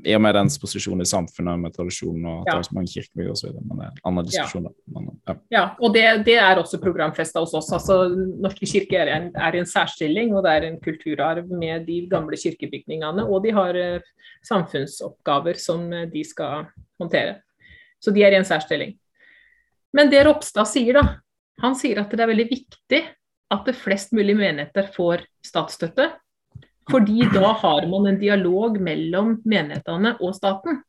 I 0.04 0.16
og 0.18 0.22
med 0.26 0.36
dens 0.36 0.60
posisjon 0.60 1.00
i 1.00 1.08
samfunnet 1.08 1.64
med 1.64 1.74
tradisjon 1.76 2.18
og 2.18 2.42
at 2.42 2.50
ja. 2.50 2.52
det 2.52 2.58
er 2.58 2.68
så 2.68 2.76
mange 2.76 2.92
kirkebygg 2.92 3.32
osv. 3.32 3.56
Men 3.56 3.72
det 3.80 3.88
er 3.88 3.90
en 3.94 4.04
annen 4.12 4.30
diskusjon. 4.30 4.68
Ja, 4.68 4.96
men, 4.98 5.10
ja. 5.30 5.38
ja 5.56 5.64
og 5.80 5.96
det, 5.96 6.06
det, 6.28 6.38
er 6.44 6.60
også 6.60 6.82
programfesta 6.82 7.40
hos 7.40 7.56
oss. 7.56 7.72
altså 7.76 8.00
Norske 8.12 8.68
kirke 8.68 9.00
er, 9.00 9.14
en, 9.16 9.30
er 9.32 9.60
en 9.60 9.68
særstilling, 9.68 10.34
og 10.36 10.44
det 10.44 10.56
er 10.58 10.68
en 10.68 10.80
kulturarv 10.84 11.48
med 11.48 11.86
de 11.88 12.02
gamle 12.10 12.36
kirkebygningene. 12.40 13.24
Og 13.24 13.46
de 13.46 13.56
har 13.56 13.80
uh, 13.80 14.16
samfunnsoppgaver 14.44 15.56
som 15.60 15.88
uh, 15.88 16.04
de 16.10 16.26
skal 16.26 16.68
håndtere. 17.00 17.40
Så 18.00 18.12
de 18.14 18.24
er 18.24 18.34
i 18.34 18.40
en 18.40 18.48
særstilling. 18.48 18.94
Men 19.96 20.10
det 20.12 20.24
Ropstad 20.26 20.68
sier, 20.70 20.96
da, 20.96 21.20
han 21.60 21.76
sier 21.76 22.00
at 22.00 22.12
det 22.12 22.22
er 22.24 22.30
veldig 22.30 22.48
viktig 22.50 23.00
at 23.50 23.66
det 23.66 23.76
flest 23.76 24.14
mulig 24.16 24.36
menigheter 24.38 24.88
får 24.94 25.24
statsstøtte. 25.44 26.08
Fordi 26.90 27.26
da 27.34 27.52
har 27.60 27.86
man 27.90 28.08
en 28.10 28.20
dialog 28.20 28.78
mellom 28.82 29.36
menighetene 29.46 30.14
og 30.22 30.34
staten. 30.38 30.80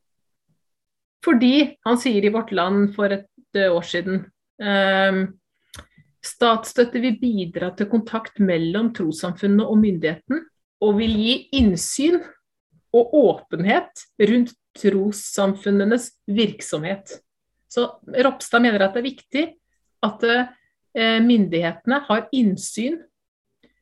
Fordi, 1.25 1.77
han 1.85 1.99
sier 2.01 2.25
i 2.25 2.31
Vårt 2.33 2.53
Land 2.55 2.95
for 2.95 3.13
et 3.13 3.27
eh, 3.57 3.69
år 3.69 3.85
siden 3.85 4.23
um, 4.57 5.19
Statsstøtte 6.21 7.01
vil 7.01 7.17
bidra 7.21 7.71
til 7.77 7.89
kontakt 7.89 8.37
mellom 8.41 8.91
trossamfunnet 8.93 9.65
og 9.65 9.79
myndigheten, 9.81 10.43
og 10.81 10.97
vil 10.99 11.13
gi 11.17 11.33
innsyn 11.57 12.19
og 12.93 13.13
åpenhet 13.17 14.03
rundt 14.29 14.53
trossamfunnenes 14.77 16.09
virksomhet. 16.27 17.17
Så 17.71 17.87
Ropstad 18.07 18.63
mener 18.63 18.83
at 18.83 18.95
det 18.95 19.01
er 19.01 19.07
viktig 19.07 19.45
at 20.05 20.25
eh, 20.27 21.19
myndighetene 21.23 22.01
har 22.07 22.27
innsyn 22.35 22.99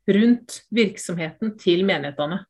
rundt 0.10 0.62
virksomheten 0.74 1.56
til 1.60 1.86
menighetene. 1.88 2.44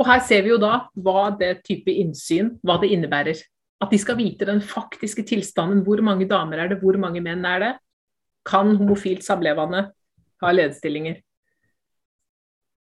Og 0.00 0.08
Her 0.08 0.22
ser 0.24 0.44
vi 0.44 0.52
jo 0.52 0.60
da 0.60 0.86
hva 0.98 1.30
det 1.38 1.60
type 1.66 1.92
innsyn 1.92 2.56
hva 2.64 2.78
det 2.82 2.92
innebærer. 2.94 3.40
At 3.82 3.90
de 3.92 3.98
skal 3.98 4.18
vite 4.18 4.46
den 4.48 4.62
faktiske 4.64 5.24
tilstanden. 5.26 5.82
Hvor 5.84 6.00
mange 6.04 6.28
damer 6.30 6.62
er 6.62 6.72
det, 6.72 6.80
hvor 6.82 6.96
mange 6.98 7.22
menn 7.22 7.44
er 7.46 7.62
det? 7.62 7.72
Kan 8.46 8.76
homofilt 8.78 9.24
samlevende 9.26 9.88
ha 10.42 10.52
lederstillinger? 10.54 11.20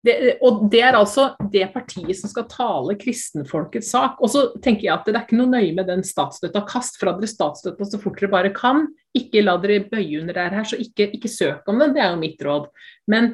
Det, 0.05 0.37
og 0.45 0.67
det 0.71 0.83
er 0.87 0.95
altså 0.95 1.31
det 1.51 1.65
partiet 1.75 2.15
som 2.19 2.31
skal 2.31 2.47
tale 2.51 2.95
kristenfolkets 3.01 3.89
sak. 3.91 4.21
Og 4.23 4.31
så 4.31 4.45
tenker 4.63 4.87
jeg 4.87 4.95
at 4.95 5.09
det 5.09 5.17
er 5.17 5.25
ikke 5.25 5.39
noe 5.41 5.51
nøye 5.51 5.75
med 5.75 5.89
den 5.91 6.05
statsstøtta. 6.07 6.63
Kast 6.69 7.01
fra 7.01 7.17
dere 7.17 7.31
statsstøtta 7.31 7.89
så 7.89 8.01
fort 8.03 8.21
dere 8.21 8.31
bare 8.33 8.53
kan. 8.55 8.85
Ikke 9.17 9.43
la 9.43 9.57
dere 9.63 9.87
bøye 9.89 10.21
under 10.21 10.37
det 10.37 10.47
her, 10.55 10.69
så 10.69 10.79
ikke, 10.83 11.09
ikke 11.17 11.33
søk 11.33 11.67
om 11.73 11.83
den. 11.83 11.95
Det 11.97 12.05
er 12.05 12.13
jo 12.13 12.23
mitt 12.23 12.43
råd. 12.47 12.69
Men, 13.11 13.33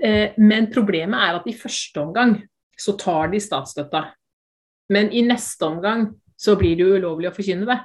eh, 0.00 0.36
men, 0.40 0.70
problemet 0.72 1.20
er 1.20 1.40
at 1.40 1.48
i 1.50 1.56
første 1.58 2.00
omgang 2.00 2.38
så 2.78 2.96
tar 3.00 3.28
de 3.34 3.42
statsstøtta. 3.42 4.06
Men 4.94 5.12
i 5.12 5.24
neste 5.26 5.66
omgang 5.66 6.08
så 6.40 6.56
blir 6.60 6.78
det 6.78 6.86
jo 6.86 6.96
ulovlig 6.96 7.30
å 7.30 7.36
forkynne 7.36 7.68
det. 7.68 7.80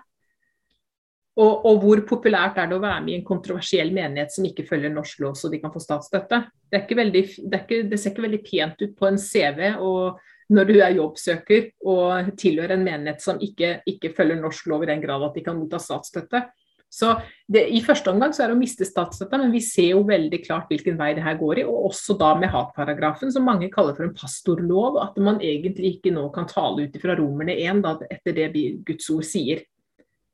Og, 1.40 1.66
og, 1.66 1.78
hvor 1.80 2.02
populært 2.08 2.58
er 2.60 2.68
det 2.68 2.76
å 2.76 2.84
være 2.84 3.04
med 3.06 3.14
i 3.14 3.18
en 3.22 3.28
kontroversiell 3.28 3.94
menighet 3.96 4.34
som 4.34 4.48
ikke 4.48 4.66
følger 4.68 4.92
norsk 4.92 5.22
lov, 5.24 5.38
så 5.40 5.52
de 5.52 5.62
kan 5.62 5.72
få 5.72 5.80
statsstøtte? 5.80 6.42
Det, 6.68 6.82
veldig, 7.00 7.22
det, 7.46 7.62
ikke, 7.64 7.84
det, 7.88 8.00
ser 8.00 8.12
ikke 8.12 8.26
veldig 8.26 8.42
pent 8.44 8.84
ut 8.84 8.98
på 9.00 9.08
en 9.08 9.20
CV 9.22 9.62
og 9.78 10.20
når 10.50 10.66
du 10.66 10.78
er 10.82 10.96
jobbsøker 10.98 11.68
og 11.88 12.32
tilhører 12.40 12.76
en 12.76 12.86
menighet 12.86 13.22
som 13.24 13.40
ikke, 13.42 13.80
ikke, 13.88 14.12
følger 14.18 14.40
norsk 14.42 14.68
lov 14.72 14.84
i 14.84 14.90
den 14.90 15.04
grad 15.04 15.24
at 15.28 15.38
de 15.38 15.46
kan 15.46 15.60
motta 15.60 15.80
statsstøtte. 15.82 16.48
Så 16.90 17.12
det, 17.46 17.68
I 17.70 17.84
første 17.86 18.10
omgang 18.10 18.34
så 18.34 18.44
er 18.44 18.50
det 18.50 18.58
å 18.58 18.60
miste 18.60 18.88
statsstøtta, 18.88 19.38
men 19.38 19.54
vi 19.54 19.62
ser 19.62 19.92
jo 19.92 20.02
veldig 20.10 20.40
klart 20.42 20.72
hvilken 20.74 20.98
vei 20.98 21.12
det 21.14 21.22
her 21.22 21.38
går 21.38 21.62
i. 21.62 21.66
Og 21.70 21.92
også 21.92 22.18
da 22.18 22.32
med 22.42 22.50
hatparagrafen, 22.50 23.30
som 23.32 23.46
mange 23.46 23.70
kaller 23.70 23.94
for 23.94 24.08
en 24.08 24.16
pastorlov. 24.18 24.98
At 25.04 25.20
man 25.22 25.38
egentlig 25.38 26.00
ikke 26.00 26.16
nå 26.18 26.26
kan 26.34 26.50
tale 26.50 26.90
ut 26.90 26.98
fra 27.00 27.14
Romerne 27.20 27.54
1, 27.62 27.84
da, 27.86 27.94
etter 28.10 28.34
det 28.42 28.50
Guds 28.90 29.06
ord 29.14 29.30
sier. 29.30 29.62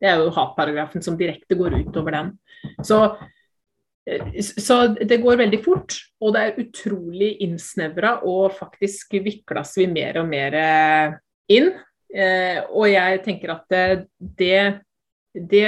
Det 0.02 0.10
er 0.12 0.22
jo 0.22 0.34
hatparagrafen 0.36 1.04
som 1.04 1.18
direkte 1.20 1.58
går 1.58 1.80
ut 1.80 1.98
over 2.02 2.18
den. 2.18 2.32
Så, 2.84 3.00
så 4.60 4.80
det 5.00 5.22
går 5.24 5.39
veldig 5.43 5.62
fort, 5.66 5.98
og 6.22 6.36
det 6.36 6.41
er 6.43 6.64
utrolig 6.66 7.32
innsnevra, 7.46 8.20
og 8.28 8.56
faktisk 8.58 9.16
vikles 9.26 9.76
vi 9.80 9.88
mer 9.91 10.22
og 10.22 10.28
mer 10.30 10.60
inn. 11.52 11.72
Eh, 12.16 12.60
og 12.72 12.88
jeg 12.88 13.24
tenker 13.26 13.56
at 13.56 13.66
det, 13.72 14.60
det 15.36 15.64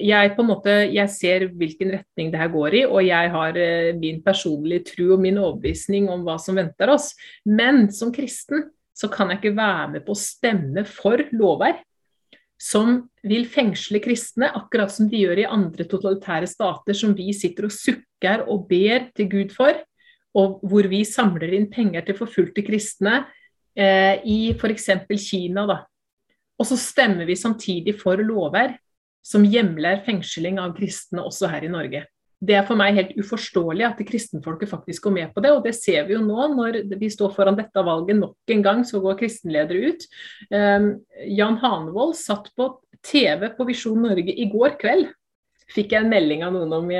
jeg 0.00 0.32
på 0.32 0.42
en 0.42 0.48
måte, 0.48 0.74
jeg 0.88 1.12
ser 1.12 1.46
hvilken 1.52 1.92
retning 1.98 2.30
det 2.32 2.40
her 2.40 2.52
går 2.52 2.78
i, 2.78 2.84
og 2.86 3.02
jeg 3.04 3.32
har 3.34 3.58
eh, 3.60 3.90
min 3.98 4.22
personlige 4.24 4.86
tro 4.92 5.10
og 5.16 5.20
min 5.22 5.40
overbevisning 5.42 6.08
om 6.12 6.24
hva 6.26 6.38
som 6.40 6.56
venter 6.56 6.92
oss. 6.94 7.10
Men 7.44 7.90
som 7.92 8.12
kristen 8.14 8.70
så 8.96 9.10
kan 9.12 9.30
jeg 9.30 9.42
ikke 9.42 9.58
være 9.58 9.90
med 9.96 10.06
på 10.06 10.14
å 10.14 10.20
stemme 10.20 10.86
for 10.88 11.20
lovverk 11.36 11.84
som 12.56 13.02
vil 13.26 13.44
fengsle 13.48 14.00
kristne, 14.00 14.48
akkurat 14.56 14.92
som 14.92 15.10
de 15.10 15.20
gjør 15.20 15.42
i 15.42 15.48
andre 15.48 15.84
totalitære 15.88 16.48
stater 16.48 16.96
som 16.96 17.12
vi 17.16 17.28
sitter 17.36 17.68
og 17.68 17.74
sukker 17.74 18.46
og 18.48 18.64
ber 18.70 19.10
til 19.16 19.28
Gud 19.32 19.52
for, 19.56 19.76
og 20.36 20.60
hvor 20.64 20.88
vi 20.88 21.02
samler 21.08 21.52
inn 21.56 21.68
penger 21.72 22.04
til 22.06 22.16
forfulgte 22.18 22.64
kristne 22.64 23.22
eh, 23.76 24.24
i 24.24 24.38
f.eks. 24.56 24.90
Kina. 25.20 25.66
Da. 25.68 25.78
Og 26.56 26.68
så 26.68 26.78
stemmer 26.80 27.28
vi 27.28 27.36
samtidig 27.36 27.96
for 28.00 28.20
lover 28.20 28.76
som 29.26 29.44
hjemler 29.44 30.04
fengsling 30.06 30.60
av 30.62 30.76
kristne 30.76 31.24
også 31.24 31.50
her 31.50 31.66
i 31.66 31.72
Norge. 31.72 32.04
Det 32.36 32.52
er 32.58 32.66
for 32.68 32.76
meg 32.76 32.96
helt 32.98 33.14
uforståelig 33.16 33.86
at 33.86 34.00
kristenfolket 34.04 34.68
faktisk 34.68 35.06
går 35.06 35.14
med 35.14 35.30
på 35.32 35.40
det, 35.44 35.54
og 35.56 35.62
det 35.64 35.72
ser 35.78 36.04
vi 36.04 36.16
jo 36.16 36.24
nå 36.24 36.50
når 36.52 36.82
vi 37.00 37.08
står 37.12 37.32
foran 37.32 37.56
dette 37.56 37.84
valget 37.86 38.18
nok 38.18 38.52
en 38.52 38.64
gang, 38.64 38.82
så 38.84 39.00
går 39.00 39.16
kristenledere 39.22 39.92
ut. 39.92 40.08
Um, 40.52 40.90
Jan 41.32 41.56
Hanevold 41.62 42.12
satt 42.20 42.50
på 42.52 42.74
TV 43.06 43.48
på 43.56 43.68
Visjon 43.70 44.04
Norge 44.04 44.34
i 44.36 44.50
går 44.52 44.76
kveld 44.82 45.08
fikk 45.74 45.94
jeg 45.94 46.04
en 46.04 46.12
melding 46.12 46.44
av 46.46 46.54
noen 46.54 46.74
om 46.76 46.90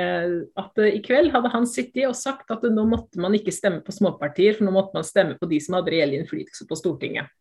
at 0.59 0.81
i 0.83 0.99
kveld 1.05 1.31
hadde 1.31 1.51
han 1.53 1.67
sittet 1.69 2.07
og 2.09 2.17
sagt 2.19 2.51
at 2.51 2.65
nå 2.67 2.83
måtte 2.89 3.21
man 3.23 3.35
ikke 3.37 3.53
stemme 3.55 3.79
på 3.85 3.95
småpartier, 3.95 4.57
for 4.57 4.67
nå 4.67 4.73
måtte 4.75 4.97
man 4.97 5.07
stemme 5.07 5.37
på 5.39 5.49
de 5.49 5.61
som 5.63 5.77
hadde 5.77 5.93
reell 5.93 6.17
innflytelse 6.17 6.67
på 6.67 6.79
Stortinget. 6.79 7.31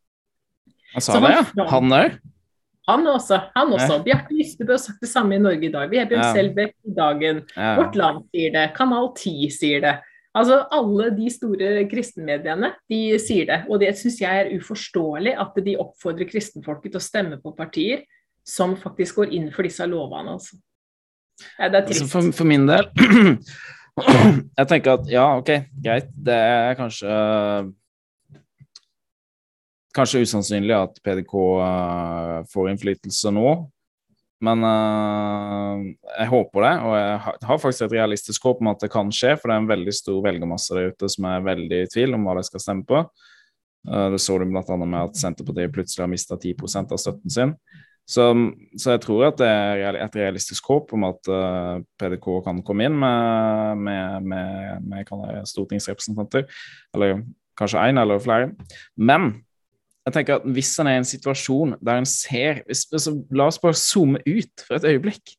Han 0.95 1.05
sa 1.05 1.19
det, 1.21 1.35
ja? 1.35 1.69
Han 1.73 1.97
òg? 1.97 2.19
Han 2.87 3.07
også. 3.11 3.41
han 3.55 3.73
også. 3.75 3.99
Bjarte 4.07 4.35
Lystebø 4.35 4.77
har 4.77 4.83
sagt 4.83 5.01
det 5.03 5.11
samme 5.11 5.35
i 5.35 5.43
Norge 5.43 5.67
i 5.67 5.73
dag. 5.73 5.89
Vi 5.91 5.99
Vebjørn 5.99 6.23
ja. 6.23 6.35
Selbekk 6.37 6.75
i 6.87 6.93
Dagen. 6.95 7.41
Vårt 7.57 7.97
Land 7.99 8.29
sier 8.31 8.53
det. 8.55 8.67
Kanal 8.77 9.11
10 9.17 9.49
sier 9.55 9.83
det. 9.83 9.97
Altså 10.37 10.61
Alle 10.77 11.09
de 11.17 11.31
store 11.33 11.71
kristenmediene 11.91 12.75
de 12.93 13.01
sier 13.23 13.49
det. 13.49 13.63
Og 13.71 13.81
det 13.83 13.95
syns 13.99 14.21
jeg 14.23 14.45
er 14.45 14.53
uforståelig 14.55 15.35
at 15.43 15.59
de 15.67 15.79
oppfordrer 15.83 16.29
kristenfolket 16.31 16.95
til 16.95 17.01
å 17.01 17.07
stemme 17.09 17.41
på 17.43 17.55
partier 17.57 18.05
som 18.47 18.77
faktisk 18.79 19.23
går 19.23 19.35
inn 19.35 19.51
for 19.55 19.67
disse 19.67 19.87
lovene. 19.91 20.37
altså. 20.37 20.61
Ja, 21.59 21.69
det 21.69 21.81
er 21.81 21.89
trist. 21.89 22.05
Altså 22.05 22.13
for, 22.13 22.31
for, 22.33 22.49
min 22.49 22.69
del 22.69 22.87
Jeg 24.59 24.69
tenker 24.71 25.01
at 25.01 25.11
ja, 25.11 25.27
ok, 25.41 25.51
greit. 25.83 26.09
Det 26.15 26.37
er 26.37 26.77
kanskje 26.79 27.11
Kanskje 29.97 30.27
usannsynlig 30.27 30.75
at 30.77 30.99
PDK 31.05 31.33
uh, 31.37 31.63
eh, 31.65 32.43
får 32.53 32.69
innflytelse 32.73 33.33
nå, 33.33 33.53
men 34.45 34.67
uh, 34.67 35.87
jeg 36.19 36.29
håper 36.33 36.67
det. 36.67 36.73
Og 36.85 36.97
jeg 36.99 37.47
har 37.49 37.63
faktisk 37.63 37.87
et 37.87 37.97
realistisk 37.97 38.45
håp 38.45 38.61
om 38.61 38.73
at 38.75 38.85
det 38.85 38.91
kan 38.93 39.13
skje, 39.15 39.33
for 39.39 39.49
det 39.49 39.57
er 39.57 39.65
en 39.65 39.71
veldig 39.71 39.95
stor 39.97 40.21
velgermasse 40.27 40.77
der 40.77 40.93
ute 40.93 41.09
som 41.13 41.29
er 41.31 41.47
veldig 41.47 41.81
i 41.87 41.89
tvil 41.95 42.19
om 42.19 42.29
hva 42.29 42.37
de 42.37 42.45
skal 42.49 42.65
stemme 42.67 42.85
på. 42.89 43.01
Uh, 43.89 44.09
det 44.13 44.21
så 44.21 44.37
du 44.37 44.45
bl.a. 44.51 44.79
med 44.85 45.01
at 45.01 45.21
Senterpartiet 45.21 45.73
plutselig 45.73 46.05
har 46.05 46.13
mista 46.13 46.37
10% 46.37 46.93
av 46.93 47.01
støtten 47.01 47.37
sin. 47.39 47.57
Så, 48.07 48.29
så, 48.79 48.93
jeg 48.93 49.01
tror 49.03 49.25
at 49.27 49.41
det 49.41 49.49
er 49.51 49.97
et 49.99 50.15
realistisk 50.15 50.69
håp 50.71 50.93
om 50.95 51.09
at 51.09 51.33
uh, 51.33 51.81
PDK 51.99 52.29
kan 52.45 52.61
komme 52.67 52.87
inn 52.87 53.01
med, 53.01 53.81
med, 53.83 54.29
med, 54.31 54.87
med 54.93 55.51
stortingsrepresentanter. 55.51 56.47
Eller 56.95 57.25
kanskje 57.59 57.83
én 57.89 57.99
eller 57.99 58.23
flere. 58.23 58.53
Men 58.95 59.33
jeg 60.07 60.15
tenker 60.15 60.39
at 60.39 60.47
hvis 60.55 60.71
en 60.79 60.89
er 60.91 60.99
i 60.99 61.01
en 61.01 61.09
situasjon 61.09 61.75
der 61.83 61.99
en 61.99 62.07
ser 62.07 62.61
hvis, 62.69 62.85
altså, 62.95 63.17
La 63.35 63.49
oss 63.51 63.59
bare 63.63 63.79
zoome 63.79 64.21
ut 64.23 64.63
for 64.63 64.79
et 64.79 64.87
øyeblikk. 64.87 65.35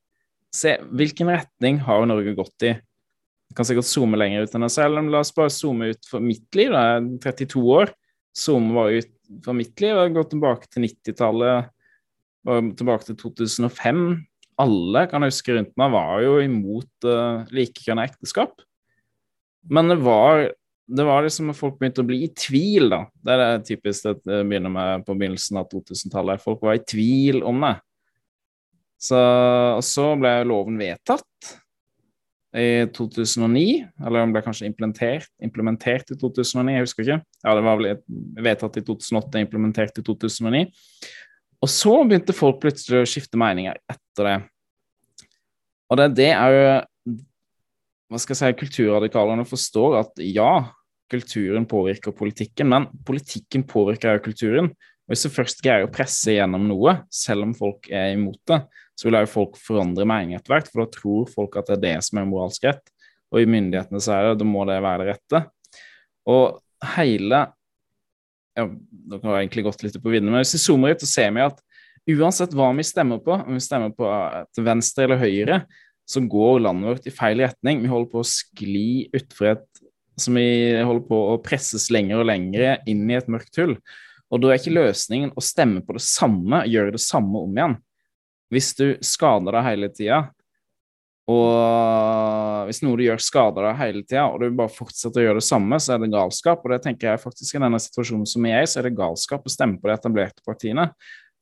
Se 0.53 0.75
hvilken 0.91 1.31
retning 1.31 1.79
har 1.85 2.03
Norge 2.09 2.33
gått 2.35 2.67
i. 2.67 2.73
Jeg 3.47 3.55
kan 3.55 3.67
sikkert 3.67 3.87
zoome 3.87 4.19
lenger 4.19 4.43
ut 4.43 4.57
enn 4.57 4.67
jeg 4.67 4.75
selv, 4.75 4.99
men 4.99 5.11
la 5.13 5.21
oss 5.23 5.31
bare 5.35 5.53
zoome 5.53 5.93
ut 5.93 6.09
for 6.09 6.23
mitt 6.23 6.59
liv. 6.59 6.73
Da. 6.75 6.83
Jeg 6.97 7.05
er 7.31 7.47
32 7.47 7.63
år. 7.77 7.93
Zoome 8.37 8.75
bare 8.75 8.99
ut 8.99 9.13
for 9.45 9.55
mitt 9.57 9.83
liv. 9.83 9.95
Jeg 9.95 10.15
gått 10.17 10.33
tilbake 10.35 10.67
til 10.73 10.87
90-tallet 10.89 11.71
og 12.47 12.71
tilbake 12.79 13.07
til 13.07 13.19
2005. 13.23 14.03
Alle 14.59 15.03
kan 15.07 15.23
jeg 15.23 15.31
huske 15.31 15.55
rundt 15.55 15.75
meg 15.79 15.93
var 15.93 16.21
jo 16.25 16.37
imot 16.43 17.07
uh, 17.07 17.47
likekjønna 17.55 18.07
ekteskap. 18.09 18.59
Men 19.71 19.91
det 19.91 19.99
var, 20.03 20.49
det 20.87 21.03
var 21.03 21.25
liksom 21.25 21.51
at 21.51 21.59
folk 21.59 21.75
begynte 21.79 22.03
å 22.03 22.07
bli 22.07 22.21
i 22.23 22.31
tvil, 22.31 22.87
da. 22.93 23.01
Det 23.19 23.33
er 23.33 23.41
det 23.43 23.67
typisk 23.67 24.07
det 24.07 24.39
begynner 24.47 24.71
med 24.71 25.03
på 25.07 25.15
begynnelsen 25.19 25.59
av 25.59 25.67
2000-tallet. 25.71 26.43
Folk 26.43 26.63
var 26.63 26.77
i 26.77 26.83
tvil 26.87 27.41
om 27.47 27.59
det. 27.65 27.73
Så, 28.97 29.17
og 29.17 29.83
så 29.85 30.09
ble 30.17 30.31
loven 30.47 30.79
vedtatt 30.79 31.51
i 32.57 32.87
2009, 32.95 33.83
eller 33.99 34.23
den 34.23 34.33
ble 34.33 34.41
kanskje 34.45 34.69
implementert, 34.69 35.27
implementert, 35.43 36.09
i 36.13 36.17
2009, 36.17 36.73
jeg 36.73 36.85
husker 36.85 37.03
ikke. 37.03 37.19
Ja, 37.43 37.53
det 37.53 37.65
var 37.67 37.81
vel 37.81 37.99
vedtatt 38.47 38.79
i 38.79 38.85
2008, 38.87 39.43
implementert 39.43 39.99
i 39.99 40.05
2009. 40.07 40.63
Og 41.61 41.71
så 41.73 41.93
begynte 42.07 42.37
folk 42.37 42.61
plutselig 42.63 43.03
å 43.03 43.09
skifte 43.09 43.39
meninger 43.39 43.77
etter 43.91 44.29
det. 44.29 44.37
Og 45.91 45.99
det, 45.99 46.07
det 46.17 46.31
er 46.31 46.55
jo 46.55 46.63
Hva 48.07 48.19
skal 48.21 48.35
jeg 48.35 48.39
si 48.39 48.59
kulturradikalerne 48.61 49.43
forstår 49.47 49.97
at 49.99 50.21
ja, 50.23 50.51
kulturen 51.11 51.65
påvirker 51.67 52.15
politikken, 52.15 52.69
men 52.71 52.87
politikken 53.07 53.65
påvirker 53.67 54.17
jo 54.17 54.25
kulturen. 54.29 54.69
Og 55.07 55.13
Hvis 55.13 55.25
du 55.27 55.31
først 55.31 55.63
greier 55.63 55.87
å 55.87 55.91
presse 55.91 56.35
gjennom 56.35 56.67
noe, 56.67 56.97
selv 57.11 57.47
om 57.47 57.53
folk 57.55 57.87
er 57.91 58.13
imot 58.15 58.39
det, 58.49 58.61
så 58.97 59.07
vil 59.07 59.19
jo 59.21 59.29
folk 59.31 59.59
forandre 59.61 60.07
mening 60.09 60.35
etter 60.35 60.55
hvert, 60.55 60.71
for 60.71 60.83
da 60.83 60.91
tror 60.91 61.29
folk 61.31 61.59
at 61.59 61.69
det 61.69 61.77
er 61.77 61.83
det 61.83 61.97
som 62.07 62.19
er 62.19 62.27
moralsk 62.27 62.65
rett. 62.67 62.83
Og 63.31 63.43
i 63.43 63.49
myndighetene 63.49 64.01
så 64.03 64.15
er 64.15 64.29
det, 64.29 64.39
da 64.41 64.47
må 64.47 64.63
det 64.67 64.79
være 64.83 65.03
det 65.03 65.13
rette. 65.13 65.43
Og 66.27 66.59
hele 66.95 67.45
ja, 68.57 68.65
Dere 68.67 69.21
har 69.21 69.39
egentlig 69.39 69.67
gått 69.67 69.83
litt 69.85 69.99
på 70.01 70.11
vidden, 70.11 70.31
men 70.31 70.41
hvis 70.41 70.55
vi 70.55 70.63
zoomer 70.63 70.95
ut, 70.95 71.03
så 71.03 71.09
ser 71.11 71.33
vi 71.35 71.43
at 71.45 71.59
uansett 72.17 72.55
hva 72.57 72.71
vi 72.73 72.85
stemmer 72.87 73.19
på, 73.23 73.35
om 73.37 73.53
vi 73.53 73.61
stemmer 73.61 73.91
på 73.93 74.07
til 74.55 74.65
venstre 74.65 75.05
eller 75.05 75.21
høyre, 75.21 75.59
så 76.07 76.23
går 76.23 76.61
landet 76.63 76.89
vårt 76.91 77.09
i 77.09 77.13
feil 77.13 77.43
retning. 77.43 77.81
Vi 77.83 77.91
holder 77.91 78.11
på 78.13 78.21
å 78.23 78.27
skli 78.27 78.87
utfor 79.15 79.51
et 79.53 79.65
som 80.17 80.33
vi 80.33 80.47
holder 80.81 81.03
på 81.05 81.17
å 81.33 81.41
presses 81.45 81.91
lenger 81.93 82.21
og 82.21 82.29
lenger 82.31 82.79
inn 82.89 83.03
i 83.09 83.17
et 83.19 83.27
mørkt 83.29 83.59
hull. 83.61 83.75
Og 84.33 84.41
da 84.41 84.51
er 84.51 84.59
ikke 84.59 84.73
løsningen 84.73 85.35
å 85.37 85.43
stemme 85.45 85.83
på 85.85 85.95
det 85.95 86.03
samme, 86.03 86.63
gjøre 86.67 86.95
det 86.95 87.03
samme 87.03 87.43
om 87.45 87.53
igjen. 87.53 87.77
Hvis 88.51 88.71
du 88.79 88.87
skader 89.05 89.59
deg 89.59 89.67
hele 89.67 89.91
tida, 89.93 90.23
og 91.27 92.67
hvis 92.69 92.79
noe 92.85 92.95
du 92.99 93.03
gjør, 93.03 93.19
skader 93.19 93.67
deg 93.67 93.79
hele 93.81 94.03
tida, 94.05 94.25
og 94.31 94.41
du 94.41 94.57
bare 94.57 94.71
fortsetter 94.71 95.21
å 95.21 95.25
gjøre 95.25 95.41
det 95.41 95.47
samme, 95.47 95.79
så 95.83 95.93
er 95.93 96.01
det 96.03 96.11
galskap. 96.13 96.63
Og 96.63 96.73
det 96.73 96.81
tenker 96.85 97.11
jeg 97.11 97.23
faktisk 97.23 97.57
i 97.57 97.63
denne 97.63 97.81
situasjonen 97.83 98.27
som 98.31 98.47
vi 98.47 98.53
er 98.55 98.63
i, 98.63 98.69
så 98.71 98.79
er 98.79 98.87
det 98.87 98.97
galskap 98.97 99.47
å 99.47 99.51
stemme 99.51 99.79
på 99.81 99.91
de 99.91 99.95
etablerte 99.95 100.45
partiene. 100.47 100.89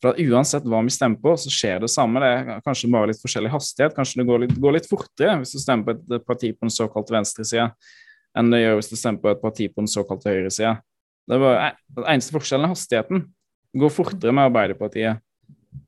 For 0.06 0.20
uansett 0.22 0.66
hva 0.70 0.84
vi 0.86 0.93
stemmer 0.93 1.18
på, 1.22 1.34
så 1.41 1.49
skjer 1.49 1.80
det 1.82 1.89
samme. 1.89 2.22
Det 2.22 2.30
er 2.30 2.64
kanskje 2.66 2.91
bare 2.93 3.10
litt 3.10 3.22
forskjellig 3.24 3.49
hastighet. 3.56 3.95
Kanskje 3.97 4.22
det 4.22 4.28
går 4.30 4.43
litt, 4.43 4.58
går 4.62 4.76
litt 4.78 4.89
fortere 4.89 5.39
hvis 5.41 5.56
du 5.56 5.62
stemmer 5.64 5.95
på 5.95 6.18
et 6.20 6.28
parti 6.28 6.51
på 6.53 6.68
den 6.68 6.74
såkalte 6.76 7.16
venstresida, 7.16 7.72
enn 8.38 8.51
det 8.53 8.62
gjør 8.62 8.78
hvis 8.78 8.91
du 8.91 8.97
stemmer 8.99 9.24
på 9.24 9.34
et 9.34 9.41
parti 9.41 9.70
på 9.72 9.82
den 9.82 9.89
såkalte 9.89 10.30
høyresida. 10.30 10.76
Det 11.26 11.39
er 11.39 11.41
bare, 11.41 11.72
den 11.97 12.10
eneste 12.14 12.36
forskjellen 12.36 12.68
er 12.68 12.76
hastigheten. 12.76 13.24
Det 13.74 13.82
går 13.82 13.95
fortere 13.95 14.36
med 14.36 14.51
Arbeiderpartiet 14.51 15.26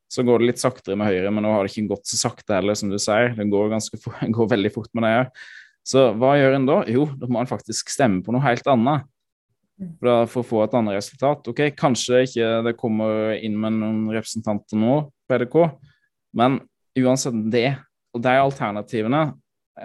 så 0.07 0.23
går 0.23 0.39
det 0.39 0.51
litt 0.51 0.61
saktere 0.61 0.95
med 0.99 1.09
Høyre, 1.09 1.31
men 1.35 1.43
nå 1.43 1.51
har 1.51 1.65
det 1.65 1.73
ikke 1.73 1.91
gått 1.91 2.07
så 2.07 2.19
sakte 2.19 2.55
heller, 2.55 2.77
som 2.79 2.91
du 2.91 2.97
sier. 3.01 3.33
Det 3.35 3.47
går, 3.51 3.75
for, 3.99 4.15
går 4.37 4.51
veldig 4.55 4.71
fort 4.75 4.91
med 4.95 5.03
det 5.03 5.13
òg. 5.21 5.41
Så 5.87 6.03
hva 6.19 6.33
gjør 6.35 6.57
en 6.57 6.67
da? 6.67 6.77
Jo, 6.91 7.05
da 7.15 7.29
må 7.31 7.39
en 7.39 7.49
faktisk 7.49 7.91
stemme 7.91 8.23
på 8.23 8.33
noe 8.35 8.43
helt 8.43 8.67
annet. 8.71 9.07
For, 9.77 10.41
å 10.41 10.45
få 10.45 10.63
et 10.63 10.73
annet 10.77 10.97
resultat. 10.97 11.45
Ok, 11.51 11.59
kanskje 11.77 12.23
ikke 12.25 12.47
det 12.65 12.77
kommer 12.79 13.35
inn 13.37 13.57
med 13.61 13.75
noen 13.77 14.07
representanter 14.09 14.79
nå, 14.81 15.03
på 15.27 15.37
EDK, 15.37 15.57
men 16.39 16.61
uansett 16.97 17.37
det, 17.53 17.75
og 18.15 18.23
de 18.25 18.33
alternativene, 18.41 19.27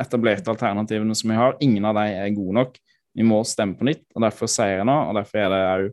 etablerte 0.00 0.48
alternativene 0.48 1.16
som 1.18 1.28
vi 1.28 1.36
har, 1.36 1.58
ingen 1.60 1.84
av 1.84 1.98
dem 1.98 2.22
er 2.22 2.32
gode 2.32 2.56
nok. 2.56 2.80
Vi 3.12 3.26
må 3.28 3.42
stemme 3.44 3.76
på 3.76 3.84
nytt, 3.84 4.06
og 4.16 4.24
derfor 4.24 4.48
sier 4.48 4.78
jeg 4.78 4.88
nå, 4.88 4.96
og 5.10 5.18
derfor 5.18 5.42
er 5.42 5.52
det 5.52 5.60
òg 5.74 5.90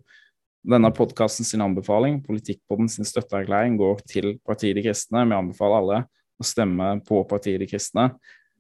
denne 0.70 0.92
podkasten 0.92 1.48
sin 1.48 1.64
anbefaling, 1.64 2.20
Politikkpodden 2.24 2.90
sin 2.92 3.08
støtteerklæring, 3.08 3.78
går 3.80 4.04
til 4.08 4.34
Partiet 4.46 4.76
De 4.76 4.84
Kristne. 4.84 5.24
Vi 5.28 5.36
anbefaler 5.38 5.80
alle 5.80 6.00
å 6.40 6.48
stemme 6.48 6.98
på 7.08 7.22
Partiet 7.28 7.62
De 7.64 7.68
Kristne. 7.70 8.10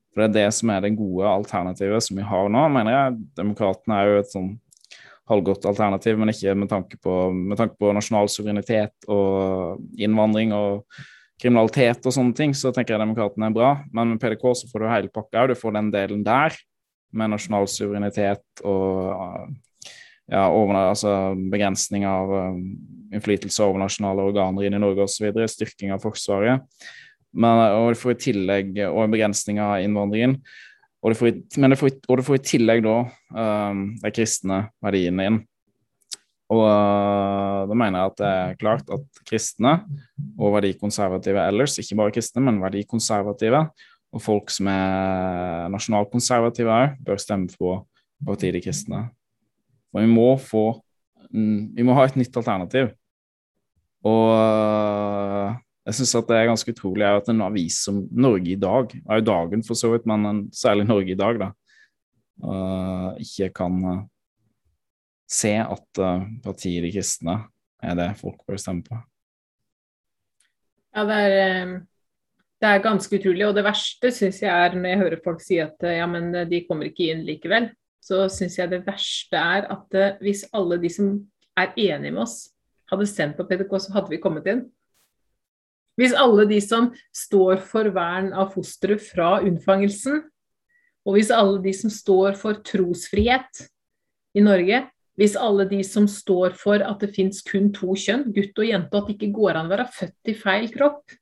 For 0.10 0.24
det 0.24 0.30
er 0.30 0.38
det 0.38 0.56
som 0.58 0.72
er 0.74 0.84
det 0.84 0.96
gode 0.98 1.28
alternativet 1.30 2.04
som 2.04 2.18
vi 2.18 2.26
har 2.26 2.50
nå, 2.52 2.64
mener 2.74 2.96
jeg. 2.96 3.20
Demokratene 3.40 4.00
er 4.00 4.10
jo 4.10 4.22
et 4.24 4.32
sånn 4.32 4.50
halvgodt 5.30 5.68
alternativ, 5.70 6.18
men 6.20 6.34
ikke 6.34 6.56
med 6.58 6.72
tanke 6.72 6.98
på, 7.02 7.16
med 7.36 7.60
tanke 7.60 7.78
på 7.80 7.94
nasjonal 7.96 8.30
suverenitet 8.32 9.10
og 9.12 9.80
innvandring 10.02 10.54
og 10.56 10.86
kriminalitet 11.40 12.04
og 12.04 12.16
sånne 12.16 12.36
ting, 12.36 12.56
så 12.58 12.74
tenker 12.76 12.96
jeg 12.96 13.04
demokratene 13.04 13.48
er 13.48 13.56
bra. 13.56 13.72
Men 13.96 14.16
med 14.16 14.22
PDK 14.22 14.44
så 14.58 14.70
får 14.72 14.84
du 14.84 14.90
hele 14.92 15.14
pakka 15.14 15.44
òg. 15.44 15.54
Du 15.54 15.60
får 15.60 15.78
den 15.78 15.92
delen 15.94 16.26
der 16.26 16.58
med 17.16 17.34
nasjonal 17.34 17.70
suverenitet 17.72 18.64
og 18.68 19.54
ja, 20.30 20.46
over, 20.46 20.76
altså 20.78 21.34
begrensning 21.50 22.06
av 22.06 22.30
um, 22.30 22.60
innflytelse 23.16 23.66
over 23.66 23.82
nasjonale 23.82 24.28
organer 24.30 24.68
inn 24.68 24.78
i 24.78 24.82
Norge 24.82 25.08
osv., 25.08 25.32
styrking 25.50 25.94
av 25.96 26.04
Forsvaret. 26.06 26.66
Men, 27.34 27.62
og 27.78 27.94
du 27.94 28.00
får 28.02 28.14
i 28.14 28.20
tillegg, 28.26 28.78
og 28.90 29.04
en 29.04 29.14
begrensning 29.14 29.62
av 29.62 29.80
innvandringen. 29.86 30.38
Og 31.00 31.14
det 31.14 31.18
får, 31.20 31.38
det 31.56 31.80
får, 31.80 31.94
og 32.10 32.20
det 32.20 32.26
får 32.28 32.40
i 32.40 32.44
tillegg 32.44 32.82
da 32.84 32.96
um, 33.32 33.86
de 34.02 34.12
kristne 34.12 34.66
verdiene 34.84 35.28
inn. 35.30 35.38
Og 36.50 36.64
uh, 36.66 37.70
da 37.70 37.78
mener 37.78 38.02
jeg 38.02 38.12
at 38.12 38.18
det 38.20 38.32
er 38.34 38.58
klart 38.60 38.92
at 38.92 39.22
kristne 39.30 39.78
og 40.36 40.58
verdikonservative 40.58 41.46
ellers, 41.46 41.78
ikke 41.80 42.00
bare 42.02 42.16
kristne, 42.18 42.44
men 42.44 42.60
verdikonservative, 42.64 43.64
og 44.10 44.24
folk 44.26 44.52
som 44.52 44.68
er 44.72 45.70
nasjonalkonservative 45.72 46.74
òg, 46.74 47.00
bør 47.06 47.22
stemme 47.22 47.48
på 47.54 47.78
partiet 48.26 48.58
De 48.58 48.64
kristne. 48.66 49.06
Og 49.94 50.04
vi 50.04 50.10
må 50.10 50.34
få 50.42 50.66
mm, 51.32 51.76
Vi 51.78 51.86
må 51.86 51.96
ha 51.98 52.08
et 52.10 52.18
nytt 52.20 52.36
alternativ. 52.42 52.92
Og 54.04 54.26
øh, 54.34 55.56
jeg 55.90 55.98
syns 55.98 56.28
det 56.30 56.38
er 56.38 56.50
ganske 56.52 56.74
utrolig 56.76 57.06
at 57.08 57.30
en 57.32 57.42
avis 57.48 57.80
som 57.88 58.04
Norge 58.14 58.54
i 58.54 58.60
dag, 58.60 58.92
er 58.94 59.22
jo 59.22 59.26
dagen 59.26 59.64
for 59.66 59.80
så 59.80 59.90
vidt, 59.94 60.06
men 60.10 60.46
særlig 60.54 60.86
Norge 60.86 61.16
i 61.16 61.18
dag, 61.18 61.40
da, 61.42 61.50
uh, 62.46 63.10
ikke 63.18 63.50
kan 63.58 63.80
uh, 63.86 64.04
se 65.30 65.56
at 65.64 66.02
uh, 66.02 66.28
partiet 66.46 66.86
De 66.86 66.94
kristne 66.94 67.40
er 67.82 67.98
det 67.98 68.12
folk 68.20 68.44
bør 68.46 68.62
stemme 68.62 68.86
på. 68.86 69.00
Ja, 70.94 71.06
det 71.08 71.18
er, 71.24 71.36
eh, 71.40 71.74
det 72.60 72.70
er 72.70 72.82
ganske 72.84 73.16
utrolig. 73.16 73.46
Og 73.48 73.54
det 73.56 73.64
verste 73.64 74.10
syns 74.12 74.42
jeg 74.44 74.52
er 74.52 74.74
når 74.76 74.90
jeg 74.90 75.00
hører 75.00 75.22
folk 75.24 75.44
si 75.46 75.60
at 75.64 75.86
ja, 75.86 76.08
men 76.10 76.34
de 76.50 76.64
kommer 76.66 76.90
ikke 76.90 77.12
inn 77.14 77.22
likevel. 77.24 77.70
Så 78.04 78.26
syns 78.34 78.58
jeg 78.60 78.74
det 78.74 78.82
verste 78.88 79.40
er 79.40 79.70
at 79.72 79.96
hvis 80.20 80.44
alle 80.52 80.80
de 80.82 80.92
som 80.92 81.14
er 81.56 81.72
enige 81.78 82.12
med 82.12 82.26
oss, 82.26 82.50
hadde 82.92 83.08
stemt 83.08 83.38
på 83.38 83.46
PDK, 83.48 83.78
så 83.80 83.96
hadde 83.96 84.12
vi 84.12 84.20
kommet 84.20 84.50
inn. 84.50 84.66
Hvis 86.00 86.16
alle 86.16 86.46
de 86.48 86.60
som 86.64 86.94
står 87.16 87.60
for 87.68 87.90
vern 87.96 88.32
av 88.32 88.54
fosteret 88.54 89.04
fra 89.04 89.40
unnfangelsen, 89.44 90.22
og 91.08 91.18
hvis 91.18 91.32
alle 91.34 91.60
de 91.64 91.74
som 91.76 91.92
står 91.92 92.38
for 92.40 92.62
trosfrihet 92.64 93.66
i 94.38 94.44
Norge, 94.46 94.86
hvis 95.20 95.36
alle 95.36 95.66
de 95.68 95.82
som 95.84 96.06
står 96.08 96.54
for 96.56 96.80
at 96.86 97.02
det 97.04 97.12
fins 97.16 97.42
kun 97.44 97.74
to 97.76 97.92
kjønn, 98.00 98.30
gutt 98.32 98.62
og 98.62 98.70
jente, 98.70 98.94
og 98.94 99.02
at 99.02 99.10
det 99.10 99.18
ikke 99.18 99.36
går 99.36 99.60
an 99.60 99.68
å 99.68 99.74
være 99.74 99.90
født 99.98 100.32
i 100.32 100.36
feil 100.40 100.70
kropp, 100.72 101.18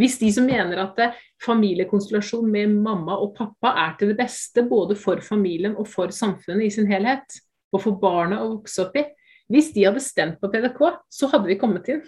hvis 0.00 0.16
de 0.22 0.30
som 0.34 0.46
mener 0.48 0.80
at 0.80 0.98
familiekonstellasjon 1.44 2.48
med 2.50 2.72
mamma 2.82 3.18
og 3.20 3.34
pappa 3.36 3.74
er 3.84 3.94
til 4.00 4.12
det 4.12 4.18
beste 4.22 4.64
både 4.66 4.96
for 4.98 5.20
familien 5.22 5.76
og 5.76 5.86
for 5.90 6.14
samfunnet 6.14 6.66
i 6.66 6.72
sin 6.74 6.88
helhet, 6.90 7.38
og 7.72 7.84
for 7.84 8.00
barnet 8.00 8.40
å 8.40 8.56
vokse 8.56 8.82
opp 8.86 8.96
i, 8.98 9.04
hvis 9.52 9.70
de 9.76 9.86
hadde 9.86 10.02
stemt 10.02 10.40
på 10.40 10.50
PDK, 10.50 10.80
så 11.12 11.28
hadde 11.30 11.50
vi 11.50 11.60
kommet 11.60 11.90
inn. 11.92 12.02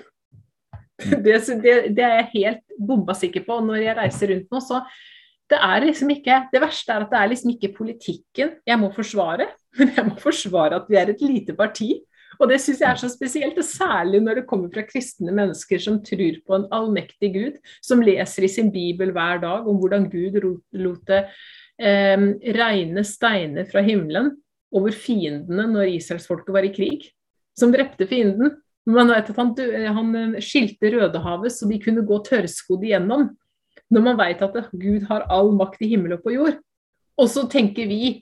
Det, 1.25 1.41
det, 1.91 2.05
er 2.05 2.21
jeg 2.21 2.31
helt 2.35 2.79
bomba 2.79 3.17
sikker 3.19 3.43
på. 3.47 3.59
Når 3.67 3.83
jeg 3.83 3.99
reiser 3.99 4.31
rundt 4.31 4.53
nå, 4.53 4.61
så 4.63 4.81
det 5.51 5.59
er 5.61 5.85
liksom 5.85 6.11
ikke 6.15 6.37
Det 6.53 6.61
verste 6.63 6.95
er 6.95 7.05
at 7.05 7.11
det 7.11 7.19
er 7.21 7.31
liksom 7.33 7.51
ikke 7.53 7.75
politikken 7.77 8.55
jeg 8.65 8.81
må 8.81 8.89
forsvare, 8.95 9.49
men 9.79 9.91
jeg 9.97 10.07
må 10.09 10.15
forsvare 10.23 10.79
at 10.79 10.91
vi 10.91 11.01
er 11.01 11.13
et 11.13 11.25
lite 11.25 11.57
parti. 11.59 11.97
Og 12.43 12.51
det 12.51 12.59
syns 12.63 12.81
jeg 12.83 12.91
er 12.91 12.99
så 12.99 13.11
spesielt, 13.13 13.59
og 13.59 13.67
særlig 13.67 14.21
når 14.23 14.41
det 14.41 14.47
kommer 14.51 14.71
fra 14.73 14.83
kristne 14.87 15.35
mennesker 15.35 15.83
som 15.83 16.01
tror 16.03 16.41
på 16.47 16.57
en 16.57 16.67
allmektig 16.75 17.31
Gud, 17.35 17.61
som 17.85 18.03
leser 18.03 18.47
i 18.47 18.51
sin 18.51 18.73
bibel 18.75 19.13
hver 19.15 19.43
dag 19.45 19.69
om 19.71 19.79
hvordan 19.79 20.09
Gud 20.11 20.41
lot 20.41 21.05
det 21.11 21.21
eh, 21.79 22.27
regne 22.59 23.05
steiner 23.07 23.69
fra 23.71 23.85
himmelen 23.87 24.33
over 24.75 24.95
fiendene 24.95 25.69
når 25.71 25.93
israelsfolket 25.95 26.55
var 26.55 26.67
i 26.67 26.73
krig, 26.75 27.07
som 27.59 27.73
drepte 27.75 28.09
fienden. 28.11 28.57
Man 28.91 29.09
vet 29.09 29.31
at 29.33 29.41
han, 29.41 29.55
han 29.97 30.13
eh, 30.21 30.43
skilte 30.45 30.93
Rødehavet 30.93 31.55
så 31.55 31.69
de 31.71 31.81
kunne 31.81 32.05
gå 32.07 32.21
tørrskodd 32.27 32.85
igjennom. 32.85 33.31
Når 33.93 34.05
man 34.05 34.21
vet 34.21 34.43
at 34.45 34.61
Gud 34.73 35.07
har 35.09 35.27
all 35.33 35.53
makt 35.57 35.83
i 35.85 35.91
himmel 35.95 36.17
og 36.19 36.25
på 36.25 36.35
jord. 36.35 36.61
Og 37.21 37.29
så 37.31 37.45
tenker 37.51 37.87
vi, 37.89 38.17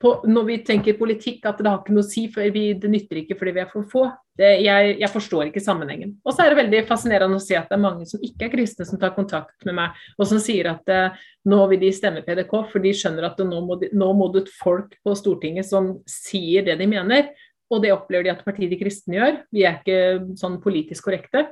på, 0.00 0.16
når 0.28 0.46
vi 0.48 0.56
tenker 0.66 0.96
politikk, 0.98 1.44
at 1.48 1.60
det 1.60 1.70
har 1.70 1.80
ikke 1.80 1.94
noe 1.94 2.04
å 2.04 2.08
si, 2.08 2.26
for 2.32 2.54
vi, 2.54 2.66
det 2.80 2.90
nytter 2.92 3.22
ikke 3.22 3.36
fordi 3.38 3.54
vi 3.56 3.62
er 3.62 3.70
for 3.70 3.86
få. 3.88 4.04
Det, 4.34 4.48
jeg, 4.64 4.96
jeg, 4.98 5.10
forstår 5.12 5.48
ikke 5.48 5.62
sammenhengen. 5.62 6.16
Og 6.26 6.34
så 6.34 6.42
er 6.42 6.50
det 6.50 6.58
veldig 6.58 6.80
fascinerende 6.88 7.38
å 7.38 7.42
se 7.42 7.54
at 7.54 7.68
det 7.70 7.76
er 7.76 7.84
mange 7.84 8.08
som 8.10 8.22
ikke 8.24 8.48
er 8.48 8.52
kristne, 8.56 8.86
som 8.88 8.98
tar 9.00 9.14
kontakt 9.14 9.66
med 9.68 9.76
meg, 9.78 10.00
og 10.18 10.26
som 10.26 10.40
sier 10.42 10.72
at 10.72 10.90
eh, 10.90 11.22
nå 11.50 11.60
vil 11.70 11.84
de 11.84 11.92
stemme 11.94 12.24
PDK, 12.26 12.54
for 12.72 12.82
de 12.82 12.94
skjønner 12.96 13.28
at 13.28 13.40
nå 13.46 13.60
må, 13.62 13.78
de, 13.78 13.92
nå 13.94 14.10
må 14.18 14.28
det 14.34 14.48
folk 14.58 14.96
på 15.06 15.14
Stortinget 15.20 15.68
som 15.68 15.92
sier 16.10 16.66
det 16.66 16.80
de 16.80 16.90
mener. 16.90 17.30
Og 17.72 17.80
det 17.82 17.94
opplever 17.94 18.26
de 18.26 18.32
at 18.34 18.42
partiet 18.44 18.72
De 18.72 18.78
kristne 18.80 19.16
gjør. 19.16 19.38
Vi 19.54 19.64
er 19.64 19.78
ikke 19.80 20.34
sånn 20.40 20.58
politisk 20.62 21.08
korrekte. 21.08 21.46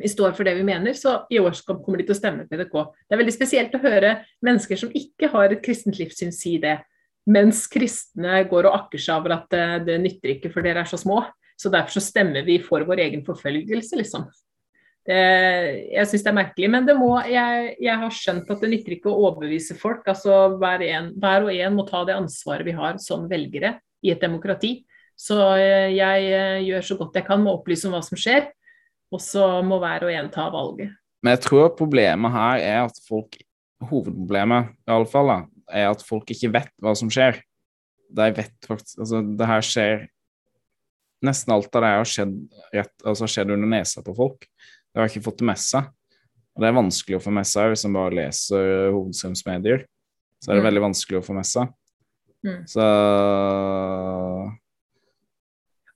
Vi 0.00 0.08
står 0.08 0.32
for 0.34 0.48
det 0.48 0.54
vi 0.56 0.64
mener, 0.66 0.96
så 0.98 1.20
i 1.30 1.38
år 1.38 1.54
kommer 1.68 2.00
de 2.00 2.06
til 2.08 2.16
å 2.16 2.18
stemme 2.18 2.46
PDK. 2.48 2.72
Det 3.06 3.14
er 3.14 3.20
veldig 3.20 3.34
spesielt 3.34 3.74
å 3.76 3.82
høre 3.82 4.14
mennesker 4.42 4.80
som 4.80 4.94
ikke 4.96 5.28
har 5.34 5.52
et 5.52 5.62
kristent 5.62 6.00
livssyn, 6.00 6.32
si 6.34 6.56
det. 6.62 6.78
Mens 7.30 7.66
kristne 7.70 8.40
går 8.50 8.66
og 8.66 8.78
akker 8.80 9.02
seg 9.02 9.20
over 9.20 9.36
at 9.36 9.52
det, 9.52 9.66
det 9.86 10.00
nytter 10.02 10.34
ikke, 10.34 10.50
for 10.54 10.64
dere 10.66 10.82
er 10.82 10.90
så 10.90 10.98
små. 10.98 11.20
Så 11.60 11.70
derfor 11.70 11.94
så 11.94 12.02
stemmer 12.02 12.42
vi 12.46 12.56
for 12.64 12.82
vår 12.88 13.04
egen 13.04 13.22
forfølgelse, 13.26 14.00
liksom. 14.00 14.26
Det, 15.02 15.18
jeg 15.90 16.06
syns 16.06 16.22
det 16.22 16.30
er 16.30 16.36
merkelig, 16.36 16.68
men 16.70 16.84
det 16.86 16.94
må, 16.94 17.10
jeg, 17.26 17.72
jeg, 17.82 17.94
har 17.98 18.12
skjønt 18.14 18.50
at 18.54 18.60
det 18.62 18.70
nytter 18.70 18.96
ikke 18.96 19.10
å 19.10 19.28
overbevise 19.28 19.76
folk. 19.78 20.06
altså 20.08 20.56
Hver, 20.62 20.84
en, 20.88 21.10
hver 21.18 21.46
og 21.46 21.54
en 21.54 21.78
må 21.78 21.86
ta 21.88 22.04
det 22.06 22.16
ansvaret 22.16 22.66
vi 22.66 22.74
har 22.76 22.98
som 23.02 23.26
velgere 23.30 23.76
i 24.02 24.12
et 24.14 24.22
demokrati. 24.22 24.80
Så 25.18 25.38
eh, 25.56 25.92
jeg 25.94 26.26
eh, 26.32 26.64
gjør 26.66 26.88
så 26.88 26.98
godt 26.98 27.16
jeg 27.20 27.26
kan 27.28 27.42
med 27.42 27.52
å 27.52 27.60
opplyse 27.60 27.88
om 27.88 27.94
hva 27.96 28.02
som 28.04 28.18
skjer, 28.18 28.48
og 29.12 29.22
så 29.22 29.46
må 29.66 29.78
hver 29.82 30.08
og 30.08 30.14
en 30.14 30.30
ta 30.32 30.48
valget. 30.52 30.94
Men 31.22 31.36
jeg 31.36 31.44
tror 31.44 31.74
problemet 31.78 32.34
her 32.34 32.62
er 32.62 32.84
at 32.88 33.02
folk 33.06 33.38
Hovedproblemet 33.82 34.68
i 34.86 34.92
alle 34.94 35.08
fall 35.10 35.26
da, 35.26 35.36
er 35.74 35.88
at 35.90 36.04
folk 36.06 36.28
ikke 36.30 36.52
vet 36.54 36.70
hva 36.82 36.92
som 36.94 37.08
skjer. 37.10 37.40
De 38.14 38.28
vet 38.36 38.68
faktisk 38.68 39.00
Altså, 39.02 39.22
det 39.26 39.48
her 39.48 39.64
skjer 39.66 40.04
Nesten 41.22 41.54
alt 41.54 41.74
av 41.78 41.84
det 41.84 41.90
har 41.94 42.08
skjedd, 42.10 42.32
rett, 42.74 42.92
altså 43.06 43.28
skjedd 43.30 43.52
under 43.54 43.68
nesa 43.70 44.02
på 44.02 44.14
folk. 44.14 44.46
De 44.90 44.98
har 44.98 45.10
ikke 45.10 45.22
fått 45.22 45.38
det 45.38 45.46
med 45.46 45.60
seg. 45.62 45.86
Og 46.52 46.64
det 46.64 46.66
er 46.66 46.74
vanskelig 46.74 47.18
å 47.18 47.22
få 47.22 47.30
med 47.34 47.46
seg 47.46 47.70
hvis 47.70 47.84
en 47.86 47.94
bare 47.94 48.16
leser 48.18 48.88
hovedstrømsmedier. 48.90 49.84
Så 50.42 50.50
er 50.50 50.58
det 50.58 50.64
mm. 50.64 50.66
veldig 50.66 50.82
vanskelig 50.82 51.20
å 51.20 51.22
få 51.22 51.36
med 51.36 51.46
seg. 51.46 51.70
Mm. 52.42 52.64
Så 52.66 52.88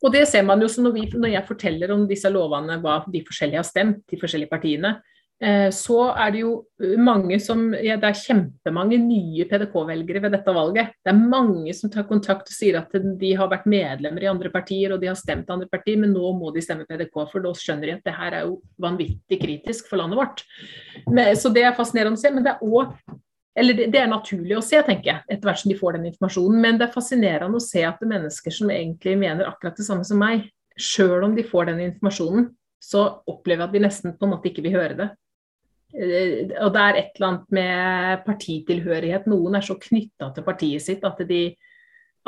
og 0.04 0.12
det 0.12 0.26
ser 0.28 0.44
man 0.44 0.60
jo 0.60 0.68
når, 0.84 0.94
vi, 0.94 1.04
når, 1.14 1.30
jeg 1.32 1.48
forteller 1.48 1.92
om 1.94 2.06
disse 2.08 2.30
lovene, 2.32 2.80
hva 2.82 3.00
de 3.08 3.22
forskjellige 3.24 3.62
har 3.62 3.68
stemt, 3.68 4.02
de 4.10 4.18
forskjellige 4.20 4.52
partiene. 4.52 4.98
Eh, 5.36 5.68
så 5.74 5.98
er 6.16 6.30
det 6.32 6.40
jo 6.40 6.52
mange 6.96 7.36
som 7.44 7.66
ja, 7.74 7.98
Det 8.00 8.08
er 8.08 8.20
kjempemange 8.22 8.96
nye 9.02 9.44
PDK-velgere 9.48 10.22
ved 10.24 10.32
dette 10.32 10.54
valget. 10.56 10.94
Det 11.04 11.12
er 11.12 11.26
mange 11.34 11.74
som 11.76 11.92
tar 11.92 12.06
kontakt 12.08 12.48
og 12.48 12.56
sier 12.56 12.78
at 12.80 12.96
de 13.20 13.32
har 13.36 13.50
vært 13.52 13.68
medlemmer 13.68 14.24
i 14.24 14.30
andre 14.30 14.52
partier 14.52 14.94
og 14.94 15.02
de 15.02 15.10
har 15.10 15.18
stemt 15.18 15.50
andre 15.52 15.68
partier, 15.72 16.00
men 16.00 16.14
nå 16.16 16.32
må 16.38 16.54
de 16.54 16.64
stemme 16.64 16.88
PDK, 16.88 17.20
for 17.32 17.44
da 17.44 17.52
skjønner 17.56 17.90
de 17.90 17.96
at 17.98 18.08
det 18.08 18.16
her 18.16 18.38
er 18.40 18.48
jo 18.48 18.58
vanvittig 18.80 19.40
kritisk 19.42 19.90
for 19.90 20.00
landet 20.00 20.20
vårt. 20.20 20.44
Men, 21.08 21.32
så 21.36 21.52
det 21.52 21.66
er 21.68 21.76
fascinerende 21.76 22.20
å 22.20 22.24
se. 22.24 22.32
Men 22.32 22.46
det 22.46 22.56
er 22.56 22.64
òg 22.64 22.96
eller 23.56 23.76
det, 23.76 23.86
det, 23.92 24.02
er 24.02 24.10
naturlig 24.10 24.58
å 24.58 24.64
se, 24.64 24.76
tenker 24.84 25.10
jeg, 25.10 25.24
etter 25.32 25.48
hvert 25.48 25.62
som 25.62 25.72
de 25.72 25.78
får 25.78 25.96
den 25.96 26.10
informasjonen. 26.10 26.60
Men 26.60 26.78
det 26.78 26.88
er 26.88 26.92
fascinerende 26.92 27.56
å 27.56 27.64
se 27.64 27.82
at 27.88 27.96
det 28.00 28.04
er 28.04 28.12
mennesker 28.12 28.52
som 28.52 28.72
egentlig 28.72 29.16
mener 29.20 29.48
akkurat 29.48 29.78
det 29.78 29.86
samme 29.86 30.04
som 30.04 30.20
meg, 30.20 30.44
sjøl 30.76 31.24
om 31.24 31.36
de 31.36 31.44
får 31.46 31.70
den 31.70 31.80
informasjonen, 31.86 32.50
så 32.82 33.06
opplever 33.24 33.64
jeg 33.64 33.70
at 33.70 33.76
de 33.78 33.82
nesten 33.86 34.16
på 34.18 34.28
en 34.28 34.34
måte 34.34 34.50
ikke 34.50 34.64
vil 34.66 34.76
høre 34.76 34.98
det. 34.98 35.08
Eh, 35.96 36.52
og 36.60 36.74
det 36.74 36.82
er 36.82 37.00
et 37.00 37.16
eller 37.16 37.28
annet 37.30 37.56
med 37.56 38.26
partitilhørighet. 38.26 39.28
Noen 39.32 39.56
er 39.56 39.64
så 39.64 39.78
knytta 39.80 40.30
til 40.36 40.46
partiet 40.46 40.84
sitt 40.84 41.08
at 41.08 41.24
de, 41.28 41.42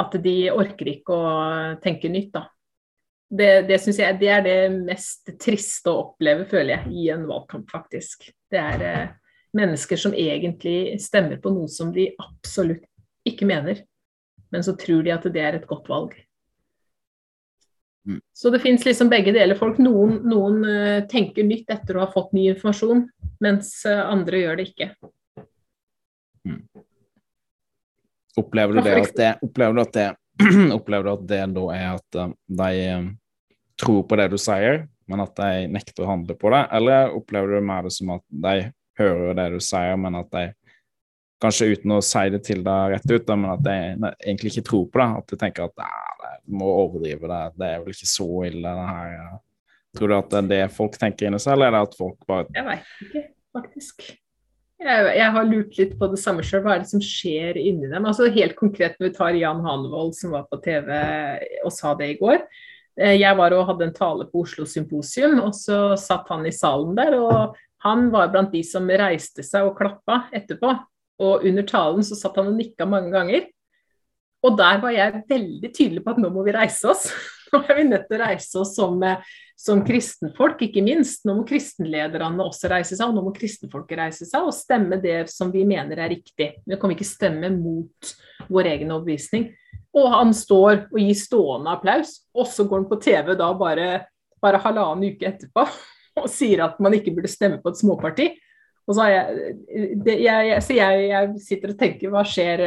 at 0.01 0.17
de, 0.25 0.37
orker 0.55 0.95
ikke 0.95 1.13
å 1.13 1.29
tenke 1.85 2.11
nytt, 2.13 2.33
da. 2.39 2.47
Det, 3.29 3.51
det 3.69 3.77
synes 3.85 3.99
jeg 4.01 4.17
det 4.23 4.29
er 4.33 4.45
det 4.47 4.59
mest 4.73 5.29
triste 5.37 5.93
å 5.93 6.07
oppleve, 6.07 6.49
føler 6.49 6.79
jeg, 6.79 6.93
i 6.97 7.09
en 7.13 7.29
valgkamp, 7.29 7.69
faktisk. 7.69 8.31
Det 8.49 8.63
er 8.63 8.85
eh, 8.89 9.09
mennesker 9.57 10.01
som 10.01 10.15
egentlig 10.15 10.99
stemmer 11.03 11.41
på 11.43 11.53
noe 11.55 11.69
som 11.73 11.93
de 11.95 12.11
absolutt 12.21 12.85
ikke 13.29 13.49
mener, 13.49 13.83
men 14.53 14.65
så 14.65 14.75
tror 14.79 15.05
de 15.05 15.13
at 15.15 15.27
det 15.33 15.45
er 15.45 15.59
et 15.59 15.69
godt 15.69 15.89
valg. 15.91 16.15
Mm. 18.09 18.21
Så 18.33 18.51
det 18.51 18.63
fins 18.65 18.85
liksom 18.85 19.09
begge 19.09 19.33
deler. 19.33 19.55
folk. 19.55 19.79
Noen, 19.79 20.21
noen 20.29 20.63
uh, 20.65 21.07
tenker 21.11 21.45
nytt 21.45 21.69
etter 21.71 21.99
å 21.99 22.07
ha 22.07 22.13
fått 22.13 22.33
ny 22.37 22.47
informasjon, 22.55 23.05
mens 23.45 23.75
uh, 23.89 24.07
andre 24.09 24.45
gjør 24.45 24.61
det 24.61 24.69
ikke. 24.71 24.91
Mm. 26.49 26.63
Opplever 28.39 28.79
du 28.79 28.87
det 28.87 28.97
at 29.03 29.17
det, 29.19 29.33
opplever 29.45 29.77
du 29.77 29.83
at 29.83 29.97
det, 29.97 30.09
opplever 30.79 31.11
du 31.11 31.13
at 31.13 31.27
det 31.29 31.43
da 31.59 31.67
er 31.75 31.89
at 31.91 32.21
uh, 32.23 32.33
de 32.63 32.73
tror 33.79 34.07
på 34.09 34.19
det 34.19 34.31
du 34.33 34.39
sier, 34.41 34.87
men 35.09 35.23
at 35.25 35.37
de 35.37 35.69
nekter 35.73 36.05
å 36.05 36.13
handle 36.15 36.37
på 36.39 36.51
det, 36.55 36.65
eller 36.79 37.13
opplever 37.17 37.59
du 37.59 37.69
mer 37.69 37.87
det 37.87 37.93
som 37.95 38.17
at 38.17 38.25
de 38.29 38.71
hører 38.99 39.37
det 39.39 39.49
du 39.55 39.61
sier, 39.63 39.97
men 40.01 40.19
at 40.19 40.31
de 40.35 40.45
kanskje 41.43 41.73
uten 41.75 41.95
å 41.95 42.03
si 42.03 42.25
det 42.35 42.41
til 42.47 42.63
deg 42.67 42.95
rett 42.95 43.11
ut, 43.13 43.35
men 43.35 43.51
at 43.53 43.65
de 43.65 43.75
egentlig 44.27 44.55
ikke 44.55 44.69
tror 44.71 44.87
på 44.91 45.01
det. 45.01 45.09
At 45.23 45.33
de 45.33 45.41
tenker 45.41 45.69
at 45.69 45.77
du 45.79 46.57
må 46.59 46.71
overdrive 46.85 47.31
det, 47.31 47.43
det 47.61 47.69
er 47.69 47.83
vel 47.83 47.95
ikke 47.95 48.11
så 48.11 48.29
ille, 48.49 48.77
det 48.81 48.87
her. 48.93 49.19
Tror 49.99 50.11
du 50.11 50.17
at 50.19 50.33
det 50.33 50.41
er 50.41 50.49
det 50.53 50.63
folk 50.77 50.97
tenker 51.01 51.29
inni 51.29 51.41
seg, 51.43 51.55
eller 51.55 51.71
er 51.71 51.77
det 51.77 51.85
at 51.89 51.99
folk 51.99 52.19
bare 52.29 52.49
Jeg 52.55 52.67
veit 52.67 53.05
ikke, 53.07 53.23
faktisk. 53.57 54.09
Jeg, 54.79 55.07
jeg, 55.17 55.31
har 55.35 55.47
lurt 55.49 55.79
litt 55.81 55.95
på 55.99 56.07
det 56.13 56.21
samme 56.23 56.45
sjøl. 56.47 56.63
Hva 56.63 56.77
er 56.77 56.85
det 56.85 56.91
som 56.93 57.03
skjer 57.03 57.59
inni 57.59 57.89
dem? 57.91 58.07
Altså 58.07 58.29
Helt 58.31 58.55
konkret 58.59 58.99
når 58.99 59.09
vi 59.09 59.15
tar 59.17 59.39
Jan 59.39 59.63
Hanevold 59.65 60.13
som 60.15 60.37
var 60.37 60.45
på 60.51 60.61
TV 60.63 60.93
og 61.65 61.73
sa 61.75 61.97
det 61.99 62.13
i 62.13 62.19
går. 62.21 62.45
Eh, 62.99 63.17
jeg 63.19 63.39
var 63.39 63.57
og 63.57 63.67
hadde 63.73 63.89
en 63.89 63.97
tale 63.97 64.29
på 64.31 64.45
Oslo 64.45 64.67
Symposium, 64.69 65.41
og 65.43 65.57
så 65.57 65.97
satt 65.99 66.31
han 66.31 66.47
i 66.47 66.55
salen 66.55 66.95
der. 66.99 67.19
og 67.19 67.59
han 67.85 68.09
var 68.11 68.33
blant 68.33 68.53
de 68.53 68.63
som 68.67 68.89
reiste 68.91 69.45
seg 69.47 69.69
og 69.69 69.77
klappa 69.79 70.25
etterpå. 70.35 70.73
Og 71.23 71.47
under 71.47 71.67
talen 71.67 72.07
så 72.07 72.19
satt 72.19 72.39
han 72.39 72.53
og 72.53 72.59
nikka 72.59 72.87
mange 72.87 73.13
ganger. 73.15 73.49
Og 74.47 74.55
der 74.59 74.79
var 74.83 74.95
jeg 74.95 75.25
veldig 75.29 75.71
tydelig 75.75 76.05
på 76.05 76.15
at 76.15 76.23
nå 76.23 76.31
må 76.31 76.45
vi 76.47 76.55
reise 76.55 76.91
oss. 76.93 77.09
Nå 77.49 77.63
er 77.65 77.79
vi 77.79 77.85
nødt 77.89 78.03
til 78.11 78.19
å 78.19 78.27
reise 78.27 78.59
oss 78.61 78.75
som, 78.77 79.01
som 79.57 79.79
kristenfolk, 79.81 80.61
ikke 80.67 80.83
minst. 80.85 81.23
Nå 81.25 81.33
må 81.39 81.47
kristenlederne 81.49 82.45
også 82.45 82.69
reise 82.69 82.93
seg, 82.93 83.09
og 83.09 83.17
nå 83.17 83.23
må 83.25 83.33
kristenfolket 83.33 83.97
reise 84.03 84.29
seg 84.29 84.45
og 84.45 84.53
stemme 84.53 84.99
det 85.01 85.23
som 85.33 85.49
vi 85.55 85.63
mener 85.65 86.03
er 86.05 86.13
riktig. 86.13 86.51
Vi 86.61 86.79
kan 86.79 86.93
ikke 86.93 87.09
stemme 87.09 87.49
mot 87.57 88.13
vår 88.53 88.69
egen 88.75 88.93
overbevisning. 88.93 89.49
Og 89.97 90.11
han 90.13 90.37
står 90.37 90.85
og 90.91 91.01
gir 91.01 91.17
stående 91.17 91.73
applaus, 91.73 92.19
og 92.37 92.53
så 92.53 92.69
går 92.69 92.83
han 92.83 92.91
på 92.91 93.01
TV 93.07 93.33
da 93.41 93.49
bare, 93.57 93.89
bare 94.45 94.61
halvannen 94.69 95.17
uke 95.17 95.33
etterpå 95.33 95.65
og 96.25 96.31
sier 96.33 96.65
at 96.67 96.79
man 96.83 96.97
ikke 96.97 97.15
burde 97.17 97.31
stemme 97.31 97.61
på 97.63 97.73
et 97.73 97.81
småparti. 97.81 98.29
Og 98.89 98.97
så, 98.97 99.09
jeg, 99.13 99.55
det, 100.05 100.15
jeg, 100.25 100.63
så 100.65 100.77
jeg, 100.79 101.09
jeg, 101.11 101.33
sitter 101.45 101.75
og 101.75 101.81
tenker 101.81 102.13
hva 102.13 102.23
skjer 102.25 102.63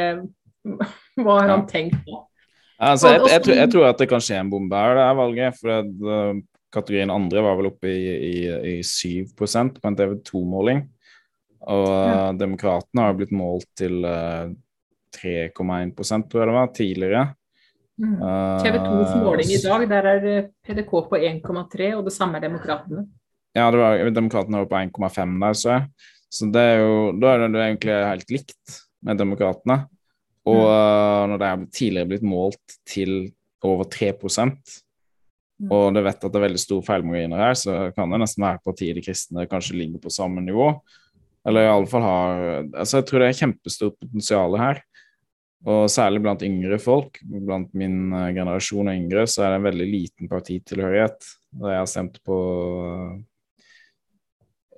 Hva 1.17 1.39
har 1.39 1.49
han 1.49 1.63
tenkt 1.69 1.97
på? 2.05 2.19
Altså, 2.81 3.11
jeg, 3.13 3.21
jeg, 3.29 3.41
tror, 3.45 3.55
jeg, 3.57 3.69
tror, 3.73 3.85
at 3.89 3.99
det 4.01 4.07
kan 4.09 4.23
skje 4.25 4.39
en 4.41 4.49
bombe 4.49 4.77
her, 4.77 4.95
det 4.97 5.03
er 5.05 5.17
valget. 5.17 5.57
For 5.59 5.73
det, 5.73 5.83
uh, 6.01 6.39
kategorien 6.73 7.13
andre 7.13 7.43
var 7.45 7.59
vel 7.59 7.69
oppe 7.69 7.91
i, 7.91 8.07
i, 8.31 8.35
i 8.71 8.75
7 8.85 9.35
på 9.37 9.49
en 9.51 9.97
TV2-måling. 9.99 10.81
Og 11.69 11.85
ja. 11.85 12.31
Uh, 12.31 12.31
Demokratene 12.39 13.05
har 13.05 13.17
blitt 13.19 13.33
målt 13.35 13.69
til 13.77 14.01
uh, 14.01 14.49
3,1 15.17 15.93
tror 15.93 16.41
jeg 16.41 16.49
det 16.49 16.57
var, 16.57 16.73
tidligere. 16.73 17.23
Mm. 18.01 18.15
Uh, 18.17 18.63
TV2s 18.65 19.15
måling 19.21 19.51
i 19.53 19.61
dag, 19.61 19.87
der 19.91 20.09
er 20.15 20.47
PDK 20.65 20.93
på 21.11 21.19
1,3, 21.19 21.91
og 21.99 22.05
det 22.07 22.15
samme 22.15 22.39
er 22.39 22.47
Demokratene. 22.47 23.05
Ja, 23.57 23.67
det 23.71 23.81
var, 23.81 24.11
Demokratene 24.15 24.61
var 24.63 24.69
på 24.71 24.79
1,5 24.79 25.39
der, 25.43 25.57
så 25.57 25.73
jeg. 25.73 26.11
Så 26.31 26.47
det 26.53 26.61
er 26.63 26.77
jo, 26.79 26.93
da 27.19 27.33
er 27.33 27.49
det 27.51 27.63
egentlig 27.65 27.95
helt 28.07 28.29
likt 28.31 28.77
med 29.03 29.19
Demokratene. 29.19 29.81
Og 30.47 30.63
mm. 30.63 31.31
når 31.31 31.41
det 31.41 31.49
er 31.49 31.65
tidligere 31.75 32.09
blitt 32.13 32.25
målt 32.25 32.77
til 32.87 33.11
over 33.67 33.85
3 33.91 34.13
mm. 34.15 34.55
og 35.69 35.83
det 35.93 36.01
vet 36.07 36.23
at 36.23 36.31
det 36.31 36.39
er 36.39 36.45
veldig 36.47 36.61
store 36.63 36.85
feilmarginer 36.87 37.43
her, 37.43 37.57
så 37.59 37.75
kan 37.93 38.09
det 38.09 38.21
nesten 38.23 38.45
være 38.47 38.63
partiet 38.65 38.97
De 38.97 39.03
kristne 39.05 39.45
kanskje 39.51 39.77
ligger 39.77 40.01
på 40.01 40.13
samme 40.13 40.41
nivå. 40.41 40.71
Eller 41.45 41.65
i 41.65 41.73
alle 41.73 41.89
fall 41.89 42.05
har 42.05 42.41
Altså, 42.63 42.99
jeg 42.99 43.09
tror 43.09 43.21
det 43.21 43.27
er 43.27 43.41
kjempestort 43.41 43.99
potensial 43.99 44.57
her. 44.61 44.81
Og 45.61 45.91
særlig 45.93 46.23
blant 46.23 46.41
yngre 46.41 46.79
folk, 46.81 47.19
blant 47.21 47.69
min 47.77 48.13
eh, 48.17 48.31
generasjon 48.33 48.87
og 48.89 48.95
yngre, 48.97 49.27
så 49.29 49.43
er 49.43 49.51
det 49.51 49.59
en 49.59 49.67
veldig 49.67 49.85
liten 49.91 50.29
partitilhørighet. 50.31 51.27
Da 51.61 51.75
jeg 51.75 51.83
har 51.83 51.91
stemt 51.91 52.17
på 52.25 52.37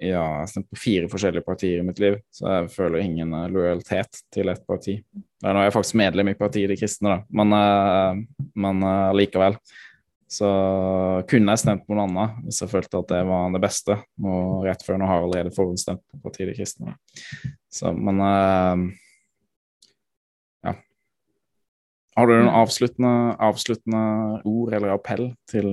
ja, 0.04 0.20
jeg 0.20 0.41
har 0.41 0.49
stemt 0.51 0.70
på 0.72 0.80
fire 0.80 1.08
forskjellige 1.12 1.45
partier 1.45 1.80
i 1.80 1.86
mitt 1.86 1.99
liv, 2.01 2.18
så 2.34 2.49
jeg 2.49 2.72
føler 2.74 3.04
ingen 3.04 3.32
uh, 3.36 3.47
lojalitet 3.51 4.20
til 4.34 4.51
ett 4.51 4.64
parti. 4.68 4.97
Nå 5.43 5.54
er 5.54 5.68
jeg 5.68 5.76
faktisk 5.76 5.99
medlem 5.99 6.32
i 6.32 6.38
partiet 6.39 6.72
De 6.72 6.78
kristne, 6.80 7.14
da, 7.14 7.39
men, 7.39 7.56
uh, 7.56 8.47
men 8.66 8.84
uh, 8.84 9.14
likevel. 9.16 9.58
Så 10.34 10.49
kunne 11.30 11.54
jeg 11.54 11.62
stemt 11.62 11.86
på 11.86 11.93
noe 11.93 12.08
annet 12.08 12.39
hvis 12.47 12.64
jeg 12.64 12.72
følte 12.72 13.04
at 13.04 13.12
det 13.12 13.20
var 13.30 13.51
det 13.54 13.62
beste. 13.62 13.99
Og 14.26 14.64
rett 14.66 14.82
før 14.82 14.97
nå 14.97 15.06
har 15.06 15.20
jeg 15.20 15.28
allerede 15.28 15.54
forhåndsstemt 15.54 16.01
på 16.10 16.22
partiet 16.24 16.49
De 16.49 16.56
kristne. 16.58 16.95
Så, 17.70 17.91
men 17.93 18.18
ja. 20.66 20.74
Har 22.18 22.26
du 22.26 22.34
noen 22.34 22.49
avsluttende, 22.64 23.14
avsluttende 23.45 24.01
ord 24.49 24.74
eller 24.74 24.95
appell 24.95 25.28
til 25.54 25.70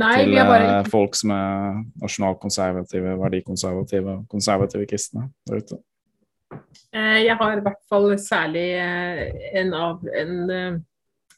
Nei, 0.00 0.14
til 0.22 0.34
bare... 0.38 0.68
Eh, 0.78 0.90
folk 0.92 1.16
som 1.18 1.32
er 1.34 1.80
nasjonalkonservative, 2.02 3.16
verdikonservative, 3.22 4.18
konservative 4.30 4.86
kristne 4.90 5.28
der 5.48 5.62
ute? 5.62 5.80
Eh, 6.94 7.24
jeg 7.26 7.36
har 7.40 7.58
i 7.58 7.64
hvert 7.64 7.82
fall 7.90 8.12
særlig 8.22 8.66
eh, 8.78 9.24
en, 9.60 9.74
av, 9.76 10.06
en, 10.22 10.80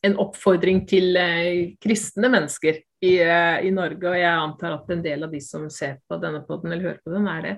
en 0.07 0.21
oppfordring 0.27 0.85
til 0.91 1.19
kristne 1.83 2.31
mennesker 2.33 2.83
i, 3.01 3.17
i, 3.17 3.73
Norge, 3.73 4.05
og 4.05 4.19
jeg 4.19 4.31
antar 4.31 4.77
at 4.77 4.91
en 4.93 5.03
del 5.05 5.25
av 5.25 5.33
de 5.33 5.41
som 5.41 5.65
ser 5.73 5.99
på 6.09 6.21
denne 6.21 6.43
poden 6.45 6.73
eller 6.73 6.91
hører 6.91 7.03
på 7.05 7.15
den, 7.15 7.29
er 7.33 7.47
det. 7.47 7.55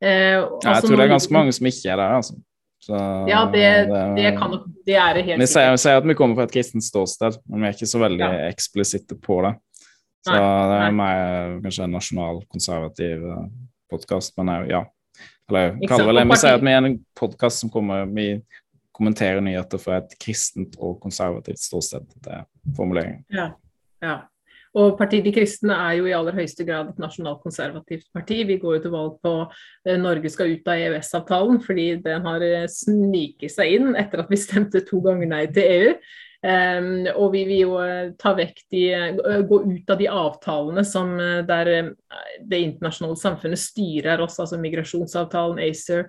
ja, 0.00 0.44
jeg 0.64 0.86
tror 0.86 0.96
det 0.96 1.04
er 1.04 1.12
ganske 1.12 1.34
mange 1.36 1.52
som 1.52 1.68
ikke 1.68 1.90
er 1.92 2.00
der, 2.00 2.20
altså. 2.22 2.38
Så, 2.80 2.94
ja, 3.28 3.50
det, 3.52 3.60
det, 3.90 4.02
det, 4.16 4.28
kan 4.38 4.52
nok 4.54 4.66
Det 4.86 4.94
er 4.94 5.16
det 5.18 5.22
helt. 5.26 5.42
Vi 5.42 5.48
sier 5.50 5.98
at 5.98 6.06
vi 6.06 6.14
kommer 6.16 6.38
fra 6.38 6.46
et 6.46 6.54
kristent 6.54 6.86
ståsted, 6.86 7.40
men 7.50 7.60
vi 7.64 7.68
er 7.68 7.74
ikke 7.74 7.88
så 7.90 8.00
veldig 8.00 8.22
ja. 8.22 8.46
eksplisitte 8.52 9.18
på 9.18 9.40
det. 9.44 9.50
Så 10.26 10.34
det 10.34 10.78
er 10.82 10.94
mer 10.96 11.58
kanskje 11.64 11.84
en 11.86 11.94
nasjonal 11.94 12.40
konservativ 12.52 13.26
eh, 13.32 13.44
podkast, 13.92 14.34
men 14.38 14.52
jeg, 14.54 14.70
ja. 14.74 14.84
Eller 15.48 15.76
kaller 15.88 16.10
vel 16.10 16.20
det. 16.20 16.24
Vi 16.28 16.40
sier 16.42 16.58
at 16.58 16.64
vi 16.64 16.72
er 16.74 16.82
en 16.84 16.96
podkast 17.16 17.62
som 17.62 17.70
kommer 17.72 18.08
Vi 18.12 18.26
kommenterer 18.98 19.40
nyheter 19.44 19.80
fra 19.80 20.00
et 20.02 20.16
kristent 20.20 20.74
og 20.82 20.98
konservativt 21.02 21.62
ståsted. 21.62 22.08
Det 22.24 22.40
er 22.40 22.44
formuleringen. 22.76 23.22
Ja, 23.32 23.52
ja. 24.02 24.18
Og 24.76 24.98
Partiet 24.98 25.24
De 25.24 25.32
kristne 25.32 25.74
er 25.74 25.96
jo 25.96 26.08
i 26.10 26.14
aller 26.14 26.36
høyeste 26.36 26.66
grad 26.66 26.90
et 26.90 27.00
nasjonalkonservativt 27.00 28.10
parti. 28.14 28.42
Vi 28.46 28.58
går 28.60 28.76
jo 28.76 28.82
til 28.84 28.92
valg 28.92 29.14
på 29.24 29.32
at 29.46 30.00
Norge 30.02 30.30
skal 30.30 30.52
ut 30.52 30.68
av 30.68 30.82
EØS-avtalen, 30.82 31.62
fordi 31.64 31.86
den 32.04 32.26
har 32.26 32.44
eh, 32.44 32.66
sniket 32.70 33.54
seg 33.54 33.78
inn 33.78 33.94
etter 33.98 34.22
at 34.22 34.30
vi 34.30 34.40
stemte 34.40 34.84
to 34.86 35.00
ganger 35.04 35.30
nei 35.30 35.44
til 35.48 35.64
EU. 35.64 35.94
Um, 36.38 37.08
og 37.18 37.32
vi 37.32 37.40
vil 37.48 37.64
jo 37.64 37.78
eh, 37.82 38.12
ta 38.14 38.30
vekk 38.38 38.60
de, 38.70 38.82
eh, 38.94 39.40
gå 39.42 39.56
ut 39.58 39.88
av 39.90 39.98
de 39.98 40.06
avtalene 40.06 40.84
som 40.86 41.16
eh, 41.18 41.40
der 41.42 41.70
det 42.46 42.60
internasjonale 42.62 43.18
samfunnet 43.18 43.58
styrer 43.58 44.22
oss, 44.22 44.36
altså 44.38 44.60
migrasjonsavtalen, 44.62 45.58
ACER 45.66 46.04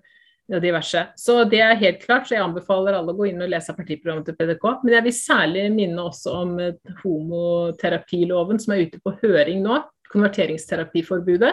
og 0.54 0.62
diverse. 0.62 1.02
Så 1.18 1.40
det 1.50 1.64
er 1.66 1.82
helt 1.82 2.04
klart, 2.04 2.28
så 2.28 2.36
jeg 2.36 2.44
anbefaler 2.46 3.00
alle 3.00 3.16
å 3.16 3.18
gå 3.18 3.32
inn 3.32 3.42
og 3.42 3.50
lese 3.50 3.74
partiprogrammet 3.74 4.30
til 4.30 4.38
PDK. 4.38 4.68
Men 4.84 4.96
jeg 5.00 5.08
vil 5.08 5.16
særlig 5.18 5.64
minne 5.74 6.06
også 6.12 6.36
om 6.44 6.54
homoterapiloven 7.02 8.62
som 8.62 8.74
er 8.74 8.86
ute 8.86 9.02
på 9.02 9.14
høring 9.24 9.62
nå. 9.66 9.82
Konverteringsterapiforbudet. 10.10 11.52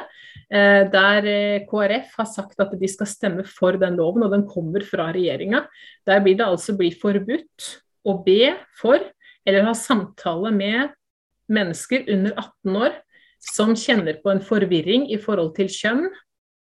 Der 0.48 1.26
KrF 1.68 2.14
har 2.16 2.28
sagt 2.30 2.62
at 2.64 2.72
de 2.80 2.88
skal 2.88 3.10
stemme 3.10 3.44
for 3.44 3.76
den 3.76 4.00
loven, 4.00 4.24
og 4.24 4.32
den 4.32 4.46
kommer 4.48 4.84
fra 4.88 5.10
regjeringa. 5.12 5.66
Der 6.08 6.24
blir 6.24 6.40
det 6.40 6.48
altså 6.48 6.72
bli 6.78 6.88
forbudt 6.96 7.74
å 8.06 8.16
be 8.24 8.54
for 8.78 9.02
eller 9.46 9.66
ha 9.66 9.74
samtale 9.78 10.50
med 10.54 10.94
mennesker 11.52 12.06
under 12.10 12.32
18 12.38 12.78
år 12.82 12.96
som 13.42 13.76
kjenner 13.78 14.18
på 14.22 14.32
en 14.32 14.42
forvirring 14.42 15.06
i 15.14 15.18
forhold 15.22 15.54
til 15.58 15.70
kjønn, 15.70 16.08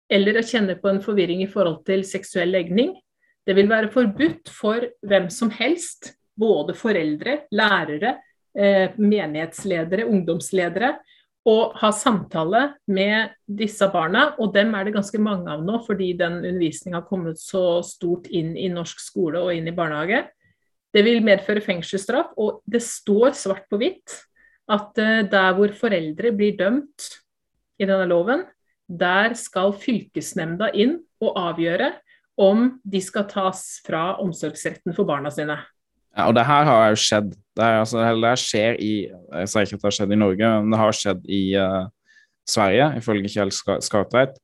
eller 0.09 0.39
kjenner 0.45 0.79
på 0.79 0.89
en 0.91 1.01
forvirring 1.03 1.43
i 1.43 1.49
forhold 1.51 1.83
til 1.87 2.05
seksuell 2.07 2.53
legning. 2.55 2.95
Det 3.45 3.55
vil 3.57 3.69
være 3.69 3.91
forbudt 3.93 4.51
for 4.53 4.85
hvem 5.05 5.27
som 5.33 5.51
helst, 5.53 6.13
både 6.39 6.73
foreldre, 6.77 7.43
lærere, 7.51 8.15
eh, 8.55 8.95
menighetsledere, 8.95 10.07
ungdomsledere, 10.07 10.95
å 11.45 11.71
ha 11.75 11.89
samtale 11.91 12.75
med 12.87 13.33
disse 13.45 13.87
barna. 13.91 14.35
Og 14.39 14.53
dem 14.53 14.73
er 14.75 14.85
det 14.85 14.95
ganske 14.95 15.19
mange 15.19 15.49
av 15.51 15.63
nå, 15.65 15.79
fordi 15.85 16.13
den 16.17 16.39
undervisninga 16.43 17.01
har 17.01 17.07
kommet 17.09 17.39
så 17.41 17.81
stort 17.83 18.27
inn 18.27 18.55
i 18.57 18.69
norsk 18.71 18.99
skole 18.99 19.41
og 19.41 19.53
inn 19.55 19.67
i 19.67 19.75
barnehage. 19.75 20.27
Det 20.93 21.03
vil 21.05 21.21
medføre 21.25 21.61
fengselsstraff, 21.61 22.33
og 22.37 22.63
det 22.65 22.81
står 22.85 23.35
svart 23.37 23.67
på 23.69 23.79
hvitt 23.81 24.15
at 24.69 25.01
uh, 25.01 25.21
der 25.29 25.57
hvor 25.57 25.73
foreldre 25.77 26.33
blir 26.35 26.57
dømt 26.57 27.09
i 27.79 27.87
denne 27.87 28.07
loven, 28.09 28.45
der 28.89 29.35
skal 29.37 29.75
fylkesnemnda 29.77 30.71
inn 30.73 30.97
og 31.21 31.37
avgjøre 31.37 31.91
om 32.39 32.79
de 32.87 33.01
skal 33.03 33.27
tas 33.29 33.61
fra 33.85 34.15
omsorgsretten 34.23 34.95
for 34.95 35.07
barna 35.07 35.31
sine. 35.33 35.59
Ja, 36.15 36.25
og 36.25 36.33
det 36.35 36.45
her 36.47 36.65
har 36.65 36.89
jo 36.89 36.99
skjedd. 36.99 37.33
Det, 37.35 37.63
er, 37.63 37.79
altså, 37.83 38.01
det 38.01 38.33
skjer 38.41 38.77
i 38.81 38.93
Jeg 39.05 39.49
sier 39.51 39.67
ikke 39.67 39.77
at 39.77 39.83
det 39.83 39.89
har 39.89 39.97
skjedd 39.97 40.13
i 40.15 40.19
Norge, 40.19 40.51
men 40.63 40.73
det 40.73 40.79
har 40.81 40.95
skjedd 40.95 41.25
i 41.29 41.41
uh, 41.59 41.85
Sverige, 42.49 42.87
ifølge 42.97 43.31
Kjell 43.31 43.53
Skartveit. 43.53 44.39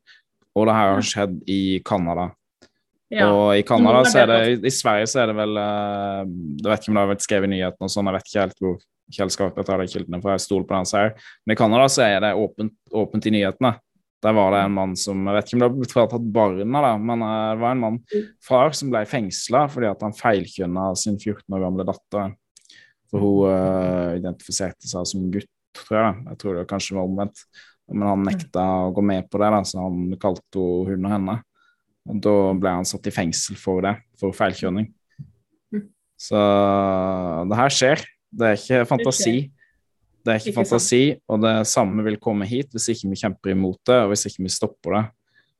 Og 0.55 0.67
det 0.69 0.75
her 0.77 0.93
har 0.93 1.05
skjedd 1.05 1.39
i 1.51 1.61
Canada. 1.87 2.29
Ja. 3.13 3.29
Og 3.29 3.53
i 3.53 3.63
Canada 3.67 4.01
så 4.09 4.23
er 4.23 4.31
det 4.31 4.65
I 4.65 4.73
Sverige 4.73 5.05
så 5.11 5.19
er 5.21 5.29
det 5.29 5.35
vel 5.37 5.59
Jeg 5.59 6.65
vet 6.65 6.79
ikke 6.79 6.89
om 6.89 6.97
det 6.97 7.03
har 7.03 7.11
vært 7.11 7.25
skrevet 7.25 7.45
i 7.45 7.51
nyhetene 7.51 7.85
og 7.85 7.91
sånn, 7.93 8.09
jeg 8.09 8.15
vet 8.17 8.29
ikke 8.31 8.41
helt 8.41 8.63
hvor 8.63 8.77
Kjell 9.13 9.29
tar 9.29 9.81
de 9.81 9.87
kildene 9.89 10.21
fra, 10.21 10.33
jeg 10.33 10.45
stoler 10.45 10.65
på 10.65 10.77
den 10.77 10.87
her. 10.97 11.11
Men 11.45 11.53
i 11.53 11.59
Canada 11.59 11.89
så 11.91 12.05
er 12.07 12.23
det 12.23 12.31
åpent, 12.41 12.73
åpent, 12.89 13.27
i 13.29 13.33
nyhetene. 13.35 13.75
Der 14.25 14.33
var 14.33 14.55
det 14.55 14.63
en 14.65 14.73
mann 14.73 14.95
som 14.97 15.27
Jeg 15.27 15.35
vet 15.35 15.45
ikke 15.45 15.55
om 15.55 15.61
det 15.61 15.67
har 15.67 15.75
blitt 15.75 15.93
fratatt 15.93 16.31
barna, 16.33 16.81
da, 16.81 16.93
men 16.97 17.21
uh, 17.21 17.33
det 17.53 17.61
var 17.61 17.75
en 17.75 17.83
mann, 17.83 17.99
far, 18.47 18.73
som 18.73 18.89
ble 18.89 19.03
fengsla 19.09 19.67
fordi 19.69 19.91
at 19.91 20.01
han 20.01 20.17
feilkjønna 20.17 20.87
sin 20.97 21.19
14 21.19 21.45
år 21.53 21.65
gamle 21.67 21.85
datter. 21.85 22.33
For 23.13 23.21
hun 23.21 23.53
uh, 23.53 24.15
identifiserte 24.17 24.89
seg 24.89 25.05
som 25.11 25.29
gutt, 25.33 25.51
tror 25.77 25.99
jeg. 25.99 26.23
Jeg 26.31 26.41
tror 26.41 26.57
det 26.57 26.69
kanskje 26.71 26.97
var 26.97 27.05
omvendt. 27.05 27.45
Men 27.93 28.09
han 28.09 28.25
nekta 28.25 28.63
å 28.87 28.93
gå 28.95 29.03
med 29.05 29.29
på 29.29 29.37
det, 29.43 29.51
da, 29.53 29.61
så 29.61 29.83
han 29.83 30.17
kalte 30.21 30.65
hun 30.89 31.05
og 31.05 31.13
henne. 31.13 31.37
Da 32.05 32.35
ble 32.53 32.75
han 32.77 32.85
satt 32.85 33.07
i 33.09 33.13
fengsel 33.13 33.57
for 33.57 33.81
det, 33.85 33.95
for 34.19 34.35
feilkjøring. 34.35 34.87
Mm. 35.73 35.87
Så 36.21 36.41
det 37.49 37.59
her 37.59 37.73
skjer. 37.73 38.05
Det 38.35 38.49
er 38.49 38.59
ikke 38.59 38.87
fantasi. 38.89 39.35
Det 40.25 40.33
er 40.33 40.39
ikke, 40.41 40.51
ikke 40.51 40.59
fantasi, 40.63 41.03
sant? 41.13 41.21
og 41.29 41.41
det 41.43 41.53
samme 41.69 42.03
vil 42.05 42.17
komme 42.21 42.47
hit 42.49 42.71
hvis 42.73 42.89
ikke 42.93 43.11
vi 43.11 43.19
kjemper 43.19 43.53
imot 43.53 43.77
det, 43.85 43.99
og 44.01 44.11
hvis 44.11 44.25
ikke 44.29 44.45
vi 44.45 44.53
stopper 44.53 44.97
det. 44.97 45.03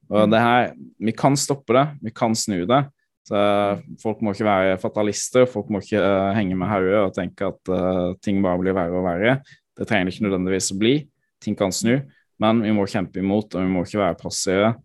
Og 0.09 0.29
det 0.29 0.41
her, 0.41 0.73
Vi 1.01 1.13
kan 1.17 1.37
stoppe 1.37 1.73
det, 1.73 1.85
vi 2.01 2.13
kan 2.13 2.35
snu 2.37 2.65
det. 2.65 2.81
Så 3.25 3.37
Folk 4.01 4.21
må 4.21 4.33
ikke 4.33 4.45
være 4.45 4.77
fatalister, 4.81 5.47
folk 5.49 5.69
må 5.69 5.81
ikke 5.81 6.01
uh, 6.01 6.33
henge 6.37 6.57
med 6.57 6.69
hodet 6.69 6.99
og 7.01 7.13
tenke 7.13 7.49
at 7.49 7.71
uh, 7.73 8.13
ting 8.21 8.41
bare 8.43 8.61
blir 8.61 8.75
verre 8.77 8.99
og 8.99 9.05
verre. 9.05 9.39
Det 9.75 9.87
trenger 9.87 10.09
det 10.09 10.15
ikke 10.15 10.27
nødvendigvis 10.27 10.73
å 10.73 10.77
bli. 10.81 10.95
Ting 11.41 11.57
kan 11.57 11.73
snu, 11.73 11.97
men 12.41 12.61
vi 12.61 12.73
må 12.73 12.85
kjempe 12.89 13.21
imot, 13.21 13.55
og 13.55 13.65
vi 13.65 13.71
må 13.71 13.81
ikke 13.85 14.01
være 14.03 14.19
passive. 14.21 14.75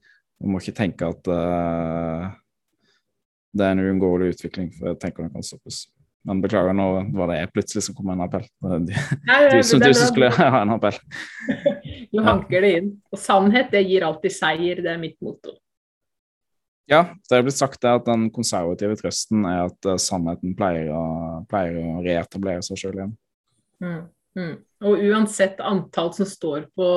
Vi 0.40 0.50
må 0.50 0.60
ikke 0.60 0.76
tenke 0.76 1.08
at 1.12 1.30
uh, 1.30 2.28
det 3.56 3.66
er 3.66 3.74
en 3.74 3.82
uunngåelig 3.84 4.34
utvikling, 4.34 4.70
for 4.76 4.92
jeg 4.92 5.00
tenker 5.02 5.26
den 5.26 5.34
kan 5.34 5.46
stoppes. 5.46 5.84
Men 6.28 6.42
beklager, 6.44 6.74
nå 6.76 6.86
var 7.16 7.30
det 7.30 7.38
jeg 7.38 7.50
plutselig 7.54 7.82
som 7.86 7.96
kom 7.96 8.10
med 8.10 8.18
en 8.18 8.26
appell. 8.26 8.44
Du, 8.60 8.90
du, 8.90 8.92
du, 8.92 9.56
du 9.56 9.92
som 9.96 10.06
skulle 10.10 10.28
ha 10.36 10.62
en 10.62 10.76
appell. 10.76 11.00
Du 12.10 12.18
hanker 12.26 12.64
det 12.64 12.70
inn. 12.74 12.86
Og 13.14 13.20
sannhet, 13.22 13.68
det 13.70 13.84
gir 13.86 14.02
alltid 14.02 14.32
seier. 14.34 14.80
Det 14.82 14.90
er 14.90 14.98
mitt 14.98 15.14
motto. 15.22 15.52
Ja, 16.90 17.04
det 17.30 17.36
er 17.36 17.44
blitt 17.46 17.54
sagt 17.54 17.86
at 17.86 18.02
den 18.08 18.26
konservative 18.34 18.96
trøsten 18.98 19.44
er 19.46 19.68
at 19.68 19.86
uh, 19.86 19.94
sannheten 20.00 20.56
pleier 20.58 20.90
å, 20.90 21.04
pleier 21.50 21.78
å, 21.78 22.00
reetablere 22.02 22.64
seg 22.66 22.80
sjøl 22.82 22.96
igjen. 22.98 23.12
Mm, 23.78 24.00
mm. 24.40 24.56
Og 24.90 25.04
uansett 25.06 25.62
antall 25.62 26.10
som 26.16 26.26
står 26.26 26.66
på 26.74 26.88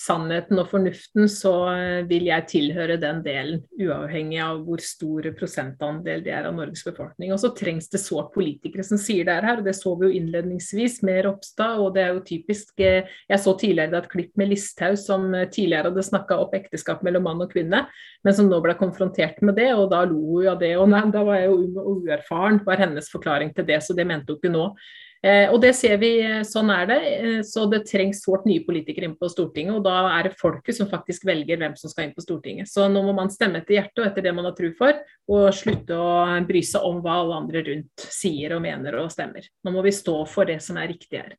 sannheten 0.00 0.58
og 0.60 0.68
fornuften, 0.70 1.26
så 1.28 1.52
eh, 1.74 2.02
vil 2.08 2.28
jeg 2.30 2.46
tilhøre 2.50 2.96
den 3.00 3.20
delen, 3.24 3.62
uavhengig 3.80 4.38
av 4.42 4.62
hvor 4.64 4.80
stor 4.84 5.28
prosentandel 5.36 6.22
det 6.24 6.32
er 6.34 6.48
av 6.48 6.56
Norges 6.56 6.84
befolkning. 6.86 7.34
Og 7.34 7.40
så 7.42 7.52
trengs 7.56 7.90
det 7.92 8.00
sårt 8.02 8.32
politikere 8.34 8.84
som 8.86 9.00
sier 9.00 9.28
det 9.28 9.36
her. 9.44 9.60
og 9.60 9.66
Det 9.66 9.76
så 9.76 9.92
vi 10.00 10.08
jo 10.08 10.20
innledningsvis 10.20 11.00
med 11.06 11.24
Ropstad, 11.26 11.82
og 11.82 11.92
det 11.96 12.04
er 12.06 12.14
jo 12.14 12.24
typisk 12.26 12.80
eh, 12.84 13.10
Jeg 13.30 13.42
så 13.42 13.54
tidligere 13.60 14.00
et 14.00 14.10
klipp 14.12 14.32
med 14.40 14.52
Listhaug 14.54 14.96
som 15.00 15.28
eh, 15.34 15.48
tidligere 15.52 15.90
hadde 15.90 16.06
snakka 16.06 16.40
opp 16.40 16.56
ekteskap 16.56 17.04
mellom 17.06 17.28
mann 17.28 17.44
og 17.44 17.52
kvinne, 17.52 17.84
men 18.24 18.36
som 18.36 18.48
nå 18.48 18.62
ble 18.64 18.76
konfrontert 18.80 19.42
med 19.44 19.58
det, 19.60 19.70
og 19.74 19.90
da 19.92 20.06
lo 20.08 20.40
hun 20.40 20.50
av 20.54 20.58
det. 20.62 20.74
Og 20.80 20.88
nei, 20.92 21.04
da 21.12 21.26
var 21.26 21.42
jeg 21.42 21.52
jo 21.52 21.86
uerfaren, 22.00 22.62
var 22.64 22.80
hennes 22.80 23.12
forklaring 23.12 23.52
til 23.56 23.68
det, 23.68 23.82
så 23.84 23.96
det 23.96 24.08
mente 24.08 24.32
hun 24.32 24.40
ikke 24.40 24.54
nå. 24.54 24.66
Eh, 25.20 25.50
og 25.52 25.58
det 25.60 25.74
ser 25.76 25.98
vi, 26.00 26.14
eh, 26.24 26.40
sånn 26.48 26.70
er 26.72 26.86
det. 26.88 26.98
Eh, 27.20 27.40
så 27.44 27.66
det 27.68 27.82
trengs 27.84 28.22
sårt 28.24 28.46
nye 28.48 28.62
politikere 28.64 29.04
inn 29.04 29.18
på 29.20 29.28
Stortinget, 29.28 29.74
og 29.76 29.84
da 29.84 30.08
er 30.14 30.30
det 30.30 30.38
folket 30.40 30.78
som 30.78 30.88
faktisk 30.88 31.26
velger 31.28 31.60
hvem 31.60 31.76
som 31.76 31.92
skal 31.92 32.06
inn 32.06 32.14
på 32.16 32.24
Stortinget. 32.24 32.70
Så 32.72 32.86
nå 32.88 33.02
må 33.04 33.12
man 33.16 33.28
stemme 33.32 33.60
etter 33.60 33.76
hjertet 33.76 34.00
og 34.00 34.08
etter 34.08 34.24
det 34.24 34.32
man 34.34 34.48
har 34.48 34.56
tro 34.56 34.70
for, 34.78 34.96
og 35.28 35.52
slutte 35.52 35.92
å 35.92 36.40
bry 36.48 36.64
seg 36.64 36.88
om 36.88 37.02
hva 37.04 37.18
alle 37.20 37.36
andre 37.42 37.64
rundt 37.68 38.06
sier 38.16 38.56
og 38.56 38.64
mener 38.64 38.96
og 39.02 39.12
stemmer. 39.12 39.44
Nå 39.62 39.76
må 39.76 39.84
vi 39.84 39.92
stå 39.92 40.16
for 40.24 40.48
det 40.48 40.62
som 40.64 40.80
er 40.80 40.88
riktig 40.94 41.20
her. 41.20 41.36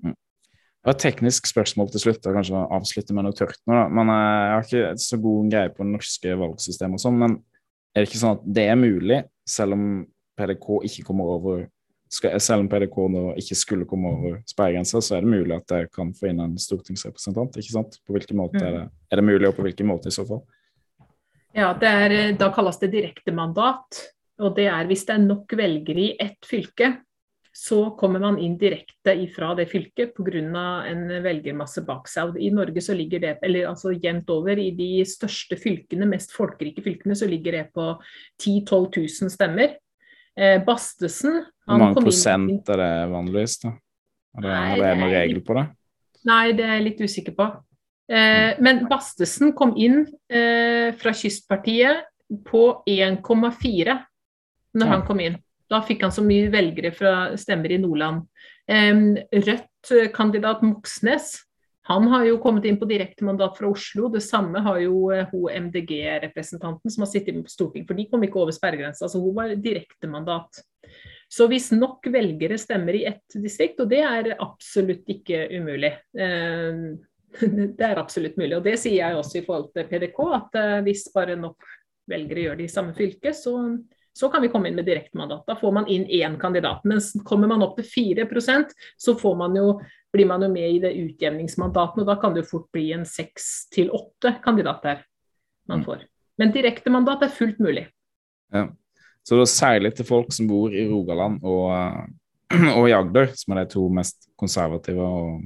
Det 0.00 0.92
var 0.92 0.94
Et 0.96 1.02
teknisk 1.02 1.48
spørsmål 1.50 1.90
til 1.90 2.00
slutt, 2.00 2.24
og 2.24 2.36
kanskje 2.38 2.64
avslutte 2.78 3.12
med 3.12 3.26
noe 3.26 3.36
tørt 3.36 3.58
nå. 3.66 3.88
Men 3.90 4.08
jeg 4.08 4.50
har 4.54 4.66
ikke 4.70 4.98
så 5.02 5.20
god 5.20 5.48
greie 5.50 5.68
på 5.74 5.82
det 5.82 5.92
norske 5.92 6.36
valgsystemet 6.38 6.96
og 6.96 7.02
sånn. 7.02 7.18
Men 7.18 7.40
er 7.92 8.04
det 8.04 8.08
ikke 8.08 8.22
sånn 8.22 8.36
at 8.38 8.44
det 8.56 8.68
er 8.70 8.78
mulig, 8.78 9.24
selv 9.44 9.74
om 9.74 10.06
PDK 10.38 10.68
ikke 10.86 11.08
kommer 11.08 11.32
over 11.36 11.66
skal, 12.12 12.36
selv 12.40 12.64
om 12.64 12.68
PDK 12.70 12.98
nå 13.12 13.22
ikke 13.40 13.58
skulle 13.58 13.86
komme 13.88 14.12
over 14.14 14.36
sperregrensa, 14.48 15.00
så 15.02 15.16
er 15.16 15.24
det 15.24 15.32
mulig 15.32 15.56
at 15.56 15.72
jeg 15.74 15.88
kan 15.94 16.12
få 16.14 16.30
inn 16.30 16.42
en 16.44 16.58
stortingsrepresentant. 16.60 17.58
ikke 17.58 17.74
sant? 17.74 17.98
På 18.06 18.16
hvilken 18.16 18.38
måte 18.40 18.60
er 18.62 18.76
det, 18.80 18.84
mm. 18.86 18.92
er 19.10 19.20
det 19.20 19.26
mulig, 19.26 19.48
og 19.48 19.56
på 19.56 19.66
hvilken 19.66 19.90
måte 19.90 20.12
i 20.12 20.14
så 20.14 20.26
fall? 20.28 20.44
Ja, 21.56 21.72
er, 21.72 22.36
Da 22.38 22.52
kalles 22.54 22.78
det 22.82 22.92
direktemandat. 22.94 24.04
Og 24.44 24.52
det 24.58 24.68
er 24.68 24.88
hvis 24.88 25.06
det 25.08 25.14
er 25.16 25.24
nok 25.24 25.52
velgere 25.56 26.02
i 26.02 26.14
ett 26.20 26.44
fylke, 26.44 26.92
så 27.56 27.78
kommer 27.96 28.20
man 28.20 28.36
inn 28.36 28.58
direkte 28.60 29.14
ifra 29.16 29.54
det 29.56 29.64
fylket 29.70 30.12
pga. 30.12 30.42
en 30.84 31.08
velgermasse 31.24 31.86
bak 31.86 32.08
seg. 32.08 32.36
I 32.36 32.50
Norge 32.52 32.82
så 32.84 32.92
ligger 32.92 33.18
det 33.18 33.38
eller 33.42 33.70
altså 33.70 33.94
jevnt 33.96 34.28
over 34.28 34.58
i 34.60 34.70
de 34.76 35.00
største 35.08 35.56
fylkene, 35.56 36.04
mest 36.04 36.36
folkerike 36.36 36.84
fylkene, 36.84 37.16
så 37.16 37.26
ligger 37.26 37.52
det 37.52 37.72
på 37.72 37.96
10 38.38 38.60
000-12 38.68 39.22
000 39.24 39.32
stemmer. 39.32 39.78
Eh, 40.36 40.58
Bastesen 40.64 41.40
Hvor 41.64 41.80
mange 41.80 42.02
prosent 42.04 42.68
er 42.74 42.82
det 42.82 42.92
vanligvis? 43.12 43.58
da? 43.62 43.72
Er 44.36 44.44
det, 44.44 44.50
nei, 44.52 44.72
er 44.74 44.82
det 44.82 44.90
noen 45.00 45.14
regel 45.14 45.40
på 45.46 45.56
det? 45.56 45.64
Nei, 46.28 46.42
det 46.58 46.66
er 46.66 46.74
jeg 46.74 46.84
litt 46.84 47.00
usikker 47.06 47.36
på. 47.38 47.46
Eh, 48.10 48.18
mm. 48.52 48.60
men 48.66 48.82
Bastesen 48.90 49.54
kom 49.56 49.72
inn 49.80 50.02
eh, 50.28 50.92
fra 51.00 51.14
Kystpartiet 51.16 52.04
på 52.46 52.62
1,4 52.86 53.96
når 54.76 54.86
ja. 54.86 54.92
han 54.92 55.06
kom 55.08 55.22
inn. 55.24 55.40
Da 55.66 55.80
fikk 55.82 56.04
han 56.06 56.14
så 56.14 56.22
mye 56.22 56.50
velgere 56.52 56.92
fra 56.94 57.14
stemmer 57.40 57.72
i 57.74 57.80
Nordland. 57.82 58.26
Eh, 58.68 58.92
Rødt-kandidat 59.32 60.62
Moxnes 60.66 61.32
han 61.88 62.08
har 62.10 62.24
jo 62.26 62.38
kommet 62.42 62.64
inn 62.66 62.78
på 62.80 62.88
direktemandat 62.90 63.58
fra 63.58 63.68
Oslo. 63.70 64.08
Det 64.10 64.22
samme 64.24 64.58
har 64.64 64.80
jo 64.82 65.04
eh, 65.14 65.28
hun 65.30 65.68
MDG-representanten 65.68 66.90
som 66.90 67.04
har 67.04 67.10
sittet 67.12 67.38
på 67.38 67.52
Stortinget, 67.52 67.86
for 67.86 67.98
de 67.98 68.08
kom 68.10 68.24
ikke 68.26 68.40
over 68.42 68.54
sperregrensa. 68.54 69.06
Så 69.06 69.20
hun 69.22 69.36
var 69.36 69.54
direktemandat. 69.54 70.64
Så 71.30 71.46
hvis 71.50 71.70
nok 71.74 72.06
velgere 72.10 72.58
stemmer 72.58 72.98
i 72.98 73.04
ett 73.06 73.38
distrikt, 73.38 73.78
og 73.82 73.90
det 73.90 74.02
er 74.02 74.32
absolutt 74.34 75.06
ikke 75.14 75.44
umulig 75.54 75.92
eh, 76.18 76.80
Det 77.76 77.84
er 77.84 77.98
absolutt 78.00 78.38
mulig, 78.40 78.54
og 78.56 78.64
det 78.64 78.78
sier 78.80 79.02
jeg 79.02 79.18
også 79.18 79.38
i 79.38 79.44
forhold 79.44 79.68
til 79.76 79.86
PDK, 79.90 80.22
at 80.40 80.58
eh, 80.58 80.78
hvis 80.86 81.06
bare 81.14 81.36
nok 81.38 81.68
velgere 82.10 82.48
gjør 82.48 82.58
det 82.58 82.66
i 82.66 82.72
samme 82.72 82.94
fylke, 82.98 83.30
så, 83.34 83.54
så 84.16 84.30
kan 84.32 84.42
vi 84.42 84.50
komme 84.50 84.70
inn 84.70 84.78
med 84.78 84.88
direktemandat. 84.88 85.44
Da 85.46 85.54
får 85.58 85.74
man 85.78 85.86
inn 85.92 86.06
én 86.06 86.34
kandidat. 86.40 86.82
Mens 86.88 87.12
kommer 87.26 87.50
man 87.50 87.62
opp 87.66 87.78
til 87.78 88.18
4% 88.26 88.74
så 88.98 89.14
får 89.18 89.38
man 89.38 89.58
jo 89.58 89.68
blir 90.16 90.28
man 90.28 90.42
jo 90.44 90.48
med 90.52 90.78
i 90.78 90.80
det 90.82 90.94
utjevningsmandatet, 90.96 92.02
og 92.02 92.08
da 92.08 92.16
kan 92.20 92.34
det 92.34 92.44
jo 92.44 92.50
fort 92.54 92.70
bli 92.74 92.88
en 92.96 93.04
seks 93.08 93.68
til 93.74 93.92
åtte 93.94 94.38
kandidater 94.44 95.02
man 95.68 95.82
mm. 95.82 95.86
får. 95.86 96.04
Men 96.40 96.52
direktemandat 96.54 97.26
er 97.26 97.32
fullt 97.32 97.60
mulig. 97.62 97.86
Ja. 98.54 98.68
Så 99.26 99.36
det 99.36 99.46
er 99.46 99.52
særlig 99.52 99.92
til 99.98 100.06
folk 100.06 100.30
som 100.34 100.48
bor 100.48 100.74
i 100.74 100.84
Rogaland 100.86 101.40
og, 101.42 101.72
og 102.78 102.84
i 102.86 102.94
Agder, 102.94 103.32
som 103.34 103.54
er 103.54 103.64
de 103.64 103.72
to 103.74 103.86
mest 103.92 104.28
konservative 104.38 105.02
og 105.02 105.42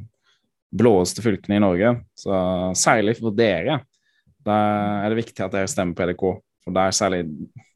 blåeste 0.70 1.24
fylkene 1.24 1.58
i 1.58 1.64
Norge. 1.64 1.94
Så 2.18 2.34
særlig 2.78 3.16
for 3.18 3.34
dere, 3.34 3.80
da 4.46 4.60
er 5.00 5.10
det 5.10 5.22
viktig 5.22 5.46
at 5.46 5.56
dere 5.56 5.70
stemmer 5.70 5.96
på 5.96 6.06
EDK. 6.06 6.26
For 6.60 6.76
der 6.76 6.94
særlig, 6.94 7.24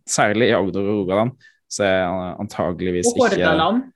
særlig 0.07 0.51
i 0.53 0.57
Agder 0.59 0.85
og 0.85 1.01
Rogaland 1.01 1.35
så 1.75 1.87
er 1.89 2.37
antageligvis 2.39 3.09
ikke 3.09 3.25
Og 3.25 3.33
Hordaland. 3.33 3.87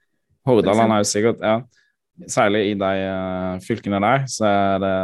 Hordaland 0.49 0.91
er 0.95 1.03
jo 1.03 1.11
sikkert, 1.11 1.43
ja 1.45 1.59
særlig 2.27 2.63
i 2.71 2.77
de 2.79 2.93
uh, 3.07 3.59
fylkene 3.63 4.01
der, 4.03 4.25
så 4.27 4.47
er 4.49 4.81
det, 4.83 4.95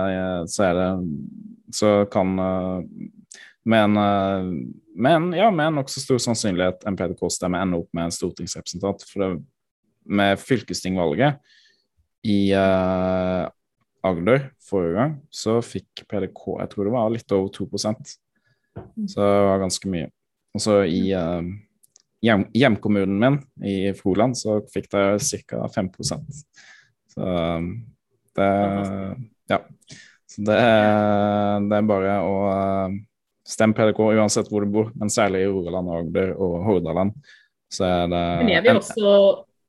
så, 0.51 0.63
er 0.67 0.79
det, 0.79 0.89
så 1.75 1.91
kan 2.11 2.33
uh, 2.39 2.81
med 3.65 3.87
en, 3.87 3.97
uh, 3.97 4.49
med 4.95 5.37
ja, 5.37 5.49
med 5.51 5.77
nokså 5.77 6.03
stor 6.03 6.21
sannsynlighet 6.21 6.85
en 6.87 6.97
PDK-stemme 6.99 7.61
ende 7.61 7.81
opp 7.81 7.89
med 7.95 8.09
en 8.09 8.15
stortingsrepresentant. 8.15 9.05
For 9.09 9.23
det, 9.23 9.29
med 10.05 10.39
fylkestingvalget 10.39 11.39
i 12.25 12.53
uh, 12.53 13.45
Agder 14.05 14.51
forrige 14.61 14.97
gang, 14.99 15.15
så 15.33 15.57
fikk 15.65 16.03
PDK 16.09 16.43
jeg 16.59 16.71
tror 16.71 16.85
det 16.85 16.93
var 16.93 17.13
litt 17.13 17.33
over 17.33 17.49
2% 17.53 18.11
Så 19.09 19.17
det 19.17 19.45
var 19.47 19.63
ganske 19.63 19.89
mye. 19.89 20.11
Og 20.53 20.61
så 20.61 20.83
i 20.85 21.07
uh, 21.17 21.41
hjem, 22.25 22.45
hjemkommunen 22.53 23.17
min 23.21 23.39
i 23.65 23.93
Froland 23.97 24.37
så 24.37 24.59
fikk 24.73 24.91
de 24.93 25.17
ca. 25.49 25.65
5 25.73 25.91
så 27.15 28.41
det 28.41 28.51
Ja. 29.51 29.61
Så 30.27 30.43
det 30.43 30.59
det 31.69 31.77
er 31.77 31.87
bare 31.87 32.19
å 32.27 32.35
eh, 32.51 32.95
stemme 33.45 33.77
PDK 33.77 34.01
uansett 34.17 34.49
hvor 34.51 34.65
du 34.65 34.73
bor, 34.73 34.91
men 34.97 35.11
særlig 35.13 35.45
i 35.45 35.49
Rogaland, 35.49 35.91
Agder 35.99 36.33
og 36.35 36.57
Hordaland. 36.65 37.13
Så 37.71 37.85
er 37.87 38.07
det 38.09 38.23
Men 38.41 38.51
jeg 38.51 38.65
vil 38.65 38.79
også, 38.79 39.13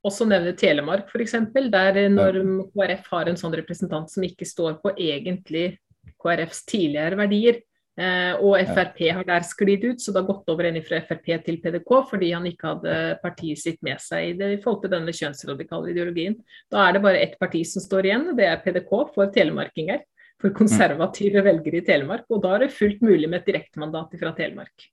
også 0.06 0.28
nevne 0.28 0.54
Telemark, 0.58 1.10
f.eks. 1.12 1.36
Der 1.54 2.00
når 2.12 2.40
KrF 2.72 3.10
har 3.12 3.30
en 3.30 3.38
sånn 3.40 3.56
representant 3.56 4.10
som 4.12 4.24
ikke 4.26 4.48
står 4.48 4.80
på 4.82 4.94
egentlig 4.96 5.76
KrFs 6.22 6.64
tidligere 6.68 7.20
verdier, 7.20 7.60
og 7.96 8.58
Frp 8.68 8.98
har 9.16 9.24
der 9.24 9.44
sklidd 9.48 9.84
ut, 9.86 10.02
så 10.02 10.12
det 10.12 10.20
har 10.20 10.28
gått 10.28 10.50
over 10.52 10.66
en 10.68 10.76
fra 10.84 10.98
Frp 11.00 11.30
til 11.46 11.56
PDK 11.62 11.92
fordi 12.10 12.32
han 12.34 12.44
ikke 12.44 12.74
hadde 12.74 12.96
partiet 13.22 13.62
sitt 13.62 13.78
med 13.86 14.02
seg 14.04 14.26
i 14.26 14.34
det 14.36 14.50
i 14.52 14.58
forhold 14.60 14.82
til 14.82 14.92
denne 14.92 15.14
kjønnsradikale 15.16 15.94
ideologien. 15.94 16.36
Da 16.72 16.82
er 16.84 16.96
det 16.96 17.02
bare 17.06 17.22
ett 17.24 17.38
parti 17.40 17.62
som 17.64 17.80
står 17.80 18.10
igjen, 18.10 18.28
og 18.28 18.36
det 18.36 18.50
er 18.50 18.60
PDK 18.60 18.92
for 19.14 19.32
telemarkinger. 19.32 20.04
For 20.42 20.52
konservative 20.52 21.40
mm. 21.40 21.46
velgere 21.46 21.80
i 21.80 21.84
Telemark. 21.86 22.26
Og 22.28 22.42
da 22.44 22.50
er 22.52 22.66
det 22.66 22.74
fullt 22.76 23.00
mulig 23.00 23.24
med 23.24 23.40
et 23.40 23.46
direktemandat 23.54 24.12
fra 24.20 24.34
Telemark. 24.36 24.88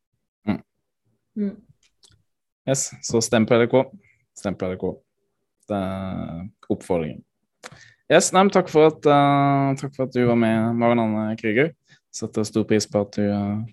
Mm. 0.47 0.62
Mm. 1.36 1.58
Yes, 2.70 2.86
så 3.04 3.20
stem 3.20 3.43
PDK. 3.49 3.76
Stem 4.39 4.56
PDK. 4.56 4.86
Det 5.68 5.80
er 5.80 6.72
oppfordringen. 6.72 7.20
Yes, 8.12 8.32
nei, 8.36 8.43
takk, 8.51 8.68
for 8.72 8.91
at, 8.91 9.04
uh, 9.08 9.74
takk 9.80 9.93
for 9.95 10.06
at 10.08 10.16
du 10.16 10.24
var 10.28 10.38
med, 10.39 10.76
Marianne 10.80 11.36
Krüger 11.39 11.72
setter 12.14 12.45
stor 12.47 12.68
pris 12.70 12.88
på 12.89 13.01
at 13.03 13.18
du 13.18 13.26
uh, 13.26 13.64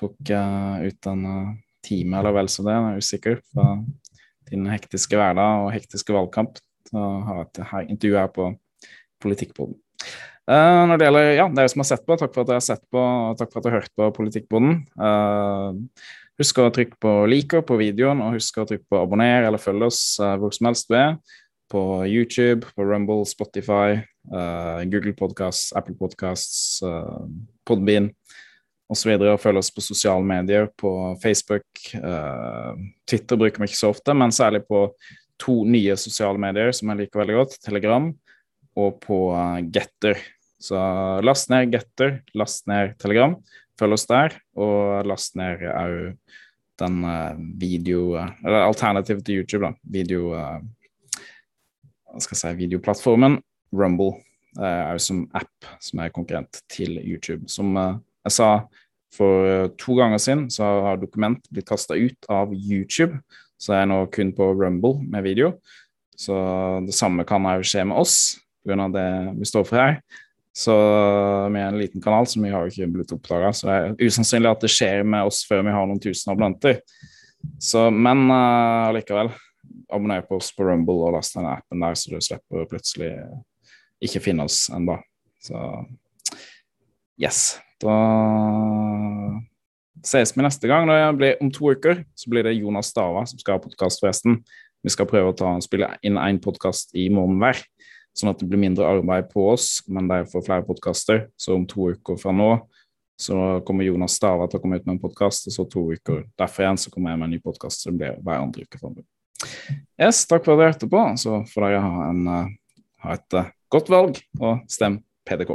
tok 0.00 0.32
uh, 0.32 0.80
ut 0.86 1.10
en 1.10 1.26
uh, 1.26 1.52
time 1.84 2.18
eller 2.18 2.34
vel 2.36 2.48
så 2.52 2.64
det, 2.66 2.76
jeg 2.76 2.88
er 2.88 3.04
usikker, 3.04 3.38
fra 3.52 3.68
din 4.50 4.66
hektiske 4.70 5.18
hverdag 5.18 5.66
og 5.66 5.74
hektiske 5.74 6.14
valgkamp 6.14 6.58
til 6.88 6.98
å 6.98 7.10
ha 7.28 7.36
et 7.44 7.62
intervju 7.92 8.18
her 8.18 8.32
på 8.34 8.50
Politikkboden. 9.20 9.76
Uh, 10.50 10.88
når 10.88 10.96
det 10.96 11.06
gjelder 11.06 11.26
ja, 11.36 11.44
dere 11.54 11.70
som 11.70 11.82
har 11.82 11.88
sett 11.90 12.06
på, 12.08 12.16
takk 12.18 12.32
for 12.32 12.42
at 12.42 12.48
dere 12.48 12.58
har 12.58 12.64
sett 12.64 12.82
på, 12.90 13.00
og 13.00 13.36
takk 13.38 13.52
for 13.52 13.60
at 13.60 13.66
dere 13.66 13.76
har 13.76 13.84
hørt 13.84 13.98
på 14.00 14.08
Politikkboden. 14.16 14.80
Uh, 14.98 16.16
husk 16.40 16.58
å 16.58 16.70
trykke 16.74 16.96
på 17.04 17.12
liker 17.30 17.62
på 17.68 17.76
videoen, 17.78 18.22
og 18.24 18.38
husk 18.38 18.58
å 18.58 18.64
trykke 18.66 18.88
på 18.88 18.98
abonner 19.02 19.46
eller 19.46 19.62
følge 19.62 19.90
oss 19.92 20.00
uh, 20.24 20.34
hvor 20.40 20.56
som 20.56 20.70
helst 20.70 20.88
du 20.90 20.96
er 20.98 21.14
på 21.70 22.06
YouTube, 22.06 22.66
på 22.74 22.84
Rumble, 22.84 23.24
Spotify, 23.26 24.00
uh, 24.34 24.82
Google 24.84 25.12
Podcasts, 25.12 25.72
Apple 25.72 25.94
Podcasts, 25.94 26.82
uh, 26.82 27.22
Podbean 27.64 28.10
osv. 28.90 29.12
Og, 29.14 29.26
og 29.34 29.40
følg 29.42 29.60
oss 29.60 29.70
på 29.74 29.84
sosiale 29.84 30.26
medier, 30.26 30.66
på 30.80 30.92
Facebook. 31.22 31.66
Uh, 31.94 32.74
Twitter 33.06 33.38
bruker 33.38 33.62
vi 33.62 33.70
ikke 33.70 33.78
så 33.78 33.92
ofte, 33.94 34.16
men 34.18 34.34
særlig 34.34 34.64
på 34.66 34.88
to 35.40 35.62
nye 35.64 35.94
sosiale 35.96 36.40
medier 36.42 36.74
som 36.76 36.90
jeg 36.90 37.04
liker 37.04 37.22
veldig 37.22 37.38
godt, 37.38 37.56
Telegram 37.64 38.10
og 38.80 38.98
på 39.04 39.22
Getter. 39.72 40.18
Så 40.60 40.76
last 41.24 41.48
ned 41.52 41.70
Getter, 41.72 42.18
last 42.36 42.66
ned 42.68 42.98
Telegram, 43.00 43.38
følg 43.80 43.96
oss 43.96 44.08
der, 44.10 44.36
og 44.58 45.08
last 45.08 45.38
ned 45.40 45.64
òg 45.70 45.96
den 46.80 47.02
video 47.60 48.14
Eller 48.16 48.62
alternativet 48.64 49.24
til 49.24 49.42
YouTube, 49.42 49.66
da. 49.66 49.72
Video 49.84 50.30
skal 52.18 52.38
si 52.40 52.52
Videoplattformen 52.58 53.38
Rumble 53.76 54.18
er 54.58 54.96
jo 54.96 55.02
som 55.04 55.24
app 55.36 55.68
som 55.82 56.00
er 56.02 56.14
konkurrent 56.14 56.62
til 56.70 56.98
YouTube. 56.98 57.46
Som 57.50 57.76
uh, 57.78 57.98
jeg 58.26 58.34
sa 58.34 58.48
for 59.14 59.70
to 59.78 59.96
ganger 59.98 60.22
siden, 60.22 60.48
så 60.50 60.66
har 60.86 61.00
dokument 61.00 61.42
blitt 61.50 61.68
kasta 61.68 61.94
ut 61.98 62.30
av 62.30 62.54
YouTube. 62.54 63.18
Så 63.60 63.74
jeg 63.74 63.84
er 63.84 63.90
nå 63.90 64.04
kun 64.14 64.32
på 64.34 64.52
Rumble 64.54 65.00
med 65.02 65.26
video. 65.26 65.54
Så 66.18 66.34
det 66.86 66.94
samme 66.96 67.24
kan 67.28 67.46
òg 67.48 67.64
skje 67.66 67.86
med 67.88 67.98
oss, 67.98 68.40
pga. 68.66 68.88
det 68.92 69.08
vi 69.38 69.48
står 69.48 69.64
for 69.64 69.80
her. 69.80 70.00
Så 70.56 70.74
vi 71.48 71.60
er 71.60 71.70
en 71.70 71.78
liten 71.78 72.02
kanal, 72.02 72.26
så 72.26 72.42
vi 72.42 72.50
har 72.50 72.66
jo 72.66 72.72
ikke 72.72 72.90
blitt 72.92 73.14
oppdaga. 73.14 73.52
Så 73.54 73.68
det 73.68 73.76
er 73.76 74.10
usannsynlig 74.10 74.50
at 74.50 74.64
det 74.66 74.72
skjer 74.72 75.06
med 75.06 75.30
oss 75.30 75.44
før 75.48 75.62
vi 75.64 75.74
har 75.74 75.86
noen 75.88 76.02
tusen 76.02 76.32
abonnenter. 76.32 76.82
Så, 77.62 77.86
men 77.90 78.26
uh, 78.28 78.90
allikevel, 78.90 79.32
abonner 79.92 80.24
på 80.26 80.38
oss 80.40 80.50
på 80.56 80.66
Rumble 80.66 81.06
og 81.06 81.14
last 81.16 81.36
ned 81.36 81.48
appen 81.50 81.84
der, 81.84 81.98
så 81.98 82.12
du 82.12 82.20
slipper 82.24 82.68
plutselig 82.70 83.12
ikke 84.00 84.22
finne 84.24 84.46
oss 84.48 84.64
ennå. 84.72 84.96
Så 85.42 85.58
yes. 87.20 87.58
Da 87.80 87.96
ses 90.04 90.32
vi 90.36 90.44
neste 90.44 90.68
gang. 90.68 90.88
Når 90.88 91.16
blir 91.18 91.38
om 91.40 91.50
to 91.52 91.72
uker, 91.72 92.04
så 92.16 92.32
blir 92.32 92.46
det 92.46 92.58
Jonas 92.58 92.92
Stava 92.92 93.24
som 93.28 93.40
skal 93.40 93.58
ha 93.58 93.62
podkast, 93.62 94.00
forresten. 94.02 94.40
Vi 94.84 94.92
skal 94.92 95.08
prøve 95.08 95.32
å 95.32 95.36
ta, 95.36 95.52
spille 95.64 95.90
inn 96.06 96.16
én 96.20 96.40
podkast 96.40 96.94
i 96.96 97.10
måneden 97.12 97.40
hver, 97.42 97.58
sånn 98.16 98.32
at 98.32 98.40
det 98.40 98.48
blir 98.48 98.62
mindre 98.62 98.88
arbeid 98.88 99.28
på 99.32 99.50
oss, 99.52 99.82
men 99.92 100.08
det 100.08 100.22
er 100.22 100.30
for 100.30 100.44
flere 100.44 100.64
podkaster. 100.64 101.26
Så 101.36 101.52
om 101.56 101.66
to 101.68 101.90
uker 101.92 102.20
fra 102.20 102.32
nå 102.32 102.54
så 103.20 103.60
kommer 103.68 103.84
Jonas 103.84 104.16
Stava 104.16 104.46
til 104.48 104.56
å 104.56 104.62
komme 104.62 104.80
ut 104.80 104.86
med 104.86 104.94
en 104.94 105.02
podkast, 105.02 105.50
og 105.50 105.52
så 105.52 105.66
to 105.68 105.90
uker 105.92 106.22
derfor 106.40 106.64
igjen 106.64 106.80
så 106.80 106.92
kommer 106.92 107.12
jeg 107.12 107.20
med 107.20 107.28
en 107.28 107.34
ny 107.36 107.40
podkast. 107.44 107.84
Det 107.84 107.92
blir 107.92 108.16
hver 108.24 108.40
andre 108.40 108.64
uke 108.64 108.80
framover. 108.80 109.04
Yes, 110.00 110.24
takk 110.28 110.46
for 110.46 110.54
at 110.54 110.60
dere 110.60 110.72
hørte 110.72 110.90
på. 110.90 111.04
Så 111.20 111.42
får 111.52 111.66
dere 111.66 111.82
ha, 111.84 112.10
en, 112.10 112.22
uh, 112.28 112.84
ha 113.04 113.16
et 113.18 113.38
uh, 113.38 113.50
godt 113.72 113.92
valg, 113.92 114.22
og 114.40 114.62
stem 114.70 115.00
PDK. 115.28 115.54